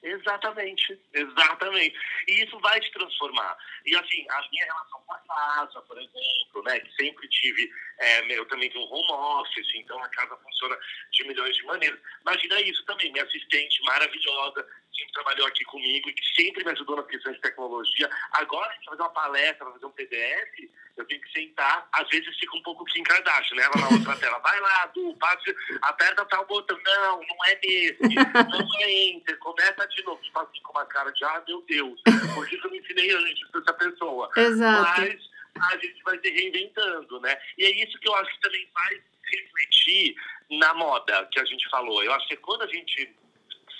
Exatamente, 0.03 0.99
exatamente. 1.13 1.95
E 2.27 2.43
isso 2.43 2.59
vai 2.59 2.79
te 2.79 2.91
transformar. 2.91 3.55
E 3.85 3.95
assim, 3.95 4.25
a 4.29 4.47
minha 4.51 4.65
relação 4.65 5.01
com 5.05 5.13
a 5.13 5.19
casa, 5.19 5.81
por 5.81 5.97
exemplo, 5.97 6.63
né, 6.63 6.79
que 6.79 6.91
sempre 6.95 7.27
tive, 7.29 7.71
é, 7.99 8.37
eu 8.37 8.45
também 8.47 8.69
tenho 8.71 8.83
um 8.83 8.91
home 8.91 9.11
office, 9.11 9.75
então 9.75 10.03
a 10.03 10.09
casa 10.09 10.35
funciona 10.37 10.77
de 11.11 11.23
milhões 11.27 11.55
de 11.55 11.63
maneiras. 11.65 11.99
Imagina 12.21 12.61
isso 12.61 12.83
também, 12.85 13.11
minha 13.11 13.23
assistente 13.23 13.83
maravilhosa, 13.83 14.67
sempre 14.95 15.13
trabalhou 15.13 15.47
aqui 15.47 15.63
comigo 15.65 16.09
e 16.09 16.13
que 16.13 16.41
sempre 16.41 16.63
me 16.63 16.71
ajudou 16.71 16.95
nas 16.95 17.07
questões 17.07 17.35
de 17.35 17.41
tecnologia. 17.41 18.09
Agora 18.31 18.69
a 18.69 18.73
gente 18.73 18.85
vai 18.85 18.97
fazer 18.97 19.03
uma 19.03 19.13
palestra, 19.13 19.71
fazer 19.71 19.85
um 19.85 19.91
PDF, 19.91 20.69
eu 20.97 21.05
tenho 21.05 21.21
que 21.21 21.31
sentar, 21.31 21.87
às 21.91 22.07
vezes 22.09 22.37
fica 22.37 22.57
um 22.57 22.63
pouco 22.63 22.85
Kim 22.85 23.03
Kardashian, 23.03 23.55
né? 23.55 23.63
Ela 23.63 23.89
na 23.89 23.95
outra 23.95 24.15
tela, 24.17 24.39
vai 24.39 24.59
lá, 24.59 24.85
Du, 24.87 25.15
passe, 25.15 25.55
aperta 25.81 26.25
tal 26.25 26.45
botão. 26.45 26.77
Não, 26.83 27.21
não 27.21 27.45
é 27.45 27.59
nesse, 27.63 27.97
não 28.01 28.79
é 28.79 28.91
enter, 29.09 29.37
começa 29.39 29.87
de 29.87 30.03
novo. 30.03 30.21
Tipo 30.21 30.39
assim, 30.39 30.61
com 30.61 30.71
uma 30.71 30.85
cara 30.85 31.11
de, 31.11 31.23
ah, 31.23 31.43
meu 31.47 31.61
Deus, 31.63 32.01
por 32.33 32.47
que 32.47 32.59
eu 32.63 32.71
me 32.71 32.79
ensinei 32.79 33.11
antes 33.11 33.49
pra 33.49 33.61
essa 33.61 33.73
pessoa? 33.73 34.29
Exato. 34.35 35.01
Mas 35.01 35.73
a 35.73 35.77
gente 35.77 36.03
vai 36.03 36.19
se 36.19 36.29
reinventando, 36.29 37.19
né? 37.21 37.37
E 37.57 37.65
é 37.65 37.83
isso 37.83 37.97
que 37.99 38.07
eu 38.07 38.15
acho 38.15 38.31
que 38.31 38.41
também 38.41 38.69
vai 38.73 39.01
refletir 39.31 40.15
na 40.49 40.73
moda 40.73 41.27
que 41.31 41.39
a 41.39 41.45
gente 41.45 41.69
falou. 41.69 42.03
Eu 42.03 42.13
acho 42.13 42.27
que 42.27 42.37
quando 42.37 42.63
a 42.63 42.67
gente 42.67 43.15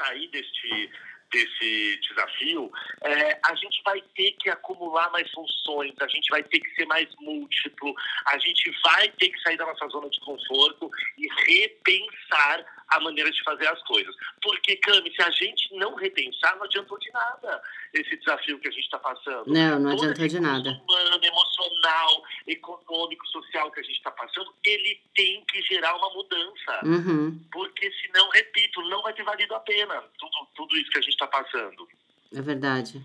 sair 0.04 0.28
deste 0.30 0.91
desse 1.32 1.97
desafio, 2.02 2.70
é, 3.02 3.39
a 3.45 3.56
gente 3.56 3.82
vai 3.84 4.02
ter 4.16 4.34
que 4.34 4.49
acumular 4.49 5.10
mais 5.12 5.32
funções, 5.32 5.93
a 6.02 6.08
gente 6.08 6.30
vai 6.30 6.43
ter 6.43 6.60
que 6.60 6.70
ser 6.76 6.86
mais 6.86 7.08
múltiplo, 7.22 7.95
a 8.28 8.38
gente 8.38 8.70
vai 8.84 9.08
ter 9.12 9.30
que 9.30 9.41
sair 9.41 9.58
da 9.58 9.66
nossa 9.66 9.88
zona 9.88 10.10
de 10.10 10.20
conforto 10.20 10.89
e 11.18 11.28
repensar 11.47 12.66
a 12.92 13.00
maneira 13.00 13.32
de 13.32 13.44
fazer 13.44 13.68
as 13.68 13.82
coisas. 13.84 14.14
Porque, 14.42 14.76
Cami, 14.78 15.14
se 15.16 15.22
a 15.22 15.32
gente 15.32 15.74
não 15.76 15.96
repensar, 15.96 16.56
não 16.58 16.66
adiantou 16.66 16.98
de 17.00 17.12
nada 17.12 17.62
esse 17.94 18.18
desafio 18.18 18.60
que 18.60 18.68
a 18.68 18.72
gente 18.72 18.84
está 18.84 19.00
passando. 19.00 19.48
Não, 19.48 19.80
não 19.80 19.96
Todo 19.96 20.10
adiantou 20.10 20.28
de 20.28 20.39
nada. 20.39 20.70
humano, 20.70 21.24
emocional, 21.24 22.24
econômico, 22.48 23.26
social 23.28 23.72
que 23.72 23.80
a 23.80 23.84
gente 23.84 23.98
está 23.98 24.12
passando, 24.12 24.54
ele 24.66 25.02
tem 25.16 25.44
que 25.46 25.62
gerar 25.64 25.96
uma 25.96 26.10
mudança. 26.14 26.82
Uhum. 26.86 27.39
Porque 27.52 27.92
senão, 28.04 28.30
repito, 28.30 28.82
não 28.84 29.02
vai 29.02 29.14
ter 29.14 29.24
valido 29.24 29.56
a 29.56 29.60
pena 29.60 30.02
tudo, 30.20 30.48
tudo 30.56 30.78
isso 30.78 30.92
que 30.92 30.98
a 30.98 31.02
gente 31.02 31.14
está 31.14 31.28
passando. 31.28 31.88
É 32.34 32.42
verdade. 32.42 33.02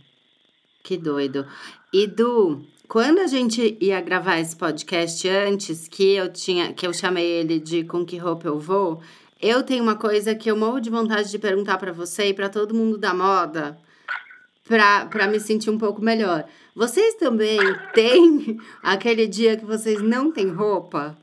Que 0.82 0.96
doido. 0.96 1.44
E 1.92 2.06
Du, 2.06 2.64
quando 2.86 3.18
a 3.18 3.26
gente 3.26 3.76
ia 3.80 4.00
gravar 4.00 4.38
esse 4.38 4.56
podcast 4.56 5.28
antes, 5.28 5.88
que 5.88 6.14
eu 6.14 6.32
tinha, 6.32 6.72
que 6.72 6.86
eu 6.86 6.94
chamei 6.94 7.26
ele 7.26 7.58
de 7.58 7.82
Com 7.82 8.06
que 8.06 8.16
roupa 8.16 8.46
eu 8.46 8.60
vou, 8.60 9.02
eu 9.40 9.62
tenho 9.62 9.82
uma 9.82 9.96
coisa 9.96 10.34
que 10.34 10.50
eu 10.50 10.56
morro 10.56 10.80
de 10.80 10.90
vontade 10.90 11.30
de 11.30 11.38
perguntar 11.38 11.78
pra 11.78 11.92
você 11.92 12.28
e 12.28 12.34
pra 12.34 12.48
todo 12.48 12.74
mundo 12.74 12.96
da 12.98 13.12
moda, 13.14 13.78
pra, 14.64 15.06
pra 15.06 15.26
me 15.26 15.38
sentir 15.40 15.70
um 15.70 15.78
pouco 15.78 16.00
melhor. 16.02 16.44
Vocês 16.74 17.14
também 17.14 17.58
têm 17.94 18.58
aquele 18.82 19.26
dia 19.26 19.56
que 19.56 19.64
vocês 19.64 20.00
não 20.02 20.30
têm 20.32 20.50
roupa? 20.52 21.16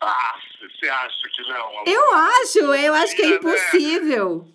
Ah, 0.00 0.34
você 0.60 0.88
acha 0.88 1.28
que 1.34 1.42
não? 1.48 1.66
amor? 1.68 1.82
Eu 1.86 2.14
acho, 2.14 2.58
eu 2.58 2.94
acho 2.94 3.16
que 3.16 3.22
é 3.22 3.26
Né? 3.28 3.34
impossível. 3.36 4.48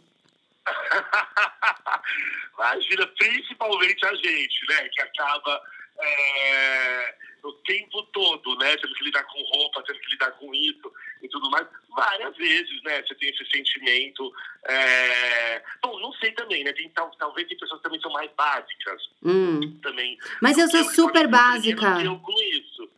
Imagina, 2.53 3.07
principalmente 3.17 4.05
a 4.05 4.13
gente, 4.15 4.67
né? 4.67 4.89
Que 4.89 5.01
acaba 5.01 5.61
é, 6.01 7.15
o 7.43 7.53
tempo 7.53 8.03
todo, 8.11 8.55
né? 8.57 8.75
Tendo 8.77 8.93
que 8.93 9.03
lidar 9.03 9.23
com 9.23 9.41
roupa, 9.43 9.83
tendo 9.83 9.99
que 9.99 10.11
lidar 10.11 10.31
com 10.31 10.53
isso 10.53 10.91
e 11.21 11.27
tudo 11.29 11.49
mais. 11.49 11.67
Várias 11.95 12.35
vezes, 12.37 12.81
né? 12.83 13.01
Você 13.03 13.15
tem 13.15 13.29
esse 13.29 13.45
sentimento. 13.49 14.31
é, 14.67 15.63
Bom, 15.83 15.99
não 15.99 16.11
sei 16.13 16.31
também, 16.33 16.63
né? 16.63 16.73
Tem, 16.73 16.89
tal, 16.89 17.09
talvez 17.17 17.47
tem 17.47 17.57
pessoas 17.57 17.79
que 17.79 17.83
também 17.83 18.01
são 18.01 18.11
mais 18.11 18.29
básicas 18.37 19.09
Hum. 19.23 19.79
também. 19.81 20.17
Mas 20.41 20.57
eu 20.57 20.67
sou 20.69 20.83
super 20.85 21.27
básica. 21.27 22.01
Eu 22.03 22.17
com 22.19 22.41
isso. 22.41 22.89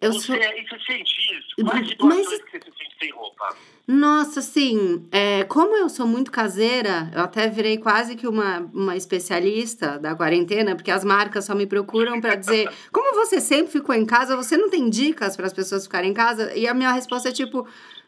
Eu 0.00 0.12
você, 0.12 0.26
sou. 0.26 0.36
E 0.36 0.40
você 0.40 0.78
sente 0.86 1.12
isso? 1.38 1.68
Quais 1.68 1.88
situações 1.88 2.26
mas- 2.30 2.42
que 2.42 2.50
você 2.50 2.58
se 2.58 2.78
sente 2.78 2.96
sem 2.98 3.12
roupa? 3.12 3.54
Nossa, 3.86 4.38
assim, 4.40 5.06
é, 5.10 5.42
como 5.44 5.76
eu 5.76 5.88
sou 5.88 6.06
muito 6.06 6.30
caseira, 6.30 7.10
eu 7.12 7.22
até 7.22 7.48
virei 7.48 7.76
quase 7.76 8.14
que 8.14 8.26
uma, 8.26 8.60
uma 8.72 8.96
especialista 8.96 9.98
da 9.98 10.14
quarentena, 10.14 10.76
porque 10.76 10.92
as 10.92 11.04
marcas 11.04 11.44
só 11.44 11.54
me 11.54 11.66
procuram 11.66 12.20
para 12.20 12.36
dizer: 12.36 12.70
como 12.92 13.14
você 13.14 13.40
sempre 13.40 13.72
ficou 13.72 13.94
em 13.94 14.06
casa, 14.06 14.36
você 14.36 14.56
não 14.56 14.70
tem 14.70 14.88
dicas 14.88 15.36
para 15.36 15.46
as 15.46 15.52
pessoas 15.52 15.84
ficarem 15.84 16.12
em 16.12 16.14
casa? 16.14 16.54
E 16.56 16.68
a 16.68 16.72
minha 16.72 16.92
resposta 16.92 17.28
é 17.30 17.32
tipo: 17.32 17.66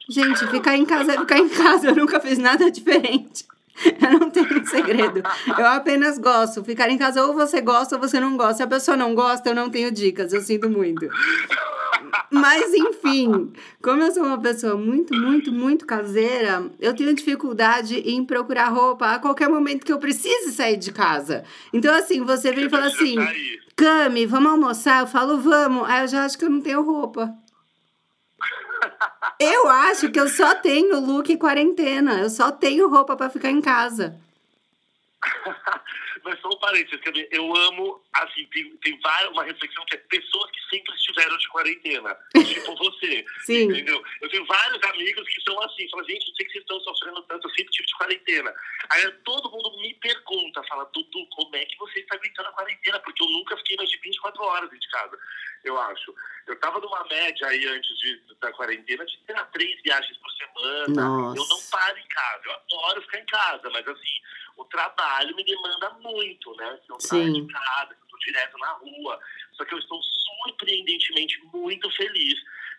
gente, 0.09 0.47
ficar 0.47 0.77
em 0.77 0.87
casa 0.87 1.15
é 1.15 1.19
ficar 1.19 1.39
em 1.39 1.49
casa, 1.49 1.89
eu 1.89 1.97
nunca 1.97 2.21
fiz 2.21 2.39
nada 2.39 2.71
diferente. 2.71 3.45
Eu 4.01 4.19
não 4.21 4.31
tenho 4.31 4.65
segredo. 4.67 5.23
Eu 5.59 5.67
apenas 5.67 6.19
gosto. 6.19 6.63
Ficar 6.63 6.91
em 6.91 6.99
casa, 6.99 7.25
ou 7.27 7.33
você 7.33 7.61
gosta 7.61 7.97
ou 7.97 8.01
você 8.01 8.21
não 8.21 8.37
gosta. 8.37 8.55
Se 8.55 8.63
a 8.63 8.67
pessoa 8.67 8.97
não 8.97 9.15
gosta, 9.15 9.49
eu 9.49 9.55
não 9.55 9.71
tenho 9.71 9.91
dicas. 9.91 10.33
Eu 10.33 10.43
sinto 10.43 10.69
muito. 10.71 11.09
Mas, 12.31 12.73
enfim, 12.73 13.53
como 13.83 14.03
eu 14.03 14.13
sou 14.13 14.25
uma 14.25 14.41
pessoa 14.41 14.77
muito, 14.77 15.15
muito, 15.15 15.53
muito 15.53 15.87
caseira, 15.87 16.71
eu 16.81 16.95
tenho 16.95 17.15
dificuldade 17.15 17.97
em 17.99 18.25
procurar 18.25 18.69
roupa 18.69 19.13
a 19.13 19.19
qualquer 19.19 19.49
momento 19.49 19.85
que 19.85 19.93
eu 19.93 19.99
precise 19.99 20.53
sair 20.53 20.77
de 20.77 20.93
casa. 20.93 21.45
Então, 21.73 21.95
assim, 21.95 22.23
você 22.23 22.53
vem 22.53 22.67
e 22.67 22.71
fala 22.71 22.87
assim. 22.87 23.17
Cami, 23.77 24.27
vamos 24.27 24.53
almoçar? 24.53 25.01
Eu 25.01 25.07
falo, 25.07 25.39
vamos. 25.39 25.89
Aí 25.89 26.03
eu 26.03 26.09
já 26.09 26.25
acho 26.25 26.39
que 26.39 26.45
eu 26.45 26.51
não 26.51 26.61
tenho 26.61 26.83
roupa. 26.83 27.35
Eu 29.39 29.69
acho 29.69 30.11
que 30.11 30.21
eu 30.21 30.29
só 30.29 30.55
tenho 30.55 31.01
look 31.01 31.37
quarentena. 31.37 32.21
Eu 32.21 32.31
só 32.31 32.53
tenho 32.53 32.89
roupa 32.89 33.17
pra 33.17 33.29
ficar 33.29 33.51
em 33.51 33.61
casa. 33.61 34.17
Mas 36.25 36.41
só 36.41 36.49
um 36.49 36.59
parênteses, 36.59 37.01
quer 37.01 37.13
dizer, 37.13 37.29
eu 37.33 37.55
amo, 37.57 38.03
assim, 38.13 38.47
tem, 38.47 38.77
tem 38.77 38.99
várias, 39.01 39.31
uma 39.33 39.45
reflexão 39.45 39.85
que 39.87 39.97
é 39.97 39.99
pessoas 39.99 40.51
que 40.51 40.61
sempre 40.71 40.95
estiveram 40.95 41.37
de 41.37 41.49
quarentena, 41.49 42.17
tipo 42.47 42.77
você, 42.77 43.25
Sim. 43.45 43.65
entendeu? 43.65 44.03
Eu 44.21 44.29
tenho 44.29 44.45
vários 44.47 44.83
amigos 44.85 45.29
que 45.29 45.41
são 45.43 45.61
assim, 45.63 45.89
falam, 45.91 46.07
gente, 46.07 46.29
não 46.29 46.35
sei 46.35 46.47
que 46.47 46.53
vocês 46.53 46.65
estão 46.65 46.81
sofrendo 46.81 47.23
tanto, 47.23 47.47
eu 47.47 47.55
sempre 47.55 47.73
tive 47.73 47.87
de 47.87 47.97
quarentena. 47.97 48.55
Aí 48.91 49.11
todo 49.25 49.51
mundo 49.51 49.81
me 49.81 49.95
pergunta, 49.95 50.63
fala, 50.65 50.85
Dudu, 50.93 51.27
como 51.35 51.57
é 51.57 51.65
que 51.65 51.79
você 51.79 52.01
está 52.01 52.15
aguentando 52.15 52.49
a 52.49 52.53
quarentena? 52.53 53.01
Porque 53.01 53.23
eu 53.23 53.29
nunca 53.29 53.57
fiquei 53.59 53.77
mais 53.77 53.91
de 53.91 53.99
24 53.99 54.43
horas 54.43 54.71
de 54.71 54.89
casa, 54.91 55.19
eu 55.65 55.79
acho. 55.81 56.15
Eu 56.47 56.59
tava 56.59 56.81
numa 56.81 57.05
média 57.05 57.47
aí 57.47 57.67
antes 57.67 57.99
de, 57.99 58.21
da 58.41 58.53
quarentena 58.53 59.05
de 59.05 59.19
ter 59.19 59.47
três 59.53 59.83
viagens 59.83 60.17
por 60.19 60.31
semana, 60.33 61.03
Nossa. 61.03 61.39
eu 61.39 61.49
não 61.49 61.61
paro 61.71 61.99
em 61.99 62.09
casa, 62.09 62.43
eu 62.45 62.53
adoro 62.53 63.03
ficar 63.03 63.19
em 63.19 63.27
casa, 63.27 63.71
mas 63.71 63.87
assim, 63.87 64.21
o 64.57 64.65
trabalho 64.65 65.35
me 65.37 65.45
demanda 65.45 65.91
muito, 66.01 66.55
né? 66.57 66.79
Se 66.85 66.93
eu 66.93 67.01
saio 67.01 67.33
de 67.33 67.53
casa, 67.53 67.95
se 67.95 68.01
eu 68.01 68.05
estou 68.05 68.19
direto 68.21 68.59
na 68.59 68.73
rua. 68.73 69.21
Só 69.53 69.65
que 69.65 69.75
eu 69.75 69.79
estou 69.79 70.01
surpreendentemente 70.03 71.41
muito 71.53 71.91
feliz 71.93 72.35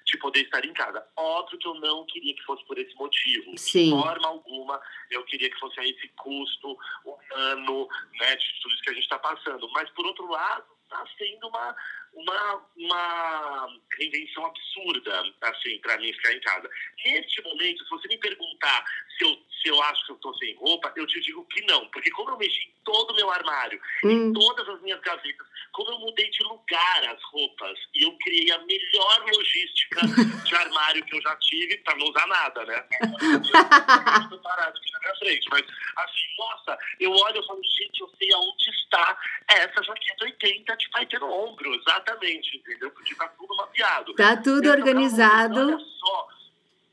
de 0.06 0.18
poder 0.18 0.42
estar 0.42 0.66
em 0.66 0.74
casa. 0.74 1.06
Óbvio 1.16 1.58
que 1.58 1.68
eu 1.68 1.76
não 1.76 2.06
queria 2.06 2.36
que 2.36 2.44
fosse 2.44 2.66
por 2.66 2.78
esse 2.78 2.94
motivo. 2.96 3.58
Sim. 3.58 3.96
De 3.96 4.04
forma 4.04 4.28
alguma, 4.28 4.82
eu 5.10 5.24
queria 5.26 5.50
que 5.50 5.60
fosse 5.60 5.80
a 5.80 5.86
esse 5.86 6.08
custo 6.10 6.78
humano, 7.06 7.88
né? 8.20 8.36
De 8.36 8.62
tudo 8.62 8.74
isso 8.74 8.84
que 8.84 8.90
a 8.90 8.94
gente 8.94 9.04
está 9.04 9.20
passando. 9.20 9.70
Mas, 9.72 9.90
por 9.92 10.06
outro 10.06 10.30
lado, 10.30 10.66
está 10.84 11.06
sendo 11.18 11.48
uma, 11.48 11.76
uma, 12.14 12.66
uma 12.78 13.68
reinvenção 13.98 14.46
absurda, 14.46 15.24
assim, 15.42 15.78
para 15.80 15.98
mim 15.98 16.14
ficar 16.14 16.34
em 16.34 16.40
casa. 16.42 16.70
Neste 17.06 17.42
momento, 17.44 17.84
se 17.84 17.90
você 17.90 18.08
me 18.08 18.18
perguntar 18.18 18.86
se 19.18 19.26
eu, 19.26 19.38
se 19.62 19.70
eu 19.70 19.82
acho 19.84 20.06
que 20.06 20.12
eu 20.12 20.16
estou 20.16 20.36
sem 20.38 20.56
roupa, 20.56 20.92
eu 20.96 21.06
te 21.08 21.20
digo 21.22 21.46
que 21.46 21.62
não. 21.64 21.88
Porque 21.90 22.10
como 22.12 22.32
eu 22.32 22.38
mexi 22.38 22.60
em 22.60 22.74
todo 22.84 23.12
o 23.12 23.16
meu 23.16 23.30
armário, 23.30 23.80
Hum. 24.04 24.10
em 24.30 24.34
todas 24.34 24.68
as 24.70 24.82
minhas 24.82 25.00
gavetas, 25.02 25.48
como 25.72 25.90
eu 25.92 26.00
mudei 26.00 26.30
de 26.30 26.44
lugar 26.44 27.04
as 27.06 27.24
roupas 27.32 27.80
e 27.96 28.04
eu 28.04 28.16
criei 28.18 28.52
a 28.52 28.60
melhor 28.60 29.26
logística 29.36 30.02
de 30.46 30.56
armário 30.56 31.04
que 31.06 31.16
eu 31.16 31.22
já 31.22 31.36
tive 31.38 31.78
para 31.78 31.96
não 31.96 32.08
usar 32.08 32.28
nada, 32.28 32.66
né? 32.66 32.88
Eu 33.02 34.30
tô 34.30 34.38
parado 34.40 34.78
aqui 34.78 34.92
na 34.92 35.00
minha 35.00 35.16
frente, 35.16 35.48
mas 35.50 35.66
assim, 35.98 36.36
nossa, 36.38 36.78
eu 37.00 37.12
olho 37.12 37.42
e 37.42 37.48
falo, 37.48 37.62
gente, 37.64 38.02
eu 38.02 38.10
sei 38.18 38.34
aonde 38.34 38.70
está 38.70 39.18
essa 39.50 39.84
jaqueta 39.84 40.26
80 40.26 40.78
de 40.78 40.90
vai 40.90 41.06
ter 41.06 41.20
no 41.20 41.32
ombro, 41.32 41.74
exatamente, 42.04 42.58
entendeu? 42.58 42.92
Porque 42.92 43.16
tá 43.16 43.28
tudo 43.30 43.56
mapeado. 43.56 44.14
Tá 44.16 44.38
tudo 44.38 44.66
Eu 44.66 44.72
falando, 44.72 44.80
organizado, 44.80 45.80
só, 45.80 46.28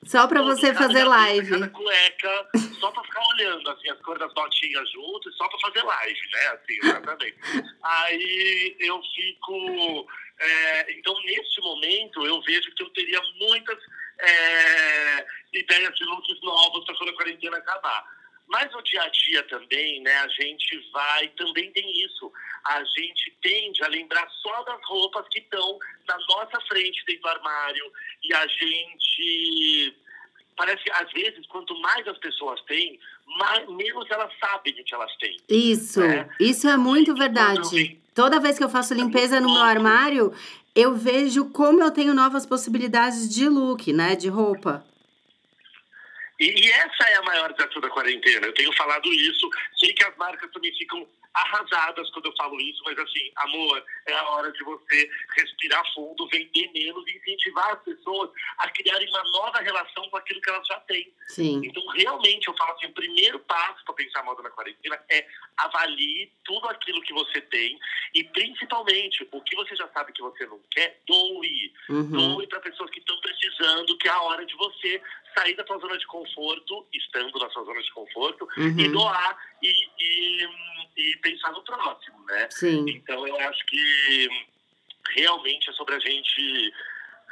só 0.05 0.27
todo 0.29 0.45
você 0.45 0.73
cada 0.73 0.87
fazer 0.87 1.05
live. 1.05 1.51
Cada 1.51 1.69
cueca, 1.69 2.49
só 2.79 2.91
pra 2.91 3.03
ficar 3.03 3.23
olhando, 3.35 3.71
assim, 3.71 3.91
as 3.91 4.01
cores 4.01 4.21
das 4.21 4.33
botinhas 4.33 4.91
juntas, 4.91 5.37
só 5.37 5.49
pra 5.49 5.59
fazer 5.59 5.83
live, 5.83 6.21
né? 6.33 6.47
Assim, 6.49 6.79
exatamente. 6.83 7.39
Aí 7.83 8.77
eu 8.81 9.01
fico. 9.15 10.07
é, 10.39 10.93
então, 10.93 11.15
neste 11.25 11.61
momento, 11.61 12.25
eu 12.27 12.41
vejo 12.43 12.73
que 12.75 12.83
eu 12.83 12.91
teria 12.91 13.21
muitas 13.39 13.79
é, 14.19 15.27
ideias 15.53 15.95
de 15.95 16.05
looks 16.05 16.41
novos 16.43 16.85
pra 16.85 16.95
quando 16.97 17.11
a 17.11 17.15
quarentena 17.15 17.57
acabar. 17.59 18.20
Mas 18.51 18.71
no 18.73 18.83
dia 18.83 19.03
a 19.03 19.09
dia 19.09 19.43
também, 19.45 20.03
né, 20.03 20.17
a 20.19 20.29
gente 20.29 20.91
vai, 20.93 21.29
também 21.29 21.71
tem 21.71 22.05
isso. 22.05 22.33
A 22.65 22.83
gente 22.83 23.33
tende 23.41 23.83
a 23.85 23.89
lembrar 23.89 24.29
só 24.43 24.63
das 24.65 24.81
roupas 24.87 25.25
que 25.31 25.39
estão 25.39 25.79
na 26.09 26.19
nossa 26.29 26.61
frente 26.69 27.03
dentro 27.07 27.23
do 27.23 27.29
armário 27.29 27.93
e 28.25 28.35
a 28.35 28.47
gente 28.49 29.97
parece 30.57 30.83
que 30.83 30.91
às 30.91 31.11
vezes 31.13 31.47
quanto 31.47 31.81
mais 31.81 32.07
as 32.09 32.19
pessoas 32.19 32.61
têm, 32.63 32.99
mais, 33.39 33.69
menos 33.69 34.11
elas 34.11 34.33
sabem 34.41 34.73
o 34.79 34.85
que 34.85 34.95
elas 34.95 35.17
têm. 35.17 35.37
Isso, 35.49 36.01
né? 36.01 36.29
isso 36.41 36.69
é 36.69 36.77
muito 36.77 37.15
verdade. 37.15 37.99
Toda 38.15 38.41
vez 38.41 38.59
que 38.59 38.65
eu 38.65 38.69
faço 38.69 38.93
limpeza 38.93 39.37
é 39.37 39.41
no 39.41 39.53
meu 39.53 39.63
armário, 39.63 40.35
eu 40.75 40.95
vejo 40.95 41.51
como 41.51 41.81
eu 41.81 41.91
tenho 41.93 42.13
novas 42.13 42.45
possibilidades 42.45 43.33
de 43.33 43.49
look, 43.49 43.93
né, 43.93 44.17
de 44.17 44.29
roupa. 44.29 44.85
E, 46.41 46.47
e, 46.47 46.71
essa 46.71 47.05
é 47.05 47.17
a 47.17 47.23
maior 47.23 47.53
desafio 47.53 47.83
da 47.83 47.91
quarentena. 47.91 48.47
Eu 48.47 48.55
tenho 48.55 48.73
falado 48.73 49.13
isso. 49.13 49.49
Sei 49.77 49.93
que 49.93 50.03
as 50.03 50.17
marcas 50.17 50.51
também 50.51 50.75
ficam 50.75 51.07
arrasadas 51.35 52.11
quando 52.11 52.27
eu 52.27 52.35
falo 52.37 52.61
isso, 52.61 52.83
mas 52.85 52.99
assim, 52.99 53.31
amor, 53.37 53.85
é 54.07 54.13
a 54.15 54.29
hora 54.31 54.51
de 54.51 54.65
você 54.65 55.09
respirar 55.37 55.83
fundo, 55.95 56.29
vender 56.29 56.71
menos 56.73 57.07
e 57.07 57.17
incentivar 57.17 57.73
as 57.73 57.83
pessoas 57.83 58.31
a 58.59 58.69
criarem 58.71 59.09
uma 59.09 59.23
nova 59.31 59.61
relação 59.61 60.09
com 60.11 60.17
aquilo 60.17 60.41
que 60.41 60.51
elas 60.51 60.67
já 60.67 60.81
têm. 60.81 61.13
Sim. 61.29 61.61
Então, 61.65 61.87
realmente, 61.89 62.49
eu 62.49 62.57
falo 62.57 62.73
assim, 62.73 62.87
o 62.87 62.93
primeiro 62.93 63.39
passo 63.41 63.85
para 63.85 63.95
pensar 63.95 64.25
moda 64.25 64.43
na 64.43 64.51
quarentena 64.51 65.01
é 65.09 65.27
avalie 65.57 66.33
tudo 66.45 66.69
aquilo 66.69 67.03
que 67.03 67.13
você 67.13 67.41
tem 67.43 67.79
e, 68.15 68.25
principalmente, 68.25 69.27
o 69.31 69.41
que 69.41 69.55
você 69.55 69.77
já 69.77 69.89
sabe 69.89 70.13
que 70.13 70.23
você 70.23 70.47
não 70.47 70.61
quer, 70.71 71.01
doe. 71.07 71.73
Uhum. 71.89 72.35
Doe 72.35 72.47
para 72.49 72.61
pessoas 72.61 72.91
que 72.91 72.99
estão 72.99 73.19
precisando, 73.21 73.97
que 73.99 74.09
é 74.09 74.11
a 74.11 74.23
hora 74.23 74.45
de 74.45 74.57
você 74.57 75.01
sair 75.35 75.55
da 75.55 75.67
sua 75.67 75.79
zona 75.79 75.97
de 75.97 76.07
conforto, 76.07 76.87
estando 76.93 77.39
na 77.39 77.51
sua 77.51 77.65
zona 77.65 77.83
de 77.83 77.93
conforto, 77.93 78.49
uhum. 78.57 78.79
e 78.79 78.89
doar 78.89 79.39
e, 79.63 79.89
e, 79.99 80.49
e, 80.97 81.17
pensar 81.19 81.53
no 81.53 81.63
próximo, 81.63 82.25
né? 82.27 82.49
Sim. 82.51 82.85
Então 82.89 83.27
eu 83.27 83.39
acho 83.49 83.65
que 83.67 84.29
realmente 85.15 85.71
é 85.71 85.73
sobre 85.73 85.95
a 85.95 85.99
gente 85.99 86.73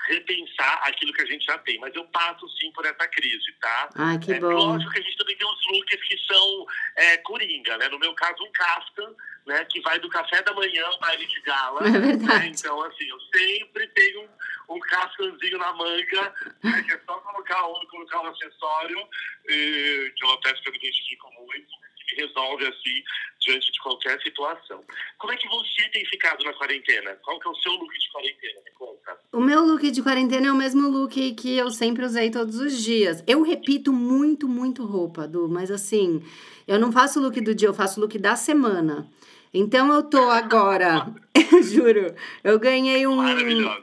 repensar 0.09 0.80
aquilo 0.84 1.12
que 1.12 1.22
a 1.22 1.26
gente 1.26 1.44
já 1.44 1.59
tem. 1.59 1.78
Mas 1.78 1.94
eu 1.94 2.05
passo 2.07 2.49
sim 2.59 2.70
por 2.72 2.84
essa 2.84 3.07
crise, 3.09 3.53
tá? 3.61 3.90
Ah, 3.94 4.18
que 4.18 4.32
é, 4.32 4.40
bom. 4.40 4.49
Lógico 4.49 4.90
que 4.92 5.01
a 5.01 5.03
gente 5.03 5.16
também 5.16 5.36
tem 5.36 5.46
os 5.46 5.66
looks 5.66 6.09
que 6.09 6.18
são 6.26 6.66
é, 6.96 7.16
coringa, 7.18 7.76
né? 7.78 7.88
No 7.88 7.99
meu 7.99 8.14
caso, 8.14 8.42
um 8.42 8.53
kaftan, 8.53 9.14
né? 9.49 9.64
Que 9.64 9.80
vai 9.80 9.99
do 9.99 10.09
café 10.11 10.42
da 10.42 10.53
manhã 10.53 10.84
ao 10.86 11.01
baile 11.01 11.26
de 11.26 11.40
gala. 11.40 11.80
É 11.88 11.99
verdade. 11.99 12.26
Né? 12.26 12.46
Então, 12.49 12.80
assim, 12.82 13.09
eu 13.09 13.18
sempre 13.34 13.88
tenho 13.88 14.22
um, 14.22 14.76
um 14.76 14.80
kaftanzinho 14.80 15.59
na 15.59 15.72
manga, 15.72 16.34
né? 16.62 16.82
que 16.86 16.92
é 16.92 17.01
só 17.07 17.18
colocar 17.18 17.66
um, 17.66 17.86
colocar 17.86 18.20
um 18.20 18.26
acessório, 18.26 19.09
e, 19.49 20.12
que 20.14 20.24
eu 20.24 20.30
até 20.32 20.53
que 20.53 20.68
eu 20.68 20.72
me 20.72 20.78
identifico 20.78 21.32
muito, 21.32 21.68
que 22.09 22.16
resolve, 22.16 22.66
assim, 22.66 23.03
diante 23.40 23.72
de 23.72 23.80
qualquer 23.80 24.20
situação. 24.22 24.84
Como 25.18 25.32
é 25.32 25.36
que 25.36 25.49
você 25.49 25.88
tem 25.90 26.05
ficado 26.07 26.44
na 26.44 26.53
quarentena? 26.53 27.16
Qual 27.22 27.40
que 27.40 27.49
é 27.49 27.51
o 27.51 27.55
seu 27.57 27.72
look 27.72 27.99
de 27.99 28.11
quarentena? 28.12 28.61
Me 28.64 28.70
conta. 28.72 29.18
O 29.32 29.40
meu 29.40 29.64
look 29.64 29.90
de 29.90 30.03
quarentena 30.03 30.49
é 30.49 30.53
o 30.53 30.57
mesmo 30.57 30.88
look 30.88 31.34
que 31.34 31.57
eu 31.57 31.70
sempre 31.70 32.05
usei 32.05 32.30
todos 32.30 32.57
os 32.61 32.82
dias. 32.82 33.24
Eu 33.26 33.42
repito 33.42 33.92
muito, 33.92 34.46
muito 34.46 34.84
roupa, 34.84 35.26
Du, 35.26 35.49
mas 35.49 35.70
assim, 35.70 36.22
eu 36.66 36.78
não 36.78 36.92
faço 36.92 37.20
look 37.20 37.40
do 37.40 37.55
dia, 37.55 37.68
eu 37.68 37.74
faço 37.74 38.01
look 38.01 38.18
da 38.18 38.36
semana. 38.36 39.11
Então 39.53 39.92
eu 39.92 40.03
tô 40.03 40.30
agora, 40.30 41.07
juro, 41.62 42.14
eu 42.44 42.59
ganhei 42.59 43.07
um, 43.07 43.18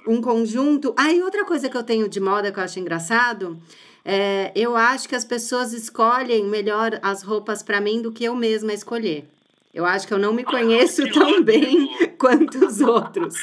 um 0.08 0.22
conjunto. 0.22 0.94
Ah, 0.98 1.12
e 1.12 1.22
outra 1.22 1.44
coisa 1.46 1.70
que 1.70 1.78
eu 1.78 1.84
tenho 1.84 2.08
de 2.08 2.20
moda 2.20 2.52
que 2.52 2.60
eu 2.60 2.64
acho 2.64 2.80
engraçado, 2.80 3.60
é, 4.04 4.52
eu 4.56 4.76
acho 4.76 5.10
que 5.10 5.16
as 5.16 5.26
pessoas 5.26 5.74
escolhem 5.74 6.46
melhor 6.46 7.00
as 7.02 7.24
roupas 7.24 7.64
para 7.64 7.82
mim 7.82 8.02
do 8.02 8.12
que 8.12 8.24
eu 8.24 8.36
mesma 8.36 8.74
escolher. 8.74 9.28
Eu 9.74 9.86
acho 9.86 10.08
que 10.08 10.14
eu 10.14 10.20
não 10.20 10.32
me 10.32 10.44
conheço 10.44 11.04
ah, 11.04 11.12
tão 11.12 11.44
bem 11.44 11.90
quanto 12.18 12.66
os 12.66 12.80
outros. 12.80 13.36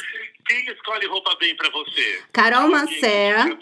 Quem 0.47 0.67
escolhe 0.67 1.07
roupa 1.07 1.37
bem 1.39 1.55
para 1.57 1.71
você? 1.71 2.21
Carol 2.33 2.69
Macea. 2.69 3.57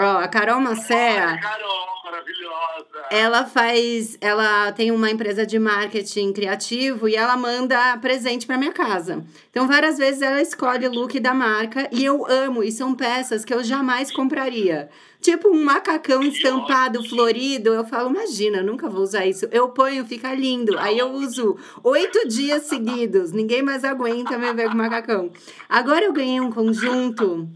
Ó, 0.00 0.18
a 0.18 0.26
Carol 0.26 0.60
Macea. 0.60 1.38
Carol, 1.40 1.86
maravilhosa. 2.04 3.06
Ela 3.12 3.44
faz. 3.44 4.18
Ela 4.20 4.72
tem 4.72 4.90
uma 4.90 5.08
empresa 5.08 5.46
de 5.46 5.56
marketing 5.56 6.32
criativo 6.32 7.08
e 7.08 7.14
ela 7.14 7.36
manda 7.36 7.96
presente 7.98 8.44
para 8.44 8.58
minha 8.58 8.72
casa. 8.72 9.24
Então, 9.50 9.68
várias 9.68 9.96
vezes 9.96 10.20
ela 10.20 10.42
escolhe 10.42 10.88
o 10.88 10.90
look 10.90 11.20
da 11.20 11.32
marca 11.32 11.88
e 11.92 12.04
eu 12.04 12.26
amo. 12.28 12.64
E 12.64 12.72
são 12.72 12.92
peças 12.92 13.44
que 13.44 13.54
eu 13.54 13.62
jamais 13.62 14.10
compraria. 14.10 14.90
Tipo 15.20 15.48
um 15.48 15.64
macacão 15.64 16.24
estampado 16.24 17.08
florido. 17.08 17.72
Eu 17.72 17.84
falo, 17.84 18.10
imagina, 18.10 18.64
nunca 18.64 18.88
vou 18.88 19.02
usar 19.02 19.24
isso. 19.24 19.46
Eu 19.52 19.68
ponho, 19.68 20.04
fica 20.04 20.34
lindo. 20.34 20.76
Aí 20.76 20.98
eu 20.98 21.12
uso 21.12 21.56
oito 21.84 22.26
dias 22.26 22.64
seguidos. 22.64 23.30
Ninguém 23.30 23.62
mais 23.62 23.84
aguenta 23.84 24.36
me 24.36 24.52
ver 24.54 24.70
com 24.70 24.76
macacão. 24.76 25.30
Agora 25.68 26.04
eu 26.04 26.12
ganhei 26.12 26.40
um 26.40 26.50
conjunto 26.50 27.48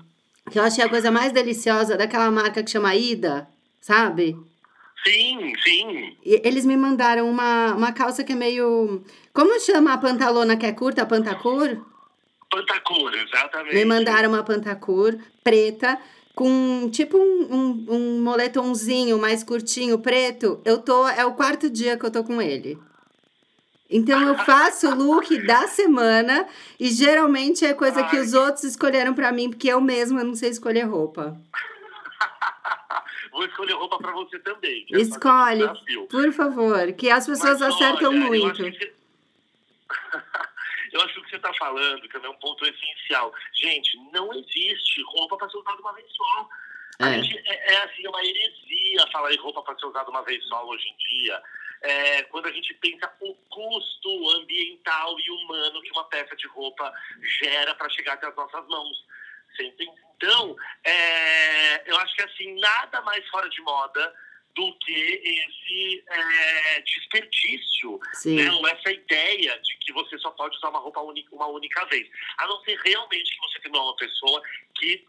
que 0.50 0.58
eu 0.58 0.62
achei 0.62 0.84
a 0.84 0.88
coisa 0.88 1.10
mais 1.10 1.32
deliciosa 1.32 1.96
daquela 1.96 2.30
marca 2.30 2.62
que 2.62 2.70
chama 2.70 2.94
Ida, 2.94 3.48
sabe? 3.80 4.36
Sim, 5.04 5.52
sim. 5.62 6.16
E 6.24 6.40
eles 6.44 6.64
me 6.66 6.76
mandaram 6.76 7.30
uma, 7.30 7.74
uma 7.74 7.92
calça 7.92 8.24
que 8.24 8.32
é 8.32 8.36
meio. 8.36 9.02
Como 9.32 9.58
chama 9.60 9.92
a 9.92 9.98
pantalona 9.98 10.56
que 10.56 10.66
é 10.66 10.72
curta? 10.72 11.02
A 11.02 11.06
pantacur? 11.06 11.84
Pantacur, 12.50 13.14
exatamente. 13.14 13.74
Me 13.74 13.84
mandaram 13.84 14.30
uma 14.30 14.42
pantacur 14.42 15.16
preta 15.44 15.98
com 16.34 16.88
tipo 16.90 17.16
um, 17.16 17.54
um, 17.54 17.86
um 17.88 18.22
moletomzinho 18.22 19.18
mais 19.18 19.42
curtinho, 19.42 19.98
preto, 19.98 20.60
eu 20.64 20.78
tô. 20.78 21.06
É 21.08 21.24
o 21.24 21.34
quarto 21.34 21.70
dia 21.70 21.96
que 21.96 22.04
eu 22.04 22.10
tô 22.10 22.24
com 22.24 22.40
ele. 22.40 22.78
Então 23.90 24.20
eu 24.28 24.34
faço 24.44 24.86
o 24.88 24.94
look 24.94 25.46
da 25.46 25.66
semana 25.66 26.46
e 26.78 26.90
geralmente 26.90 27.64
é 27.64 27.72
coisa 27.72 28.02
Ai. 28.02 28.10
que 28.10 28.18
os 28.18 28.34
outros 28.34 28.64
escolheram 28.64 29.14
para 29.14 29.32
mim, 29.32 29.48
porque 29.48 29.68
eu 29.68 29.80
mesma 29.80 30.22
não 30.22 30.34
sei 30.34 30.50
escolher 30.50 30.82
roupa. 30.82 31.40
Vou 33.32 33.44
escolher 33.44 33.72
roupa 33.72 33.98
para 33.98 34.12
você 34.12 34.38
também. 34.40 34.84
Escolhe, 34.90 35.62
por 36.10 36.32
favor, 36.32 36.92
que 36.92 37.08
as 37.08 37.26
pessoas 37.26 37.60
Mas, 37.60 37.74
acertam 37.74 38.10
olha, 38.10 38.20
muito. 38.20 38.62
Eu 38.62 38.68
acho 38.68 38.78
que... 38.78 38.92
Eu 40.90 41.02
acho 41.02 41.14
que 41.14 41.20
o 41.20 41.22
que 41.24 41.30
você 41.30 41.36
está 41.36 41.52
falando, 41.54 42.08
que 42.08 42.16
é 42.16 42.28
um 42.28 42.34
ponto 42.34 42.64
essencial. 42.64 43.32
Gente, 43.52 43.96
não 44.12 44.32
existe 44.32 45.02
roupa 45.02 45.36
para 45.36 45.50
ser 45.50 45.58
usada 45.58 45.80
uma 45.80 45.92
vez 45.92 46.06
só. 46.12 46.48
É. 47.00 47.22
Gente, 47.22 47.38
é, 47.46 47.74
é, 47.74 47.84
assim, 47.84 48.06
uma 48.06 48.24
heresia 48.24 49.06
falar 49.12 49.32
em 49.32 49.38
roupa 49.38 49.62
para 49.62 49.78
ser 49.78 49.86
usada 49.86 50.10
uma 50.10 50.22
vez 50.22 50.42
só 50.46 50.66
hoje 50.66 50.88
em 50.88 50.96
dia. 50.96 51.42
É, 51.82 52.22
quando 52.24 52.46
a 52.46 52.52
gente 52.52 52.74
pensa 52.74 53.12
o 53.20 53.34
custo 53.34 54.30
ambiental 54.30 55.18
e 55.18 55.30
humano 55.30 55.82
que 55.82 55.90
uma 55.92 56.04
peça 56.04 56.34
de 56.36 56.46
roupa 56.48 56.92
gera 57.40 57.74
para 57.74 57.88
chegar 57.90 58.14
até 58.14 58.26
as 58.26 58.36
nossas 58.36 58.66
mãos. 58.68 59.04
Então, 59.60 60.56
é, 60.84 61.90
eu 61.90 61.96
acho 61.98 62.14
que 62.14 62.22
assim, 62.22 62.58
nada 62.60 63.00
mais 63.02 63.26
fora 63.28 63.48
de 63.48 63.60
moda 63.62 64.14
do 64.54 64.72
que 64.78 64.92
esse 64.92 66.04
é, 66.08 66.80
desperdício, 66.80 68.00
né? 68.24 68.50
Ou 68.52 68.66
essa 68.66 68.90
ideia 68.90 69.58
de 69.60 69.76
que 69.78 69.92
você 69.92 70.18
só 70.18 70.30
pode 70.32 70.56
usar 70.56 70.70
uma 70.70 70.80
roupa 70.80 71.00
única, 71.00 71.34
uma 71.34 71.46
única 71.46 71.84
vez. 71.86 72.08
A 72.38 72.46
não 72.48 72.60
ser 72.64 72.76
realmente 72.84 73.30
que 73.32 73.40
você 73.40 73.60
tenha 73.60 73.80
uma 73.80 73.96
pessoa 73.96 74.42
que 74.74 75.06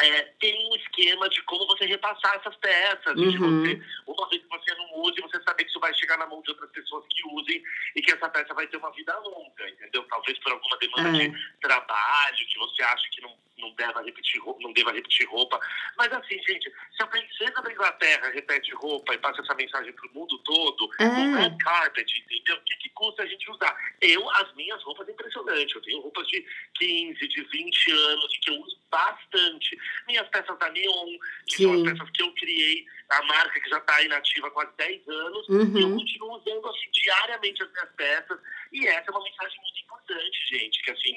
é, 0.00 0.22
tem 0.38 0.68
um 0.70 0.76
esquema 0.76 1.28
de 1.28 1.42
como 1.44 1.66
você 1.66 1.86
repassar 1.86 2.36
essas 2.36 2.54
peças. 2.56 3.16
Uhum. 3.16 3.30
De 3.30 3.38
você, 3.38 3.82
uma 4.06 4.28
vez 4.28 4.42
que 4.42 4.48
você 4.48 4.74
não 4.74 5.00
use, 5.00 5.20
você 5.22 5.42
saber 5.42 5.64
que 5.64 5.70
isso 5.70 5.80
vai 5.80 5.94
chegar 5.94 6.18
na 6.18 6.26
mão 6.26 6.42
de 6.42 6.50
outras 6.50 6.70
pessoas 6.70 7.04
que 7.10 7.26
usem 7.28 7.62
e 7.94 8.02
que 8.02 8.12
essa 8.12 8.28
peça 8.28 8.52
vai 8.52 8.66
ter 8.66 8.76
uma 8.76 8.92
vida 8.92 9.18
longa, 9.18 9.68
entendeu? 9.68 10.02
Talvez 10.04 10.38
por 10.40 10.52
alguma 10.52 10.76
demanda 10.78 11.24
é. 11.24 11.28
de 11.28 11.38
trabalho, 11.60 12.36
que 12.36 12.58
você 12.58 12.82
acha 12.82 13.08
que 13.10 13.22
não, 13.22 13.34
não, 13.58 13.72
deva 13.74 14.02
repetir, 14.02 14.40
não 14.60 14.72
deva 14.72 14.92
repetir 14.92 15.26
roupa. 15.28 15.58
Mas 15.96 16.12
assim, 16.12 16.40
gente, 16.42 16.70
se 16.94 17.02
a 17.02 17.06
princesa 17.06 17.62
da 17.62 17.72
Inglaterra 17.72 18.30
repete 18.30 18.72
roupa 18.74 19.14
e 19.14 19.18
passa 19.18 19.40
essa 19.40 19.54
mensagem 19.54 19.92
pro 19.92 20.12
mundo 20.12 20.38
todo, 20.38 20.88
é. 21.00 21.04
o 21.04 21.34
red 21.34 21.56
carpet, 21.58 22.24
entendeu? 22.24 22.56
O 22.56 22.60
que, 22.60 22.76
que 22.76 22.88
custa 22.90 23.22
a 23.22 23.26
gente 23.26 23.50
usar? 23.50 23.76
Eu, 24.00 24.28
as 24.30 24.54
minhas 24.54 24.82
roupas 24.82 25.08
é 25.08 25.12
impressionante. 25.12 25.74
Eu 25.74 25.82
tenho 25.82 26.00
roupas 26.00 26.26
de 26.28 26.44
15, 26.74 27.28
de 27.28 27.42
20 27.42 27.90
anos 27.92 28.38
que 28.42 28.50
eu 28.50 28.60
uso 28.60 28.78
bastante. 28.90 29.78
Minhas 30.06 30.28
peças 30.28 30.58
da 30.58 30.70
Neon, 30.70 31.18
que 31.46 31.56
Sim. 31.56 31.64
são 31.64 31.74
as 31.74 31.82
peças 31.82 32.10
que 32.10 32.22
eu 32.22 32.32
criei, 32.34 32.86
a 33.10 33.22
marca 33.24 33.60
que 33.60 33.70
já 33.70 33.78
está 33.78 34.02
inativa 34.02 34.48
há 34.48 34.50
quase 34.50 34.72
10 34.76 35.08
anos, 35.08 35.48
uhum. 35.48 35.78
e 35.78 35.82
eu 35.82 35.94
continuo 35.94 36.36
usando 36.36 36.68
assim, 36.68 36.90
diariamente 36.92 37.62
as 37.62 37.70
minhas 37.72 37.90
peças. 37.96 38.38
E 38.76 38.86
essa 38.88 39.10
é 39.10 39.10
uma 39.10 39.24
mensagem 39.24 39.58
muito 39.58 39.80
importante, 39.80 40.38
gente, 40.50 40.82
que 40.82 40.90
assim, 40.90 41.16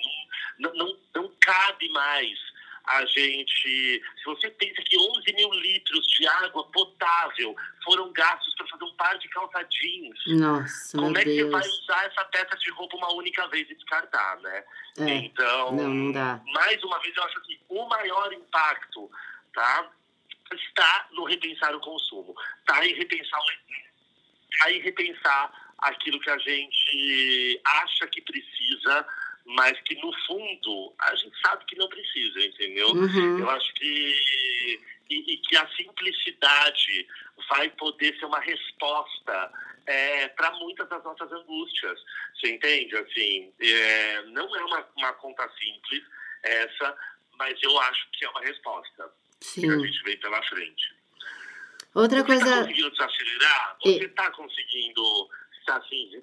não, 0.60 0.74
não, 0.76 0.98
não 1.14 1.36
cabe 1.42 1.90
mais 1.90 2.40
a 2.86 3.06
gente. 3.06 4.02
Se 4.18 4.26
você 4.26 4.50
pensa 4.52 4.82
que 4.84 4.98
11 4.98 5.34
mil 5.34 5.52
litros 5.52 6.08
de 6.08 6.26
água 6.26 6.64
potável 6.72 7.54
foram 7.84 8.14
gastos 8.14 8.56
para 8.56 8.68
fazer 8.68 8.86
um 8.86 8.96
par 8.96 9.18
de 9.18 9.28
calça 9.28 9.62
jeans, 9.66 10.20
Nossa, 10.40 10.98
como 10.98 11.18
é 11.18 11.24
que 11.24 11.36
Deus. 11.36 11.52
você 11.52 11.52
vai 11.52 11.68
usar 11.68 12.06
essa 12.06 12.24
peça 12.26 12.56
de 12.56 12.72
roupa 12.72 12.96
uma 12.96 13.14
única 13.14 13.46
vez 13.50 13.70
e 13.70 13.76
descartar, 13.76 14.38
né? 14.38 14.64
É. 15.00 15.10
Então, 15.16 15.74
não, 15.74 15.90
não 15.90 16.12
dá. 16.14 16.40
mais 16.54 16.82
uma 16.82 16.98
vez, 17.00 17.14
eu 17.18 17.24
acho 17.24 17.42
que 17.42 17.60
o 17.68 17.90
maior 17.90 18.32
impacto, 18.32 19.12
tá? 19.54 19.92
Está 20.54 21.10
no 21.12 21.26
repensar 21.26 21.76
o 21.76 21.82
consumo, 21.82 22.34
está 22.62 22.86
em 22.86 22.94
repensar 22.94 23.38
o 23.38 23.44
aí 24.64 24.80
repensar 24.80 25.69
aquilo 25.82 26.20
que 26.20 26.30
a 26.30 26.38
gente 26.38 27.62
acha 27.66 28.08
que 28.08 28.22
precisa, 28.22 29.06
mas 29.46 29.80
que 29.82 29.96
no 29.96 30.14
fundo 30.26 30.94
a 31.00 31.16
gente 31.16 31.40
sabe 31.42 31.66
que 31.66 31.78
não 31.78 31.88
precisa, 31.88 32.46
entendeu? 32.46 32.90
Uhum. 32.90 33.40
Eu 33.40 33.50
acho 33.50 33.74
que 33.74 34.80
e, 35.10 35.34
e, 35.34 35.38
que 35.38 35.58
a 35.58 35.68
simplicidade 35.76 37.08
vai 37.50 37.70
poder 37.72 38.16
ser 38.20 38.26
uma 38.26 38.40
resposta 38.40 39.52
é, 39.88 40.28
para 40.30 40.52
muitas 40.52 40.88
das 40.88 41.04
nossas 41.04 41.32
angústias. 41.32 42.00
Você 42.36 42.54
entende? 42.54 42.96
Assim, 42.96 43.52
é, 43.60 44.22
não 44.28 44.56
é 44.56 44.64
uma, 44.66 44.88
uma 44.98 45.14
conta 45.14 45.50
simples 45.60 46.04
essa, 46.44 46.96
mas 47.38 47.58
eu 47.64 47.80
acho 47.80 48.08
que 48.12 48.26
é 48.26 48.30
uma 48.30 48.42
resposta 48.42 49.12
Sim. 49.42 49.62
que 49.62 49.70
a 49.70 49.78
gente 49.80 50.04
vem 50.04 50.18
pela 50.18 50.42
frente. 50.44 50.96
Outra 51.94 52.20
Você 52.20 52.26
coisa. 52.26 52.44
está 52.44 52.62
conseguindo 52.62 52.92
desacelerar? 52.92 53.78
Você 53.82 54.06
está 54.06 54.32
conseguindo 54.32 55.30
assim, 55.78 56.22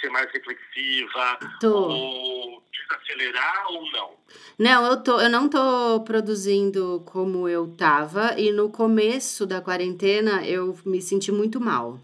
ser 0.00 0.10
mais 0.10 0.30
reflexiva? 0.32 1.38
Tô. 1.60 1.88
Ou 1.88 2.62
desacelerar 2.72 3.66
ou 3.72 3.90
não? 3.92 4.10
Não, 4.58 4.86
eu, 4.86 5.02
tô, 5.02 5.20
eu 5.20 5.30
não 5.30 5.48
tô 5.48 6.00
produzindo 6.00 7.02
como 7.06 7.48
eu 7.48 7.68
tava, 7.76 8.38
e 8.38 8.52
no 8.52 8.70
começo 8.70 9.46
da 9.46 9.60
quarentena 9.60 10.44
eu 10.46 10.76
me 10.84 11.00
senti 11.00 11.30
muito 11.32 11.60
mal 11.60 11.98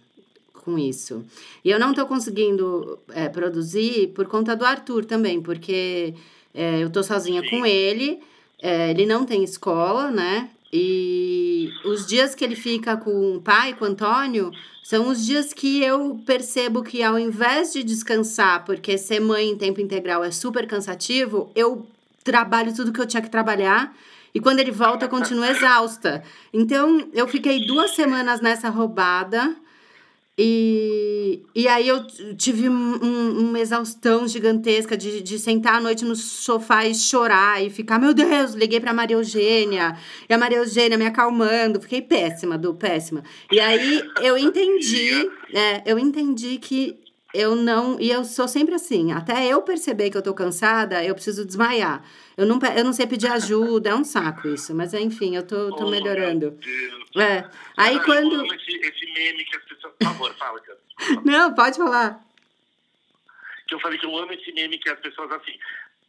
com 0.65 0.79
isso. 0.79 1.25
E 1.65 1.71
eu 1.71 1.79
não 1.79 1.93
tô 1.93 2.07
conseguindo 2.07 2.99
é, 3.11 3.29
produzir 3.29 4.09
por 4.15 4.27
conta 4.27 4.57
do 4.57 4.65
Arthur 4.65 5.05
também, 5.05 5.43
porque 5.43 6.15
é, 6.55 6.83
eu 6.83 6.91
tô 6.91 7.03
sozinha 7.03 7.43
Sim. 7.43 7.51
com 7.51 7.67
ele, 7.67 8.21
é, 8.63 8.91
ele 8.91 9.05
não 9.05 9.27
tem 9.27 9.45
escola, 9.45 10.11
né? 10.11 10.51
E 10.77 11.71
os 11.85 12.05
dias 12.05 12.35
que 12.35 12.45
ele 12.45 12.57
fica 12.57 12.97
com 12.97 13.37
o 13.37 13.41
pai, 13.41 13.75
com 13.75 13.85
o 13.85 13.89
Antônio, 13.89 14.51
são 14.83 15.09
os 15.09 15.25
dias 15.25 15.53
que 15.53 15.81
eu 15.81 16.21
percebo 16.27 16.83
que 16.83 17.01
ao 17.01 17.17
invés 17.17 17.73
de 17.73 17.85
descansar, 17.85 18.65
porque 18.65 18.99
ser 18.99 19.21
mãe 19.21 19.51
em 19.51 19.57
tempo 19.57 19.81
integral 19.81 20.25
é 20.25 20.33
super 20.33 20.67
cansativo, 20.67 21.49
eu 21.55 21.87
trabalho 22.25 22.75
tudo 22.75 22.93
que 22.93 23.01
eu 23.01 23.07
tinha 23.07 23.23
que 23.23 23.31
trabalhar. 23.31 23.97
E 24.35 24.41
quando 24.41 24.59
ele 24.59 24.73
volta, 24.73 25.05
eu 25.05 25.09
continuo 25.09 25.45
exausta. 25.45 26.25
Então, 26.53 27.09
eu 27.13 27.29
fiquei 27.29 27.65
duas 27.65 27.93
semanas 27.93 28.41
nessa 28.41 28.69
roubada. 28.69 29.55
E, 30.37 31.43
e 31.55 31.69
aí 31.69 31.87
eu 31.87 32.05
tive 32.37 32.69
um- 32.69 32.99
um- 33.05 33.49
uma 33.51 33.61
exaustão 33.61 34.27
gigantesca 34.27 34.97
de, 34.97 35.23
de 35.23 35.39
sentar 35.39 35.77
à 35.77 35.81
noite 35.81 36.05
no 36.05 36.17
sofá 36.17 36.85
e 36.85 36.95
chorar 36.95 37.63
e 37.65 37.71
ficar, 37.71 38.01
meu 38.01 38.13
Deus, 38.13 38.53
liguei 38.55 38.81
pra 38.81 38.93
Maria 38.93 39.17
Eugênia, 39.17 39.97
e 40.29 40.35
a 40.35 40.39
Maria 40.39 40.59
Eugênia 40.59 40.99
me 40.99 41.07
acalmando, 41.07 41.81
fiquei 41.81 42.03
péssima, 42.03 42.59
do 42.59 42.75
péssima. 42.75 43.23
E 43.53 43.61
aí 43.61 44.03
eu 44.23 44.37
entendi, 44.37 45.31
é, 45.53 45.83
eu 45.87 45.99
entendi 46.01 46.59
que 46.59 46.99
eu 47.33 47.57
não, 47.57 47.99
e 48.01 48.11
eu 48.11 48.25
sou 48.25 48.47
sempre 48.47 48.75
assim, 48.77 49.11
até 49.13 49.47
eu 49.47 49.61
perceber 49.63 50.09
que 50.11 50.17
eu 50.17 50.23
tô 50.23 50.33
cansada, 50.35 51.05
eu 51.05 51.15
preciso 51.15 51.45
desmaiar. 51.45 52.03
Eu 52.37 52.47
não, 52.47 52.59
eu 52.77 52.85
não 52.85 52.93
sei 52.93 53.07
pedir 53.07 53.27
ajuda, 53.29 53.91
é 53.91 53.95
um 53.95 54.05
saco 54.05 54.49
isso, 54.49 54.75
mas 54.75 54.95
enfim, 54.95 55.35
eu 55.37 55.43
tô, 55.45 55.71
tô 55.77 55.87
Oh, 55.87 55.91
melhorando. 55.91 56.57
É. 57.17 57.45
Aí 57.77 57.99
quando. 58.05 58.45
esse, 58.47 58.73
esse 58.77 59.07
meme 59.15 59.45
que 59.45 59.57
as. 59.57 59.74
Por 59.91 60.07
favor, 60.07 60.35
fala. 60.37 60.61
Desculpa. 60.61 61.23
Não, 61.31 61.55
pode 61.55 61.77
falar. 61.77 62.21
que 63.69 63.75
eu 63.75 63.81
falei 63.81 63.99
que 63.99 64.07
eu 64.07 64.17
amo 64.19 64.33
esse 64.33 64.53
meme 64.53 64.79
que 64.79 64.91
as 64.91 64.99
pessoas 65.01 65.31
assim. 65.33 65.59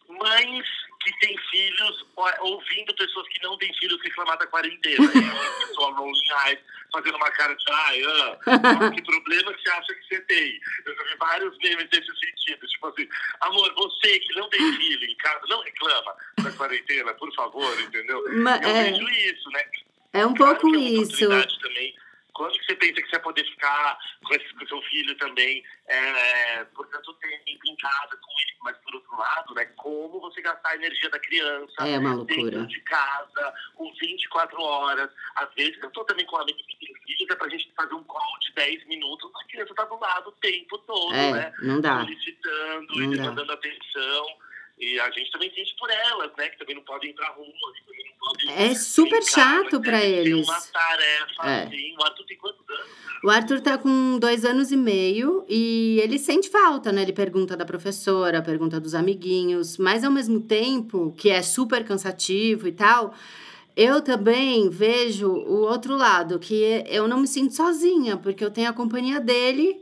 Mães 0.08 0.66
que 1.02 1.20
têm 1.20 1.36
filhos, 1.50 2.06
ouvindo 2.42 2.94
pessoas 2.96 3.28
que 3.30 3.42
não 3.44 3.58
têm 3.58 3.74
filhos 3.76 4.00
reclamar 4.04 4.38
da 4.38 4.46
quarentena. 4.48 5.04
E 5.04 5.66
pessoa 5.68 5.92
rolling 5.94 6.20
eyes, 6.46 6.60
fazendo 6.92 7.16
uma 7.16 7.32
cara 7.32 7.56
de 7.56 7.66
ai, 7.72 8.02
ah, 8.04 8.92
que 8.94 9.02
problema 9.02 9.54
que 9.54 9.62
você 9.64 9.70
acha 9.72 9.94
que 9.96 10.04
você 10.08 10.22
tem? 10.22 10.60
Eu 10.86 10.96
já 10.96 11.04
vi 11.04 11.16
vários 11.18 11.58
memes 11.58 11.88
nesse 11.92 12.06
sentido. 12.20 12.68
Tipo 12.68 12.88
assim, 12.88 13.10
amor, 13.42 13.74
você 13.76 14.20
que 14.20 14.34
não 14.36 14.48
tem 14.50 14.74
filho 14.74 15.06
em 15.10 15.16
casa, 15.18 15.42
não 15.50 15.62
reclama 15.64 16.16
da 16.44 16.52
quarentena, 16.52 17.14
por 17.16 17.34
favor, 17.34 17.82
entendeu? 17.82 18.24
Ma- 18.44 18.58
Eu 18.58 18.70
é. 18.70 18.84
vejo 18.92 19.10
isso, 19.10 19.50
né? 19.50 19.66
É 20.14 20.26
um 20.26 20.34
Claro 20.36 20.60
pouco 20.60 20.76
é 20.76 20.80
isso. 20.80 21.28
também. 21.62 21.96
Quando 22.36 22.60
que 22.60 22.66
você 22.66 22.76
pensa 22.76 22.94
que 23.02 23.06
você 23.06 23.12
vai 23.12 23.22
poder 23.22 23.46
ficar 23.46 23.98
com, 24.24 24.36
esse, 24.36 24.54
com 24.54 24.68
seu 24.68 24.82
filho 24.84 25.18
também 25.18 25.64
é, 25.88 26.64
por 26.66 26.86
tanto 26.88 27.14
tempo 27.14 27.42
em 27.66 27.76
casa 27.78 28.18
com 28.18 28.32
ele? 28.42 28.56
Mas, 28.62 28.78
por 28.80 28.94
outro 28.96 29.18
lado, 29.18 29.54
né, 29.56 29.66
como 29.78 30.20
você 30.20 30.42
gastar 30.42 30.70
a 30.70 30.76
energia 30.76 31.10
da 31.10 31.20
criança 31.20 31.88
É 31.88 31.98
uma 31.98 32.14
loucura. 32.16 32.52
dentro 32.52 32.68
de 32.68 32.80
casa, 32.82 33.54
com 33.76 33.92
24 33.94 34.62
horas. 34.62 35.10
Às 35.36 35.54
vezes 35.54 35.82
eu 35.82 35.90
tô 35.92 36.04
também 36.04 36.26
com 36.26 36.36
tem 36.46 36.56
filho, 36.56 36.96
que 37.28 37.32
é 37.32 37.36
pra 37.36 37.48
gente 37.50 37.72
fazer 37.76 37.94
um 37.94 38.04
call 38.04 38.40
de 38.42 38.52
10 38.54 38.86
minutos, 38.88 39.32
a 39.36 39.48
criança 39.48 39.74
tá 39.74 39.86
do 39.86 39.98
lado 40.00 40.30
o 40.30 40.32
tempo 40.34 40.78
todo, 40.80 41.12
né? 41.12 41.40
É, 41.40 41.66
não 41.66 41.80
dá. 41.80 42.02
Solicitando 42.02 42.96
Não 42.96 43.14
e 43.14 43.18
dá. 43.18 43.24
demandando 43.24 43.54
atenção. 43.54 44.28
E 44.78 45.00
a 45.00 45.10
gente 45.12 45.32
também 45.32 45.50
sente 45.54 45.74
por 45.80 45.90
elas, 45.90 46.32
né? 46.38 46.50
Que 46.50 46.58
também 46.60 46.76
não 46.76 46.84
podem 46.84 47.10
ir 47.10 47.14
pra 47.14 47.30
rua, 47.30 47.46
que 47.46 47.86
também 47.86 48.06
não 48.10 48.18
podem 48.28 48.70
É 48.72 48.76
super 48.76 49.22
brincar, 49.22 49.64
chato 49.64 49.82
ser 49.84 50.04
eles. 50.04 50.46
uma 50.48 50.60
tarefa, 50.62 51.44
É. 51.50 51.64
assim. 51.64 51.96
O 51.98 52.04
Arthur 52.04 52.26
tem 52.26 52.38
quantos 52.38 52.70
anos? 52.70 52.86
O 53.24 53.30
Arthur 53.30 53.62
tá 53.62 53.78
com 53.78 54.20
dois 54.20 54.44
anos 54.44 54.72
e 54.74 54.78
meio 54.78 55.46
e 55.48 56.00
ele 56.04 56.20
sente 56.20 56.50
falta, 56.50 56.92
né? 56.92 57.04
Ele 57.04 57.14
pergunta 57.14 57.56
da 57.56 57.66
professora, 57.66 58.42
pergunta 58.42 58.78
dos 58.80 58.94
amiguinhos, 58.94 59.78
mas 59.78 60.04
ao 60.04 60.12
mesmo 60.12 60.42
tempo, 60.42 61.14
que 61.18 61.30
é 61.30 61.42
super 61.42 61.86
cansativo 61.86 62.68
e 62.68 62.74
tal, 62.74 63.14
eu 63.78 64.02
também 64.02 64.70
vejo 64.70 65.30
o 65.32 65.62
outro 65.62 65.96
lado, 65.96 66.38
que 66.38 66.84
eu 66.88 67.08
não 67.08 67.22
me 67.22 67.28
sinto 67.28 67.54
sozinha, 67.56 68.18
porque 68.18 68.44
eu 68.44 68.52
tenho 68.52 68.70
a 68.70 68.74
companhia 68.74 69.20
dele, 69.22 69.82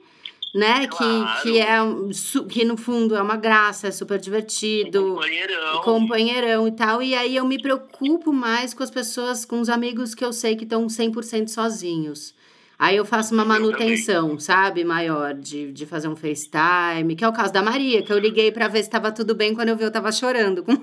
né? 0.53 0.87
Claro. 0.87 1.41
Que, 1.41 1.51
que, 1.51 1.59
é, 1.59 1.81
um 1.81 2.09
que 2.47 2.63
no 2.63 2.77
fundo 2.77 3.15
é 3.15 3.21
uma 3.21 3.35
graça, 3.35 3.87
é 3.87 3.91
super 3.91 4.19
divertido. 4.19 5.15
Companheirão. 5.15 5.81
companheirão 5.81 6.67
e 6.67 6.71
tal. 6.71 7.01
E 7.01 7.15
aí 7.15 7.35
eu 7.35 7.45
me 7.45 7.59
preocupo 7.59 8.31
mais 8.31 8.73
com 8.73 8.83
as 8.83 8.91
pessoas, 8.91 9.45
com 9.45 9.59
os 9.59 9.69
amigos 9.69 10.13
que 10.13 10.23
eu 10.23 10.31
sei 10.31 10.55
que 10.55 10.63
estão 10.63 10.85
100% 10.85 11.47
sozinhos. 11.47 12.35
Aí 12.77 12.97
eu 12.97 13.05
faço 13.05 13.33
uma 13.33 13.45
manutenção, 13.45 14.37
sabe, 14.39 14.83
maior, 14.83 15.33
de, 15.33 15.71
de 15.71 15.85
fazer 15.85 16.07
um 16.07 16.15
FaceTime, 16.15 17.15
que 17.15 17.23
é 17.23 17.27
o 17.27 17.33
caso 17.33 17.53
da 17.53 17.61
Maria, 17.61 18.01
que 18.01 18.11
eu 18.11 18.19
liguei 18.19 18.51
pra 18.51 18.67
ver 18.67 18.83
se 18.83 18.89
tava 18.89 19.11
tudo 19.11 19.33
bem 19.33 19.53
quando 19.53 19.69
eu 19.69 19.77
vi 19.77 19.83
eu 19.83 19.91
tava 19.91 20.11
chorando. 20.11 20.63
com 20.63 20.73
e 20.73 20.79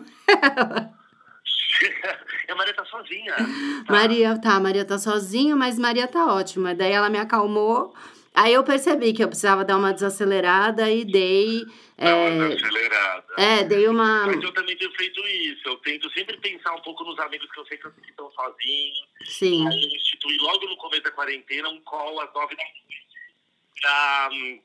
a 2.51 2.55
Maria 2.55 2.75
tá 2.75 2.85
sozinha. 2.85 3.35
Tá? 3.35 3.93
Maria, 3.93 4.39
tá, 4.39 4.59
Maria 4.61 4.85
tá 4.85 4.99
sozinha, 4.99 5.55
mas 5.55 5.79
Maria 5.79 6.09
tá 6.09 6.33
ótima. 6.33 6.75
Daí 6.75 6.93
ela 6.93 7.11
me 7.11 7.19
acalmou. 7.19 7.93
Aí 8.35 8.53
eu 8.55 8.63
percebi 8.65 9.13
que 9.13 9.23
eu 9.25 9.29
precisava 9.29 9.65
dar 9.65 9.77
uma 9.77 9.93
desacelerada 9.93 10.89
e 10.91 11.05
dei. 11.05 11.65
Dá 11.99 12.15
uma 12.17 12.47
É, 12.47 12.55
acelerada. 12.55 13.25
é 13.37 13.65
dei 13.65 13.89
uma. 13.89 14.27
Mas 14.27 14.43
eu 14.43 14.53
também 14.53 14.77
tenho 14.77 14.91
feito 14.93 15.21
isso. 15.27 15.69
Eu 15.69 15.77
tento 15.79 16.09
sempre 16.13 16.37
pensar 16.39 16.73
um 16.75 16.81
pouco 16.81 17.05
nos 17.05 17.19
amigos 17.19 17.51
que 17.51 17.59
eu 17.61 17.67
sei 17.67 17.77
que 17.77 17.89
estão 18.09 18.31
sozinhos. 18.31 19.09
Sim. 19.25 19.67
Aí 19.69 19.83
eu 19.83 19.89
instituí 19.97 20.37
logo 20.39 20.65
no 20.67 20.77
começo 20.77 21.03
da 21.03 21.11
quarentena 21.11 21.69
um 21.69 21.81
call 21.83 22.21
às 22.21 22.33
nove 22.33 22.55
da 22.57 22.63
noite 22.63 23.07
pra, 23.83 24.29
hum, 24.33 24.61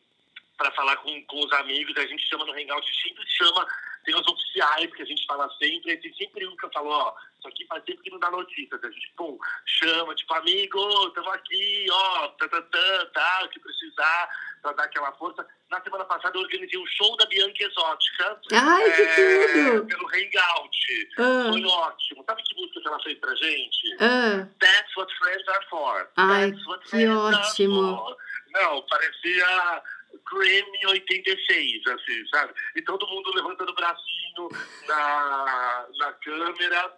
pra 0.57 0.72
falar 0.72 0.95
com, 0.97 1.22
com 1.24 1.43
os 1.45 1.51
amigos. 1.53 1.97
A 1.97 2.05
gente 2.05 2.26
chama 2.30 2.45
no 2.45 2.53
Hangout, 2.53 2.88
sempre 3.01 3.24
chama, 3.28 3.68
tem 4.06 4.16
os 4.16 4.28
oficiais 4.28 4.93
que 4.93 5.01
a 5.01 5.06
gente 5.06 5.26
fala 5.26 5.49
sempre. 5.60 5.91
Aí 5.91 5.97
tem 5.97 6.14
sempre 6.14 6.47
um 6.47 6.56
que 6.56 6.66
eu 6.66 6.72
falo, 6.72 6.89
ó, 6.89 7.14
isso 7.39 7.47
aqui 7.47 7.66
faz 7.68 7.84
tempo 7.84 8.01
que 8.01 8.12
não 8.12 8.20
dá 8.20 8.32
notícias. 8.32 8.84
A 8.84 8.89
gente, 8.89 9.14
pum, 9.18 9.38
chama, 9.66 10.16
tipo, 10.16 10.34
amigo, 10.36 11.08
estamos 11.08 11.34
aqui, 11.34 11.88
ó, 11.91 12.28
tá, 12.30 12.47
tá, 12.47 12.62
tá, 12.62 13.06
tá, 13.14 13.41
o 13.45 13.49
que 13.49 13.60
precisar, 13.60 14.30
pra 14.62 14.72
dar 14.74 14.84
aquela 14.84 15.12
força. 15.14 15.45
Na 15.70 15.82
semana 15.82 16.06
passada 16.06 16.38
eu 16.38 16.41
organizei 16.43 16.80
um 16.80 16.86
show 16.86 17.18
da 17.18 17.26
Bianca 17.26 17.64
Exótica. 17.64 18.39
Ai, 18.53 18.91
que 18.91 19.01
é, 19.01 19.72
tudo! 19.72 19.88
Pelo 19.88 20.08
Hangout. 20.08 21.10
Ah, 21.18 21.49
Foi 21.51 21.66
ótimo. 21.66 22.24
Sabe 22.26 22.43
que 22.43 22.56
música 22.56 22.82
que 22.82 22.88
ela 22.88 22.99
fez 23.01 23.18
pra 23.20 23.36
gente? 23.36 23.95
ah. 23.99 24.47
That's 24.60 24.95
what 24.95 25.12
friends 25.18 25.47
are 25.47 25.66
for. 25.70 26.10
Ai, 26.18 26.51
That's 26.51 26.66
what 26.68 26.84
que 26.84 26.89
friends 26.91 27.10
are 27.10 27.36
ótimo. 27.36 27.97
for. 27.97 28.18
Não, 28.53 28.82
parecia 28.84 29.84
Grammy 30.32 30.86
86, 30.88 31.88
assim, 31.88 32.28
sabe? 32.28 32.53
E 32.76 32.82
todo 32.82 33.07
mundo 33.07 33.32
levantando 33.36 33.71
o 33.71 33.76
bracinho 33.76 34.49
na, 34.88 35.88
na 35.97 36.13
câmera. 36.13 36.93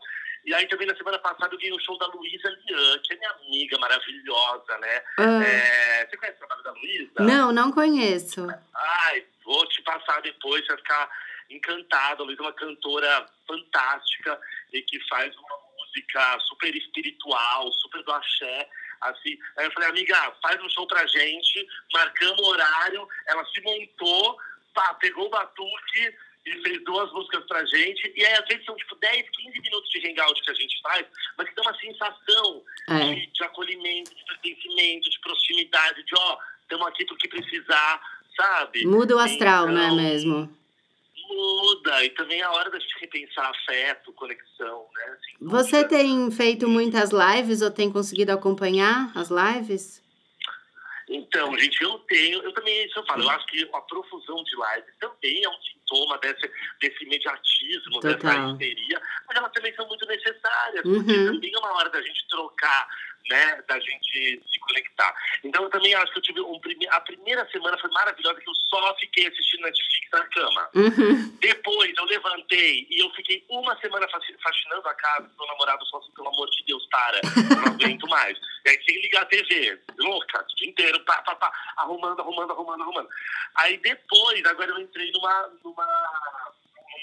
E 0.46 0.54
aí 0.54 0.66
também 0.68 0.88
na 0.88 0.96
semana 0.96 1.20
passada 1.20 1.54
eu 1.54 1.60
ganhei 1.60 1.74
o 1.74 1.80
show 1.80 1.98
da 1.98 2.08
Luísa 2.08 2.50
Lian, 2.50 3.00
que 3.00 3.14
é 3.14 3.18
minha 3.18 3.32
amiga 3.32 3.78
maravilhosa, 3.80 4.78
né? 4.78 5.04
ah. 5.18 5.44
É, 5.44 6.08
você 6.08 6.18
conhece 6.18 6.38
o 6.38 6.40
trabalho 6.40 6.64
da 6.64 6.72
Luísa? 6.72 7.12
Não, 7.20 7.52
não 7.52 7.72
conheço. 7.72 8.48
Ai, 8.74 9.26
vou 9.44 9.66
te 9.68 9.82
passar 9.82 10.22
depois, 10.22 10.62
você 10.62 10.70
vai 10.70 10.78
ficar 10.78 11.10
encantado. 11.50 12.24
A 12.24 12.26
Luísa 12.26 12.42
é 12.42 12.46
uma 12.46 12.54
cantora 12.54 13.26
fantástica 13.46 14.40
e 14.72 14.82
que 14.84 15.00
faz 15.10 15.36
uma 15.36 15.58
música 15.78 16.40
super 16.48 16.74
espiritual, 16.76 17.72
super 17.74 18.04
do 18.04 18.12
axé. 18.14 18.70
Assim, 19.02 19.38
aí 19.58 19.66
eu 19.66 19.72
falei, 19.72 19.90
amiga, 19.90 20.34
faz 20.42 20.62
um 20.62 20.70
show 20.70 20.88
pra 20.88 21.06
gente, 21.06 21.68
marcamos 21.94 22.40
o 22.40 22.46
horário, 22.50 23.08
ela 23.28 23.46
se 23.46 23.62
montou, 23.62 24.38
pá, 24.74 24.94
pegou 24.96 25.28
o 25.28 25.30
batuque 25.30 26.16
e 26.46 26.62
fez 26.64 26.84
duas 26.86 27.12
músicas 27.12 27.46
pra 27.46 27.64
gente. 27.66 28.14
E 28.16 28.26
aí, 28.26 28.34
às 28.34 28.48
vezes, 28.48 28.66
são 28.66 28.76
tipo 28.76 28.96
10, 28.96 29.30
15 29.30 29.60
minutos 29.60 29.90
de 29.90 30.08
hangout 30.08 30.42
que 30.42 30.52
a 30.52 30.54
gente 30.54 30.82
faz, 30.82 31.06
mas 31.38 31.50
que 31.50 31.56
dá 31.56 31.62
uma 31.64 31.78
sensação 31.78 32.64
É. 32.90 33.14
de, 33.16 33.28
de 33.28 33.44
acolhimento, 33.44 34.16
de 34.16 34.24
pertencimento, 34.26 35.10
de 35.10 35.20
proximidade, 35.20 36.04
de 36.04 36.16
ó, 36.18 36.38
estamos 36.62 36.88
aqui 36.88 37.06
porque 37.06 37.28
precisar, 37.28 38.02
sabe? 38.36 38.86
Muda 38.86 39.16
o 39.16 39.20
astral, 39.20 39.70
Então, 39.70 39.76
não 39.76 39.82
é 39.82 39.92
mesmo? 40.04 40.58
Muda, 41.30 42.04
e 42.06 42.10
também 42.12 42.40
é 42.40 42.44
a 42.44 42.52
hora 42.52 42.70
da 42.70 42.80
gente 42.80 42.96
repensar 43.00 43.50
afeto, 43.50 44.14
conexão, 44.14 44.88
né? 44.96 45.04
Assim, 45.06 45.36
Você 45.42 45.78
muda. 45.78 45.90
tem 45.90 46.32
feito 46.32 46.68
muitas 46.68 47.12
lives 47.12 47.62
ou 47.62 47.70
tem 47.72 47.92
conseguido 47.92 48.32
acompanhar 48.32 49.12
as 49.16 49.30
lives? 49.30 50.02
Então, 51.10 51.58
gente, 51.58 51.82
eu 51.82 51.98
tenho, 52.00 52.42
eu 52.44 52.52
também, 52.52 52.86
isso 52.86 53.00
eu 53.00 53.06
falo, 53.06 53.24
eu 53.24 53.30
acho 53.30 53.46
que 53.48 53.64
a 53.74 53.82
profusão 53.82 54.44
de 54.44 54.52
lives 54.56 54.94
também 55.00 55.42
é 55.42 55.48
um 55.50 55.56
sintoma 55.62 56.18
desse, 56.18 56.52
desse 56.82 57.02
imediatismo, 57.06 58.02
dessa 58.02 58.18
Total. 58.18 58.52
histeria, 58.52 59.02
mas 59.26 59.38
elas 59.38 59.52
também 59.54 59.74
são 59.76 59.88
muito 59.88 60.06
necessárias, 60.06 60.84
Uhum. 60.84 60.96
porque 60.96 61.14
também 61.26 61.52
é 61.54 61.60
uma 61.60 61.74
hora 61.78 61.90
da 61.90 62.02
gente 62.02 62.28
trocar, 62.28 62.90
né, 63.30 63.64
da 63.68 63.80
gente 63.80 64.42
se 64.52 64.60
conectar. 64.60 65.14
Então, 65.44 65.64
eu 65.64 65.70
também 65.70 65.94
acho 65.96 66.12
que 66.12 66.20
eu 66.20 66.24
tive 66.24 66.42
um 66.42 66.60
prime... 66.60 66.88
a 66.90 67.00
primeira 67.02 67.48
semana 67.52 67.78
foi 67.78 67.90
maravilhosa, 67.92 68.40
que 68.42 68.50
eu 68.50 68.56
só 68.56 68.96
fiquei 68.96 69.28
assistindo 69.28 69.62
Netflix 69.62 70.08
na 70.12 70.24
cama. 70.26 70.70
Uhum. 70.76 71.38
Depois 71.40 71.94
eu 71.98 72.06
levantei 72.06 72.88
e 72.90 73.00
eu 73.00 73.10
fiquei 73.12 73.44
uma 73.50 73.78
semana 73.80 74.08
faxi- 74.10 74.36
faxinando 74.42 74.88
a 74.88 74.94
casa, 74.94 75.30
meu 75.38 75.48
namorado 75.48 75.86
falou 75.90 76.04
assim, 76.04 76.14
pelo 76.16 76.30
amor 76.30 76.50
de 76.50 76.64
Deus, 76.66 76.86
para, 76.88 77.18
eu 77.18 77.56
não 77.58 77.74
aguento 77.74 78.08
mais. 78.08 78.38
E 78.66 78.70
aí 78.70 78.84
sem 78.84 79.02
ligar 79.02 79.22
a 79.22 79.26
TV, 79.26 79.80
louca, 79.98 80.42
o 80.42 80.56
dia 80.58 80.70
inteiro, 80.70 81.00
pá, 81.06 81.22
pá, 81.22 81.34
pá, 81.36 81.50
arrumando, 81.78 82.20
arrumando, 82.20 82.52
arrumando, 82.52 82.82
arrumando. 82.82 83.08
Aí 83.56 83.78
depois, 83.78 84.46
agora 84.46 84.72
eu 84.72 84.80
entrei 84.82 85.10
numa, 85.12 85.50
numa 85.64 86.52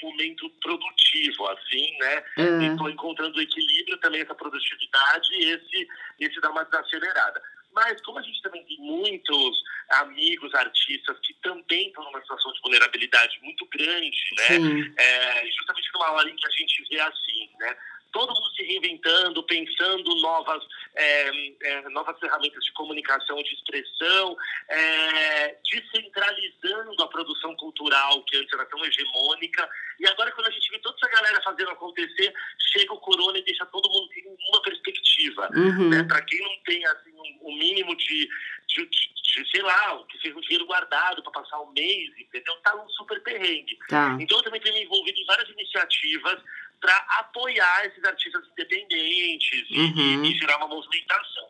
num 0.02 0.10
momento 0.10 0.48
produtivo, 0.62 1.46
assim, 1.48 1.96
né? 1.98 2.24
E 2.36 2.42
Ah, 2.42 2.72
estou 2.72 2.90
encontrando 2.90 3.38
o 3.38 3.42
equilíbrio 3.42 3.98
também, 3.98 4.20
essa 4.20 4.34
produtividade 4.34 5.32
e 5.34 5.50
esse, 5.50 5.88
esse 6.20 6.40
dar 6.40 6.50
uma 6.50 6.64
desacelerada. 6.64 7.42
Mas 7.74 8.00
como 8.02 8.18
a 8.18 8.22
gente 8.22 8.40
também 8.40 8.64
tem 8.64 8.78
muitos 8.78 9.62
amigos, 9.90 10.54
artistas 10.54 11.18
que 11.20 11.34
também 11.42 11.88
estão 11.88 12.04
numa 12.04 12.20
situação 12.20 12.52
de 12.52 12.60
vulnerabilidade 12.60 13.38
muito 13.42 13.66
grande, 13.66 14.16
né? 14.36 14.46
sim. 14.46 14.94
É, 14.96 15.46
justamente 15.50 15.90
numa 15.92 16.12
hora 16.12 16.30
em 16.30 16.36
que 16.36 16.46
a 16.46 16.50
gente 16.50 16.84
vê 16.88 17.00
assim, 17.00 17.50
né? 17.58 17.76
Todo 18.14 18.32
mundo 18.32 18.54
se 18.54 18.62
reinventando, 18.62 19.42
pensando 19.42 20.14
novas, 20.22 20.62
é, 20.94 21.28
é, 21.62 21.88
novas 21.90 22.16
ferramentas 22.20 22.64
de 22.64 22.72
comunicação, 22.72 23.42
de 23.42 23.52
expressão, 23.54 24.36
é, 24.68 25.58
descentralizando 25.70 27.02
a 27.02 27.08
produção 27.08 27.56
cultural, 27.56 28.22
que 28.24 28.36
antes 28.36 28.52
era 28.52 28.64
tão 28.66 28.84
hegemônica. 28.84 29.68
E 29.98 30.06
agora, 30.06 30.30
quando 30.32 30.46
a 30.46 30.50
gente 30.50 30.70
vê 30.70 30.78
toda 30.78 30.96
essa 30.96 31.08
galera 31.12 31.42
fazendo 31.42 31.70
acontecer, 31.70 32.32
chega 32.72 32.92
o 32.94 33.00
corona 33.00 33.36
e 33.38 33.42
deixa 33.44 33.66
todo 33.66 33.90
mundo 33.90 34.08
sem 34.12 34.24
uma 34.50 34.62
perspectiva 34.62 35.48
Uhum. 35.54 35.88
né? 35.90 36.02
Para 36.04 36.22
quem 36.22 36.38
não 36.40 36.56
tem 36.64 36.84
assim, 36.86 37.12
um, 37.12 37.48
um 37.50 37.56
mínimo 37.58 37.96
de, 37.96 38.28
de, 38.68 38.86
de- 38.86 39.14
de, 39.34 39.50
sei 39.50 39.62
lá, 39.62 40.00
que 40.08 40.18
seja 40.20 40.36
um 40.36 40.40
dinheiro 40.42 40.64
guardado 40.66 41.20
para 41.22 41.32
passar 41.32 41.60
um 41.60 41.72
mês, 41.72 42.10
entendeu? 42.18 42.54
Tá 42.62 42.74
um 42.76 42.88
super 42.90 43.20
perrengue. 43.22 43.76
Tá. 43.88 44.16
Então 44.20 44.38
eu 44.38 44.44
também 44.44 44.60
tenho 44.60 44.74
me 44.76 44.84
envolvido 44.84 45.18
em 45.18 45.24
várias 45.26 45.48
iniciativas 45.50 46.40
para 46.84 46.96
apoiar 47.20 47.86
esses 47.86 48.04
artistas 48.04 48.44
independentes 48.52 49.64
e- 49.70 49.80
Uhum. 49.80 50.24
e, 50.26 50.32
e 50.34 50.38
gerar 50.38 50.58
uma 50.58 50.68
movimentação. 50.68 51.46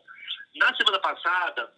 Na 0.55 0.72
semana 0.76 1.01
passada, 1.01 1.72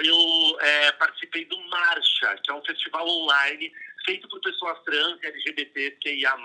eu 0.00 0.58
é, 0.60 0.90
participei 0.92 1.44
do 1.44 1.56
Marcha, 1.70 2.36
que 2.42 2.50
é 2.50 2.54
um 2.54 2.64
festival 2.64 3.06
online 3.08 3.72
feito 4.04 4.28
por 4.28 4.40
pessoas 4.40 4.78
trans, 4.84 5.22
LGBT, 5.22 5.92
QIA+. 6.02 6.36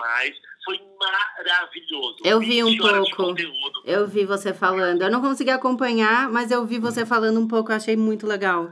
Foi 0.64 0.80
maravilhoso. 1.00 2.18
Eu 2.24 2.38
vi 2.38 2.62
um 2.62 2.68
20 2.70 2.82
horas 2.82 3.04
de 3.04 3.10
pouco. 3.16 3.30
conteúdo. 3.30 3.82
Eu 3.84 4.06
vi 4.06 4.24
você 4.24 4.54
falando. 4.54 5.02
Eu 5.02 5.10
não 5.10 5.20
consegui 5.20 5.50
acompanhar, 5.50 6.28
mas 6.30 6.50
eu 6.52 6.64
vi 6.64 6.78
você 6.78 7.04
falando 7.04 7.40
um 7.40 7.48
pouco. 7.48 7.72
Eu 7.72 7.76
achei 7.76 7.96
muito 7.96 8.26
legal. 8.28 8.70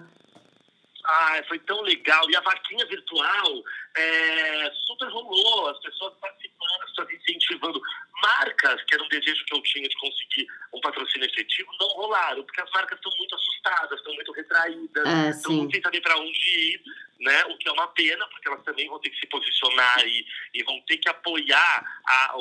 Ai, 1.04 1.42
foi 1.44 1.58
tão 1.60 1.80
legal. 1.82 2.28
E 2.30 2.36
a 2.36 2.40
vaquinha 2.40 2.86
virtual 2.86 3.62
é, 3.96 4.70
super 4.86 5.08
rolou, 5.08 5.68
as 5.68 5.78
pessoas 5.80 6.14
participando, 6.20 6.82
as 6.82 6.90
pessoas 6.90 7.10
incentivando. 7.12 7.80
Marcas, 8.22 8.82
que 8.84 8.94
era 8.94 9.02
um 9.02 9.08
desejo 9.08 9.44
que 9.46 9.54
eu 9.54 9.62
tinha 9.62 9.88
de 9.88 9.96
conseguir 9.96 10.46
um 10.72 10.80
patrocínio 10.80 11.26
efetivo, 11.26 11.68
não 11.80 11.88
rolaram, 11.88 12.44
porque 12.44 12.60
as 12.60 12.70
marcas 12.70 12.96
estão 12.96 13.12
muito 13.18 13.34
assustadas, 13.34 13.98
estão 13.98 14.14
muito 14.14 14.32
retraídas, 14.32 15.36
estão 15.36 15.50
sim. 15.50 15.56
muito 15.56 15.72
sem 15.72 15.82
saber 15.82 16.00
para 16.02 16.16
onde 16.18 16.38
ir, 16.38 16.82
né? 17.22 17.44
O 17.46 17.56
que 17.56 17.68
é 17.68 17.72
uma 17.72 17.86
pena, 17.88 18.26
porque 18.28 18.48
elas 18.48 18.62
também 18.64 18.88
vão 18.88 18.98
ter 18.98 19.10
que 19.10 19.18
se 19.20 19.26
posicionar 19.28 20.00
e, 20.06 20.26
e 20.54 20.62
vão 20.64 20.80
ter 20.82 20.98
que 20.98 21.08
apoiar 21.08 22.02
a- 22.06 22.36
o- 22.36 22.40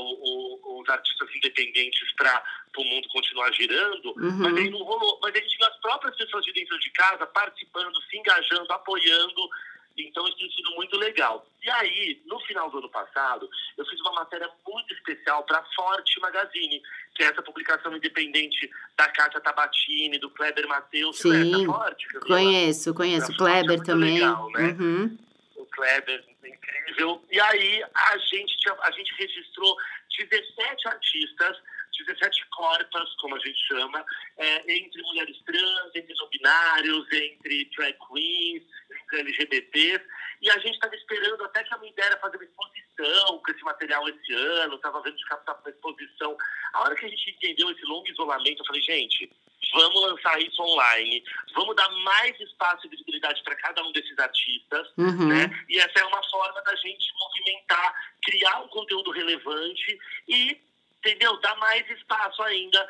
o- 0.78 0.82
os 0.82 0.90
artistas 0.90 1.30
independentes 1.36 2.12
para 2.14 2.44
o 2.78 2.84
mundo 2.84 3.08
continuar 3.10 3.52
girando. 3.54 4.14
Mas 4.16 4.58
aí 4.58 4.66
Uhum. 4.66 4.72
não 4.72 4.84
rolou. 4.86 5.20
Mas 5.22 5.36
a 5.36 5.40
gente 5.40 5.58
viu 5.58 5.68
as 5.68 5.78
próprias 5.82 6.16
pessoas 6.16 6.44
de 6.46 6.54
dentro 6.54 6.80
de 6.80 6.90
casa 6.92 7.26
participando, 7.28 8.02
se 8.04 8.18
engajando, 8.18 8.72
apoiando. 8.74 9.50
Então 9.98 10.28
isso 10.28 10.38
tem 10.38 10.50
sido 10.52 10.72
muito 10.72 10.98
legal. 10.98 11.46
E 11.64 11.70
aí, 11.70 12.22
no 12.26 12.40
final 12.42 12.70
do 12.72 12.80
ano 12.80 12.90
passado, 12.90 13.48
eu 13.78 13.86
fiz 13.86 14.00
uma 14.02 14.14
matéria 14.14 14.50
muito 14.68 14.94
especial 14.94 15.44
para 15.44 15.60
a 15.60 15.64
Forte 15.76 16.20
Magazine, 16.20 16.82
que 17.16 17.24
é 17.24 17.28
essa 17.28 17.42
publicação 17.44 17.96
independente 17.96 18.70
da 18.98 19.08
Kátia 19.10 19.40
Tabatini, 19.42 20.18
do 20.18 20.30
Kleber 20.32 20.68
Matheus. 20.68 21.20
Sim. 21.20 21.64
a 21.64 21.66
Forte? 21.66 22.08
Conheço, 22.20 22.94
conheço. 22.94 23.32
É 23.32 23.36
Kleber 23.36 23.68
muito 23.68 23.86
também. 23.86 24.14
legal, 24.16 24.50
né? 24.52 24.76
Uhum. 24.80 25.18
o 25.58 25.66
Kleber, 25.68 26.26
incrível. 26.44 27.24
E 27.32 27.40
aí 27.40 27.84
a 27.94 28.18
gente, 28.18 28.58
tinha- 28.58 28.78
a 28.82 28.92
gente 28.92 29.14
registrou 29.16 29.76
17 30.18 30.88
artistas, 30.88 31.58
17 32.06 32.46
corpas, 32.50 33.14
como 33.16 33.36
a 33.36 33.40
gente 33.40 33.60
chama, 33.68 34.06
é, 34.38 34.74
entre 34.76 35.02
mulheres 35.04 35.38
trans, 35.46 35.96
entre 35.96 36.14
não 36.16 36.28
binários, 36.30 37.06
entre 37.12 37.66
drag 37.76 37.98
queens, 38.08 38.64
entre 38.92 39.20
LGBTs. 39.20 40.06
E 40.42 40.50
a 40.50 40.58
gente 40.60 40.74
estava 40.74 40.96
esperando 40.96 41.44
até 41.46 41.64
que 41.64 41.74
a 41.74 41.78
minha 41.78 41.92
ideia 41.92 42.08
era 42.08 42.20
fazer 42.20 42.38
uma 42.38 42.46
exposição 42.46 43.38
com 43.40 43.52
esse 43.52 43.64
material 43.64 44.08
esse 44.10 44.34
ano, 44.34 44.76
estava 44.76 45.02
vendo 45.02 45.18
de 45.18 45.26
captar 45.26 45.60
uma 45.60 45.70
exposição. 45.70 46.36
A 46.74 46.82
hora 46.82 46.96
que 46.96 47.06
a 47.06 47.10
gente 47.10 47.30
entendeu 47.32 47.70
esse 47.70 47.84
longo 47.86 48.08
isolamento, 48.10 48.62
eu 48.62 48.66
falei, 48.66 48.82
gente, 48.82 49.30
vamos 49.74 50.02
lançar 50.02 50.42
isso 50.42 50.62
online, 50.62 51.24
vamos 51.54 51.76
dar 51.76 51.90
mais 51.90 52.40
espaço 52.40 52.88
e 52.88 52.90
visibilidade 52.90 53.42
para 53.44 53.56
cada 53.56 53.84
um 53.84 53.92
desses 53.92 54.18
artistas, 54.18 54.88
Uhum. 54.98 55.28
né? 55.28 55.66
E 55.70 55.78
essa 55.78 56.00
é 56.00 56.06
uma 56.06 56.24
forma 56.30 56.62
da 56.64 56.76
gente 56.76 57.14
movimentar, 57.20 57.94
criar 58.24 58.62
um 58.62 58.68
conteúdo 58.70 59.12
relevante 59.12 60.00
e, 60.28 60.60
entendeu? 61.04 61.36
Dar 61.42 61.56
mais 61.58 61.90
espaço 61.90 62.42
ainda 62.44 62.88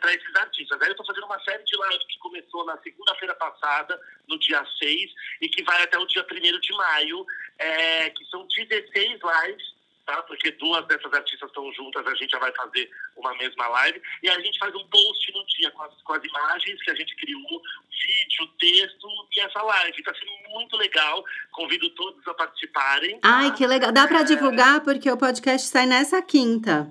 para 0.00 0.14
esses 0.14 0.34
artistas. 0.36 0.80
Aí 0.80 0.88
eu 0.88 0.92
estou 0.92 1.06
fazendo 1.06 1.24
uma 1.26 1.40
série 1.42 1.62
de 1.64 1.76
lives 1.76 2.06
que 2.06 2.18
começou 2.18 2.64
na 2.64 2.78
segunda-feira 2.78 3.34
passada, 3.34 4.00
no 4.28 4.38
dia 4.38 4.64
6, 4.78 5.10
e 5.40 5.48
que 5.48 5.62
vai 5.64 5.82
até 5.82 5.98
o 5.98 6.06
dia 6.06 6.24
1 6.30 6.60
de 6.60 6.72
maio, 6.74 7.26
é, 7.58 8.10
que 8.10 8.24
são 8.26 8.46
16 8.46 9.18
lives, 9.20 9.74
tá? 10.06 10.22
Porque 10.22 10.52
duas 10.52 10.86
dessas 10.86 11.12
artistas 11.12 11.48
estão 11.48 11.70
juntas, 11.72 12.06
a 12.06 12.14
gente 12.14 12.30
já 12.30 12.38
vai 12.38 12.52
fazer 12.54 12.88
uma 13.16 13.34
mesma 13.34 13.66
live. 13.68 14.00
E 14.22 14.28
a 14.30 14.40
gente 14.40 14.58
faz 14.58 14.74
um 14.74 14.86
post 14.86 15.32
no 15.32 15.44
dia 15.46 15.70
com 15.72 15.82
as, 15.82 15.94
com 16.02 16.12
as 16.14 16.24
imagens 16.24 16.82
que 16.82 16.90
a 16.90 16.94
gente 16.94 17.14
criou, 17.16 17.62
vídeo, 17.90 18.46
texto 18.58 19.08
e 19.36 19.40
essa 19.40 19.60
live. 19.60 19.98
Está 19.98 20.14
sendo 20.14 20.50
muito 20.50 20.76
legal. 20.76 21.24
Convido 21.50 21.90
todos 21.90 22.26
a 22.28 22.32
participarem. 22.34 23.18
tá? 23.20 23.28
Ai, 23.38 23.54
que 23.54 23.66
legal. 23.66 23.90
Dá 23.92 24.06
pra 24.06 24.20
É. 24.20 24.24
divulgar 24.24 24.80
porque 24.82 25.10
o 25.10 25.16
podcast 25.18 25.66
sai 25.68 25.84
nessa 25.84 26.22
quinta. 26.22 26.90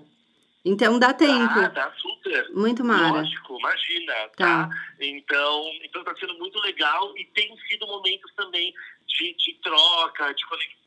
Então 0.68 1.00
dá 1.00 1.14
tempo. 1.14 1.60
Ah, 1.60 1.70
tá 1.70 1.92
super. 1.98 2.50
Muito 2.52 2.84
mara. 2.84 3.22
Lógico, 3.22 3.58
imagina, 3.60 4.14
Tá. 4.36 4.68
tá? 4.68 4.70
Então, 5.00 5.72
então 5.84 6.04
tá 6.04 6.14
sendo 6.20 6.34
muito 6.38 6.60
legal 6.60 7.14
e 7.18 7.26
tem 7.28 7.56
sido 7.70 7.88
momentos 7.88 8.32
também 8.36 8.74
de, 9.08 9.34
de 9.34 9.54
troca, 9.64 10.34
de 10.34 10.46
conexão. 10.46 10.78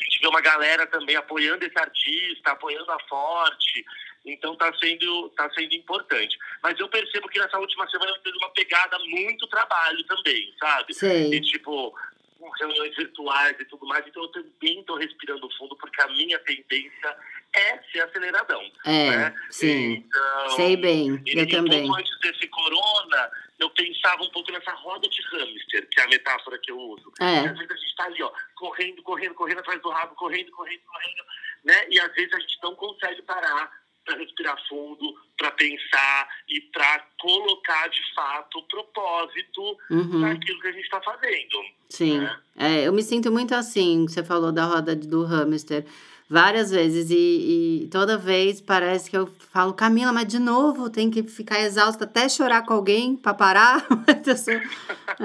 A 0.00 0.04
gente 0.04 0.20
vê 0.20 0.26
uma 0.28 0.40
galera 0.40 0.86
também 0.86 1.16
apoiando 1.16 1.64
esse 1.64 1.78
artista, 1.78 2.52
apoiando 2.52 2.90
a 2.92 2.98
Forte. 3.08 3.84
Então 4.24 4.54
tá 4.54 4.72
sendo, 4.78 5.30
tá 5.30 5.48
sendo 5.50 5.74
importante. 5.74 6.38
Mas 6.62 6.78
eu 6.78 6.88
percebo 6.88 7.28
que 7.28 7.38
nessa 7.40 7.58
última 7.58 7.88
semana 7.90 8.12
eu 8.12 8.18
tenho 8.22 8.36
uma 8.36 8.50
pegada 8.50 8.98
muito 9.00 9.46
trabalho 9.48 10.02
também, 10.04 10.54
sabe? 10.58 10.92
E 10.92 10.94
Sei. 10.94 11.40
tipo, 11.40 11.94
com 12.38 12.50
reuniões 12.50 12.94
virtuais 12.96 13.56
e 13.58 13.64
tudo 13.64 13.86
mais, 13.86 14.06
então 14.06 14.22
eu 14.22 14.28
também 14.28 14.82
tô 14.84 14.96
respirando 14.96 15.50
fundo, 15.56 15.74
porque 15.76 16.00
a 16.02 16.08
minha 16.08 16.38
tendência 16.40 17.16
é 17.52 17.78
ser 17.90 18.00
aceleradão. 18.00 18.62
É, 18.84 19.10
né? 19.10 19.34
sim. 19.50 20.04
Então, 20.06 20.50
Sei 20.56 20.76
bem. 20.76 21.22
Eu 21.26 21.48
também. 21.48 21.82
Um 21.84 21.86
pouco 21.86 22.00
antes 22.00 22.20
desse 22.20 22.46
corona, 22.48 23.30
eu 23.58 23.68
pensava 23.70 24.22
um 24.22 24.30
pouco 24.30 24.50
nessa 24.52 24.72
roda 24.72 25.08
de 25.08 25.20
hamster, 25.22 25.88
que 25.90 26.00
é 26.00 26.04
a 26.04 26.08
metáfora 26.08 26.58
que 26.62 26.70
eu 26.70 26.78
uso. 26.78 27.12
É. 27.20 27.38
Às 27.40 27.58
vezes 27.58 27.70
a 27.70 27.76
gente 27.76 27.96
tá 27.96 28.04
ali, 28.04 28.22
ó, 28.22 28.30
correndo, 28.54 29.02
correndo, 29.02 29.34
correndo 29.34 29.58
atrás 29.58 29.80
do 29.82 29.90
rabo, 29.90 30.14
correndo, 30.14 30.50
correndo, 30.52 30.80
correndo, 30.86 31.24
né? 31.64 31.86
E 31.90 31.98
às 32.00 32.12
vezes 32.14 32.32
a 32.32 32.38
gente 32.38 32.58
não 32.62 32.74
consegue 32.76 33.22
parar 33.22 33.70
para 34.04 34.16
respirar 34.16 34.56
fundo, 34.68 35.14
para 35.36 35.50
pensar 35.52 36.28
e 36.48 36.60
para 36.72 37.06
colocar 37.20 37.88
de 37.88 38.14
fato 38.14 38.58
o 38.58 38.62
propósito 38.64 39.78
Uhum. 39.90 40.20
naquilo 40.20 40.60
que 40.60 40.68
a 40.68 40.72
gente 40.72 40.84
está 40.84 41.00
fazendo. 41.02 41.64
Sim, 41.88 42.18
né? 42.20 42.40
é, 42.56 42.88
eu 42.88 42.92
me 42.92 43.02
sinto 43.02 43.30
muito 43.30 43.54
assim, 43.54 44.06
você 44.08 44.24
falou 44.24 44.52
da 44.52 44.64
roda 44.64 44.96
do 44.96 45.24
hamster. 45.24 45.84
Várias 46.30 46.70
vezes. 46.70 47.10
E, 47.10 47.82
e, 47.82 47.88
toda 47.88 48.16
vez 48.16 48.60
parece 48.60 49.10
que 49.10 49.16
eu 49.16 49.28
falo, 49.50 49.74
Camila, 49.74 50.12
mas 50.12 50.28
de 50.28 50.38
novo 50.38 50.88
tem 50.88 51.10
que 51.10 51.24
ficar 51.24 51.60
exausta 51.60 52.04
até 52.04 52.28
chorar 52.28 52.64
com 52.64 52.72
alguém 52.72 53.16
para 53.16 53.34
parar. 53.34 53.86
sou, 54.38 54.54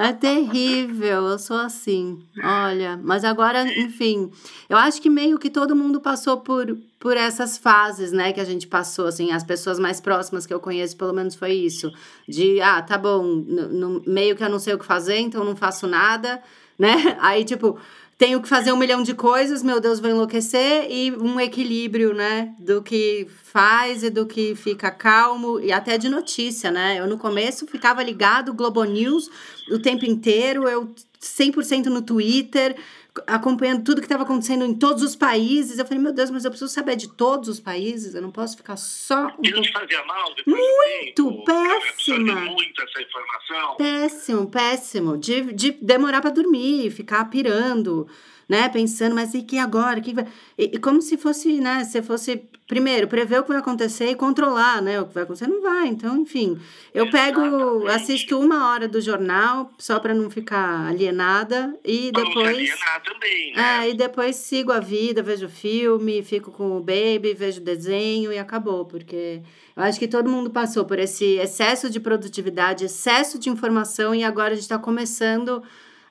é 0.01 0.11
terrível, 0.11 1.27
eu 1.27 1.37
sou 1.37 1.57
assim. 1.57 2.19
Olha, 2.43 2.99
mas 3.03 3.23
agora, 3.23 3.63
enfim, 3.77 4.31
eu 4.67 4.77
acho 4.77 4.99
que 4.99 5.09
meio 5.09 5.37
que 5.37 5.51
todo 5.51 5.75
mundo 5.75 6.01
passou 6.01 6.37
por, 6.37 6.75
por 6.99 7.15
essas 7.15 7.55
fases, 7.55 8.11
né, 8.11 8.33
que 8.33 8.41
a 8.41 8.45
gente 8.45 8.65
passou, 8.65 9.05
assim, 9.05 9.31
as 9.31 9.43
pessoas 9.43 9.77
mais 9.77 10.01
próximas 10.01 10.47
que 10.47 10.53
eu 10.53 10.59
conheço, 10.59 10.97
pelo 10.97 11.13
menos 11.13 11.35
foi 11.35 11.53
isso. 11.53 11.91
De, 12.27 12.59
ah, 12.61 12.81
tá 12.81 12.97
bom, 12.97 13.23
no, 13.23 13.67
no 13.69 14.03
meio 14.07 14.35
que 14.35 14.43
eu 14.43 14.49
não 14.49 14.59
sei 14.59 14.73
o 14.73 14.79
que 14.79 14.85
fazer, 14.85 15.19
então 15.19 15.45
não 15.45 15.55
faço 15.55 15.85
nada, 15.85 16.41
né? 16.79 17.15
Aí, 17.21 17.45
tipo 17.45 17.77
tenho 18.18 18.41
que 18.41 18.47
fazer 18.47 18.72
um 18.72 18.78
milhão 18.78 19.03
de 19.03 19.13
coisas, 19.13 19.61
meu 19.61 19.80
Deus, 19.80 19.99
vou 19.99 20.09
enlouquecer, 20.09 20.88
e 20.89 21.11
um 21.11 21.39
equilíbrio, 21.39 22.13
né, 22.13 22.53
do 22.57 22.82
que 22.82 23.28
faz 23.43 24.03
e 24.03 24.09
do 24.09 24.26
que 24.26 24.55
fica 24.55 24.89
calmo, 24.89 25.59
e 25.59 25.72
até 25.72 25.97
de 25.97 26.07
notícia, 26.07 26.72
né? 26.72 26.99
Eu 26.99 27.07
no 27.07 27.18
começo 27.18 27.68
ficava 27.68 28.01
ligado 28.01 28.53
Globo 28.53 28.84
News 28.86 29.30
o 29.70 29.80
tempo 29.80 30.05
inteiro, 30.05 30.68
eu 30.68 30.89
100% 31.22 31.86
no 31.86 32.01
Twitter, 32.01 32.78
acompanhando 33.28 33.84
tudo 33.84 34.01
que 34.01 34.05
estava 34.05 34.24
acontecendo 34.24 34.66
em 34.66 34.74
todos 34.74 35.03
os 35.03 35.16
países. 35.16 35.78
Eu 35.78 35.86
falei, 35.86 36.01
meu 36.01 36.13
Deus, 36.13 36.30
mas 36.30 36.45
eu 36.45 36.51
preciso 36.51 36.72
saber 36.72 36.95
de 36.95 37.07
todos 37.09 37.49
os 37.49 37.59
países, 37.59 38.16
eu 38.16 38.22
não 38.22 38.32
posso 38.32 38.57
ficar 38.57 38.78
só. 38.78 39.28
Um 39.38 39.41
te 39.41 39.72
fazia 39.72 40.03
mal 40.05 40.34
depois 40.36 40.57
Muito, 40.57 41.32
tempo, 41.32 41.45
péssima. 41.45 42.36
Muito 42.36 42.82
essa 42.82 43.01
informação. 43.01 43.78
Péssimo, 43.78 44.49
péssimo. 44.49 45.18
De, 45.18 45.53
de 45.53 45.72
demorar 45.72 46.22
para 46.22 46.32
dormir, 46.32 46.91
ficar 46.91 47.26
pirando 47.30 48.07
né? 48.47 48.69
Pensando, 48.69 49.15
mas 49.15 49.33
e 49.33 49.41
que 49.41 49.57
agora? 49.57 49.99
Que 50.01 50.13
e, 50.57 50.75
e, 50.75 50.79
como 50.79 51.01
se 51.01 51.17
fosse, 51.17 51.59
né? 51.59 51.83
Se 51.83 52.01
fosse, 52.01 52.43
primeiro, 52.67 53.07
prever 53.07 53.39
o 53.39 53.43
que 53.43 53.49
vai 53.49 53.57
acontecer 53.57 54.09
e 54.09 54.15
controlar, 54.15 54.81
né? 54.81 54.99
O 55.01 55.05
que 55.05 55.13
vai 55.13 55.23
acontecer 55.23 55.47
não 55.47 55.61
vai. 55.61 55.87
Então, 55.87 56.17
enfim, 56.17 56.59
eu 56.93 57.09
pego, 57.09 57.87
assisto 57.87 58.39
uma 58.39 58.71
hora 58.71 58.87
do 58.87 59.01
jornal 59.01 59.71
só 59.77 59.99
para 59.99 60.13
não 60.13 60.29
ficar 60.29 60.87
alienada 60.87 61.77
e 61.83 62.11
depois. 62.11 62.47
Alienar 62.47 63.03
também, 63.03 63.53
né? 63.53 63.85
É, 63.85 63.89
e 63.89 63.93
depois 63.93 64.35
sigo 64.35 64.71
a 64.71 64.79
vida, 64.79 65.21
vejo 65.21 65.49
filme, 65.49 66.23
fico 66.23 66.51
com 66.51 66.77
o 66.77 66.79
baby, 66.79 67.33
vejo 67.33 67.61
desenho 67.61 68.31
e 68.31 68.37
acabou, 68.37 68.85
porque 68.85 69.41
eu 69.75 69.83
acho 69.83 69.99
que 69.99 70.07
todo 70.07 70.29
mundo 70.29 70.49
passou 70.49 70.85
por 70.85 70.99
esse 70.99 71.35
excesso 71.35 71.89
de 71.89 71.99
produtividade, 71.99 72.85
excesso 72.85 73.37
de 73.37 73.49
informação 73.49 74.15
e 74.15 74.23
agora 74.23 74.51
a 74.51 74.55
gente 74.55 74.63
está 74.63 74.79
começando 74.79 75.61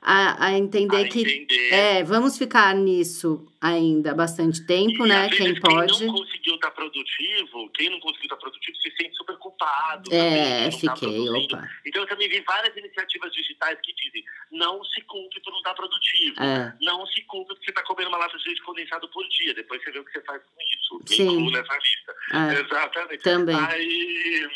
a, 0.05 0.49
a 0.49 0.53
entender 0.53 1.07
a 1.07 1.09
que 1.09 1.21
entender. 1.23 1.73
é 1.73 2.05
vamos 2.05 2.37
ficar 2.37 2.75
nisso 2.75 3.51
ainda 3.59 4.15
bastante 4.15 4.67
tempo, 4.67 5.07
e, 5.07 5.09
né? 5.09 5.31
Quem 5.31 5.59
pode. 5.59 5.97
Quem 5.97 6.07
não 6.07 6.15
conseguiu 6.15 6.55
estar 6.57 6.69
tá 6.69 6.75
produtivo, 6.75 7.71
quem 7.71 7.89
não 7.89 7.99
conseguiu 8.01 8.25
estar 8.25 8.37
tá 8.37 8.41
produtivo 8.43 8.77
se 8.77 8.91
sente 8.91 9.17
super 9.17 9.39
culpado. 9.39 10.13
É, 10.13 10.67
tá 10.67 10.73
fiquei, 10.73 11.25
tá 11.25 11.33
opa. 11.33 11.71
Então 11.87 12.03
eu 12.03 12.09
também 12.09 12.29
vi 12.29 12.41
várias 12.43 12.77
iniciativas 12.77 13.33
digitais 13.33 13.79
que 13.83 13.95
dizem 13.95 14.23
não 14.53 14.85
se 14.85 15.01
culpe 15.03 15.41
por 15.41 15.51
não 15.51 15.59
estar 15.59 15.73
produtivo, 15.73 16.43
é. 16.43 16.77
não 16.83 17.07
se 17.07 17.23
culpe 17.23 17.55
porque 17.55 17.65
você 17.65 17.71
está 17.71 17.83
comendo 17.85 18.11
uma 18.11 18.19
lata 18.19 18.37
de 18.37 18.47
leite 18.47 18.63
condensado 18.63 19.09
por 19.09 19.27
dia. 19.29 19.55
Depois 19.55 19.83
você 19.83 19.91
vê 19.91 19.99
o 20.01 20.05
que 20.05 20.13
você 20.13 20.21
faz 20.21 20.43
com 20.43 20.61
isso. 20.61 21.17
Sim. 21.17 21.51
nessa 21.51 21.79
lista. 21.79 22.15
É. 22.35 22.61
Exatamente. 22.61 23.23
Também. 23.23 23.57
Aí, 23.57 24.49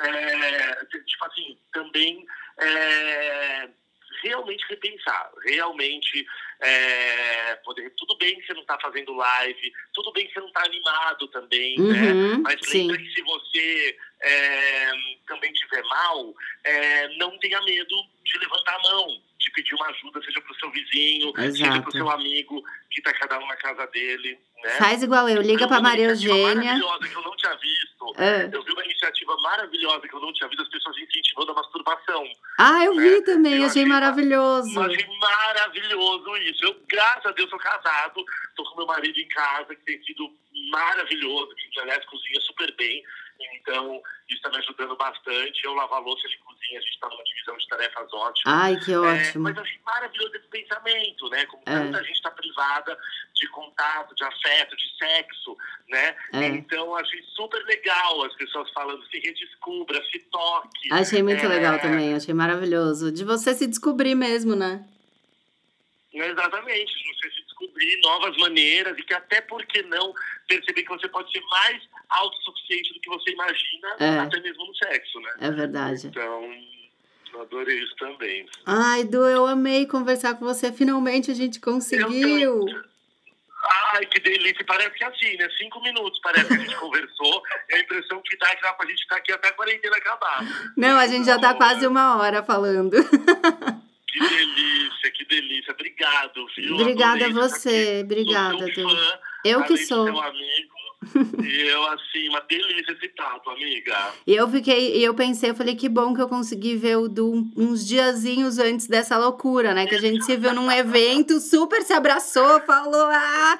é, 0.00 0.84
tipo 0.86 1.24
assim, 1.26 1.58
também 1.74 2.24
é, 2.58 3.68
realmente 4.24 4.64
repensar, 4.68 5.30
realmente 5.44 6.26
é, 6.60 7.54
poder. 7.56 7.92
Tudo 7.96 8.16
bem 8.16 8.40
que 8.40 8.46
você 8.46 8.54
não 8.54 8.62
está 8.62 8.78
fazendo 8.80 9.12
live, 9.14 9.72
tudo 9.92 10.12
bem 10.12 10.26
que 10.26 10.32
você 10.32 10.40
não 10.40 10.48
está 10.48 10.64
animado 10.64 11.28
também, 11.28 11.78
né? 11.78 12.12
uhum, 12.12 12.38
né? 12.38 12.42
Mas 12.42 12.72
lembra 12.72 12.96
que 12.96 13.12
se 13.12 13.22
você 13.22 13.96
é, 14.22 14.90
também 15.26 15.52
tiver 15.52 15.82
mal, 15.84 16.34
é, 16.64 17.08
não 17.16 17.38
tenha 17.38 17.60
medo 17.62 17.96
de 18.24 18.38
levantar 18.38 18.76
a 18.76 18.82
mão, 18.82 19.22
de 19.44 19.50
pedir 19.50 19.74
uma 19.74 19.86
ajuda, 19.86 20.22
seja 20.22 20.40
para 20.40 20.52
o 20.52 20.54
seu 20.56 20.70
vizinho, 20.70 21.32
Exato. 21.36 21.56
seja 21.56 21.80
para 21.82 21.88
o 21.88 21.92
seu 21.92 22.10
amigo 22.10 22.62
que 22.90 23.00
está 23.00 23.12
cada 23.12 23.38
um 23.38 23.46
na 23.46 23.56
casa 23.56 23.86
dele. 23.88 24.38
Né? 24.62 24.70
Faz 24.70 25.02
igual 25.02 25.28
eu, 25.28 25.42
liga 25.42 25.68
para 25.68 25.80
Maria 25.80 26.08
Eugênia. 26.08 26.54
maravilhosa 26.54 27.08
que 27.08 27.14
eu 27.14 27.22
não 27.22 27.36
tinha 27.36 27.54
visto. 27.56 28.14
É. 28.16 28.50
Eu 28.50 28.62
vi 28.62 28.72
uma 28.72 28.84
iniciativa 28.84 29.36
maravilhosa 29.42 30.08
que 30.08 30.14
eu 30.14 30.20
não 30.20 30.32
tinha 30.32 30.48
visto, 30.48 30.62
as 30.62 30.68
pessoas 30.68 30.96
incentivando 30.96 31.52
a 31.52 31.54
masturbação. 31.54 32.24
Ah, 32.58 32.84
eu 32.84 32.94
né? 32.94 33.02
vi 33.02 33.22
também, 33.22 33.52
eu 33.52 33.66
achei, 33.66 33.82
achei 33.82 33.84
maravilhoso. 33.84 34.74
Eu 34.74 34.82
achei 34.82 35.06
maravilhoso 35.18 36.36
isso. 36.38 36.64
Eu, 36.64 36.76
graças 36.88 37.26
a 37.26 37.32
Deus, 37.32 37.50
sou 37.50 37.58
casado, 37.58 38.24
tô 38.56 38.64
com 38.64 38.78
meu 38.78 38.86
marido 38.86 39.18
em 39.18 39.28
casa, 39.28 39.74
que 39.74 39.84
tem 39.84 40.02
sido 40.04 40.32
maravilhoso, 40.70 41.54
que 41.56 41.80
aliás 41.80 42.04
cozinha 42.06 42.40
super 42.40 42.74
bem. 42.76 43.02
Então, 43.54 44.00
isso 44.28 44.36
está 44.36 44.50
me 44.50 44.58
ajudando 44.58 44.96
bastante. 44.96 45.64
Eu 45.64 45.74
lavo 45.74 45.94
a 45.94 45.98
louça 45.98 46.28
de 46.28 46.38
cozinha, 46.38 46.78
a 46.78 46.82
gente 46.82 46.94
está 46.94 47.08
numa 47.08 47.24
divisão 47.24 47.56
de 47.56 47.68
tarefas 47.68 48.12
ótima. 48.12 48.62
Ai, 48.62 48.76
que 48.76 48.92
é, 48.92 48.98
ótimo. 48.98 49.48
É, 49.48 49.52
mas 49.52 49.58
achei 49.58 49.80
maravilhoso 49.84 50.36
esse 50.36 50.48
pensamento, 50.48 51.28
né? 51.30 51.46
Como 51.46 51.62
é. 51.66 51.72
tanta 51.72 52.04
gente 52.04 52.16
está 52.16 52.30
privada 52.30 52.98
de 53.34 53.48
contato, 53.48 54.14
de 54.14 54.24
afeto, 54.24 54.76
de 54.76 54.96
sexo, 54.98 55.56
né? 55.88 56.16
É. 56.32 56.46
Então, 56.46 56.96
achei 56.96 57.22
super 57.34 57.62
legal 57.64 58.24
as 58.24 58.34
pessoas 58.36 58.70
falando, 58.70 59.04
se 59.06 59.18
redescubra, 59.18 60.02
se 60.10 60.18
toque. 60.30 60.92
Achei 60.92 61.22
muito 61.22 61.44
é... 61.44 61.48
legal 61.48 61.78
também, 61.80 62.14
achei 62.14 62.34
maravilhoso. 62.34 63.12
De 63.12 63.24
você 63.24 63.54
se 63.54 63.66
descobrir 63.66 64.14
mesmo, 64.14 64.54
né? 64.54 64.84
Exatamente, 66.14 66.92
você 66.92 67.30
se 67.30 67.42
descobrir 67.42 68.00
novas 68.02 68.36
maneiras 68.36 68.96
e 68.96 69.02
que 69.02 69.12
até 69.12 69.40
por 69.40 69.64
que 69.66 69.82
não 69.82 70.14
perceber 70.46 70.82
que 70.82 70.88
você 70.88 71.08
pode 71.08 71.30
ser 71.32 71.40
mais 71.40 71.82
autossuficiente 72.08 72.94
do 72.94 73.00
que 73.00 73.08
você 73.08 73.32
imagina, 73.32 73.96
é. 73.98 74.18
até 74.20 74.40
mesmo 74.40 74.64
no 74.64 74.74
sexo, 74.76 75.20
né? 75.20 75.34
É 75.40 75.50
verdade. 75.50 76.06
Então, 76.06 76.54
adorei 77.40 77.82
isso 77.82 77.96
também. 77.96 78.46
Ai, 78.64 79.04
Du, 79.04 79.26
eu 79.26 79.46
amei 79.46 79.86
conversar 79.86 80.34
com 80.34 80.44
você. 80.44 80.72
Finalmente 80.72 81.30
a 81.30 81.34
gente 81.34 81.60
conseguiu. 81.60 82.64
Ai, 83.92 84.06
que 84.06 84.20
delícia. 84.20 84.64
Parece 84.64 84.90
que 84.90 85.04
é 85.04 85.06
assim, 85.06 85.36
né? 85.36 85.48
Cinco 85.58 85.82
minutos 85.82 86.20
parece 86.22 86.46
que 86.46 86.54
a 86.54 86.58
gente 86.58 86.76
conversou. 86.78 87.42
E 87.70 87.74
a 87.74 87.80
impressão 87.80 88.20
que 88.22 88.36
dá 88.36 88.50
é 88.50 88.56
que 88.56 88.62
dá 88.62 88.72
pra 88.74 88.86
gente 88.86 89.02
ficar 89.02 89.16
aqui 89.16 89.32
até 89.32 89.48
a 89.48 89.52
quarentena 89.52 89.96
acabar. 89.96 90.44
Não, 90.76 90.98
a 90.98 91.06
gente 91.06 91.26
já 91.26 91.38
tá 91.38 91.54
quase 91.54 91.86
uma 91.86 92.18
hora 92.18 92.42
falando. 92.42 92.96
Que 94.06 94.20
delícia, 94.20 94.63
que 95.14 95.24
delícia. 95.24 95.72
Obrigado, 95.72 96.46
viu? 96.56 96.74
Obrigada 96.74 97.26
a 97.26 97.30
você. 97.30 98.00
Obrigada, 98.04 98.66
Du. 98.66 98.88
Eu 99.44 99.62
que 99.64 99.76
sou. 99.78 100.06
Seu 100.06 100.20
amigo. 100.20 100.74
e 101.44 101.60
eu, 101.68 101.84
assim, 101.90 102.28
uma 102.28 102.40
delícia 102.42 102.92
esse 102.92 103.08
papo, 103.08 103.50
amiga. 103.50 104.12
E 104.26 104.34
eu 104.34 104.48
fiquei, 104.48 104.96
e 104.96 105.04
eu 105.04 105.14
pensei, 105.14 105.50
eu 105.50 105.54
falei, 105.54 105.74
que 105.74 105.88
bom 105.88 106.14
que 106.14 106.20
eu 106.20 106.28
consegui 106.28 106.76
ver 106.76 106.96
o 106.96 107.08
Du 107.08 107.44
uns 107.56 107.86
diazinhos 107.86 108.58
antes 108.58 108.86
dessa 108.86 109.18
loucura, 109.18 109.74
né? 109.74 109.86
Que 109.86 109.94
a 109.94 110.00
gente 110.00 110.24
se 110.24 110.36
viu 110.36 110.54
num 110.54 110.70
evento, 110.72 111.40
super 111.40 111.82
se 111.82 111.92
abraçou, 111.92 112.60
falou, 112.62 113.08
ah! 113.10 113.58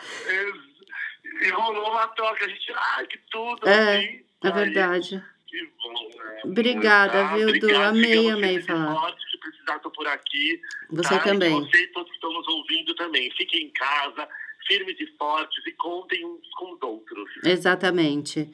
E 1.42 1.48
rolou 1.50 1.90
uma 1.90 2.08
troca, 2.08 2.44
a 2.44 2.48
gente, 2.48 2.72
ai, 2.74 3.06
que 3.06 3.18
tudo, 3.30 3.68
é, 3.68 3.98
assim. 3.98 4.24
É 4.44 4.50
verdade. 4.50 5.24
Que 5.46 5.68
bom, 5.78 6.08
né? 6.16 6.40
Obrigada, 6.44 7.34
viu, 7.34 7.58
Du? 7.58 7.76
Amei, 7.76 8.30
amei 8.30 8.60
falar. 8.62 9.14
Se 9.30 9.33
precisar, 9.64 9.78
tô 9.80 9.90
por 9.90 10.06
aqui. 10.06 10.60
Você 10.90 11.08
tá? 11.08 11.20
também. 11.20 11.56
E 11.56 11.60
você 11.60 11.82
e 11.82 11.86
todos 11.88 12.08
que 12.10 12.14
estão 12.16 12.32
nos 12.32 12.46
ouvindo 12.48 12.94
também. 12.94 13.30
Fiquem 13.32 13.66
em 13.66 13.70
casa 13.70 14.28
firmes 14.66 14.98
e 14.98 15.06
fortes 15.18 15.66
e 15.66 15.72
contem 15.72 16.24
uns 16.24 16.48
com 16.56 16.74
os 16.74 16.82
outros. 16.82 17.30
Exatamente. 17.44 18.48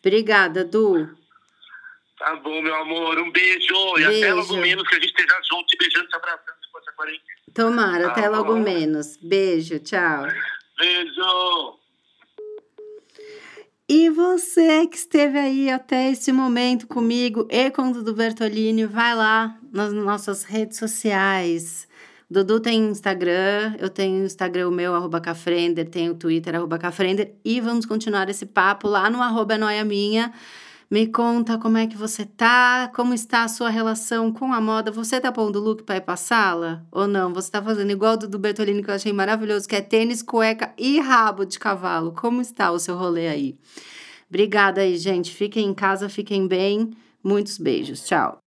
Obrigada, 0.00 0.64
Du. 0.64 1.08
Tá 2.18 2.36
bom, 2.36 2.60
meu 2.60 2.74
amor. 2.74 3.18
Um 3.18 3.30
beijo. 3.30 3.94
beijo. 3.94 4.10
E 4.10 4.24
até 4.24 4.34
logo 4.34 4.56
menos 4.56 4.88
que 4.88 4.96
a 4.96 5.00
gente 5.00 5.10
esteja 5.10 5.40
junto, 5.50 5.70
se 5.70 5.76
beijando, 5.76 6.08
se 6.08 6.16
abraçando 6.16 6.56
depois 6.62 6.84
da 6.84 6.92
quarentena. 6.92 7.40
Tomara, 7.54 8.04
tá 8.04 8.12
até 8.12 8.22
bom. 8.22 8.36
logo 8.36 8.56
menos. 8.56 9.16
Beijo, 9.16 9.78
tchau. 9.80 10.26
Beijo. 10.78 11.81
E 13.94 14.08
você 14.08 14.86
que 14.86 14.96
esteve 14.96 15.38
aí 15.38 15.68
até 15.68 16.10
esse 16.10 16.32
momento 16.32 16.86
comigo 16.86 17.46
e 17.50 17.70
com 17.70 17.90
o 17.90 17.92
Dudu 17.92 18.14
Bertolini, 18.14 18.86
vai 18.86 19.14
lá 19.14 19.58
nas 19.70 19.92
nossas 19.92 20.44
redes 20.44 20.78
sociais 20.78 21.86
Dudu 22.32 22.60
tem 22.60 22.88
Instagram, 22.88 23.74
eu 23.78 23.90
tenho 23.90 24.24
Instagram 24.24 24.68
o 24.68 24.70
meu, 24.70 24.94
arroba 24.94 25.20
Cafrender, 25.20 25.86
tenho 25.90 26.14
Twitter, 26.14 26.54
arroba 26.54 26.78
Cafrender, 26.78 27.34
e 27.44 27.60
vamos 27.60 27.84
continuar 27.84 28.26
esse 28.30 28.46
papo 28.46 28.88
lá 28.88 29.10
no 29.10 29.20
arroba 29.20 29.58
Noia 29.58 29.84
Minha. 29.84 30.32
Me 30.92 31.06
conta 31.06 31.56
como 31.56 31.78
é 31.78 31.86
que 31.86 31.96
você 31.96 32.26
tá, 32.26 32.92
como 32.94 33.14
está 33.14 33.44
a 33.44 33.48
sua 33.48 33.70
relação 33.70 34.30
com 34.30 34.52
a 34.52 34.60
moda. 34.60 34.90
Você 34.90 35.18
tá 35.18 35.32
pondo 35.32 35.58
look 35.58 35.84
para 35.84 35.96
ir 35.96 36.02
pra 36.02 36.16
sala? 36.16 36.86
Ou 36.92 37.08
não? 37.08 37.32
Você 37.32 37.50
tá 37.50 37.62
fazendo 37.62 37.90
igual 37.90 38.14
do, 38.14 38.28
do 38.28 38.38
Bertolini, 38.38 38.82
que 38.82 38.90
eu 38.90 38.94
achei 38.94 39.10
maravilhoso, 39.10 39.66
que 39.66 39.74
é 39.74 39.80
tênis, 39.80 40.22
cueca 40.22 40.70
e 40.76 41.00
rabo 41.00 41.46
de 41.46 41.58
cavalo. 41.58 42.12
Como 42.12 42.42
está 42.42 42.70
o 42.70 42.78
seu 42.78 42.94
rolê 42.94 43.26
aí? 43.28 43.56
Obrigada 44.28 44.82
aí, 44.82 44.98
gente. 44.98 45.34
Fiquem 45.34 45.66
em 45.66 45.72
casa, 45.72 46.10
fiquem 46.10 46.46
bem. 46.46 46.90
Muitos 47.24 47.56
beijos. 47.56 48.04
Tchau. 48.04 48.41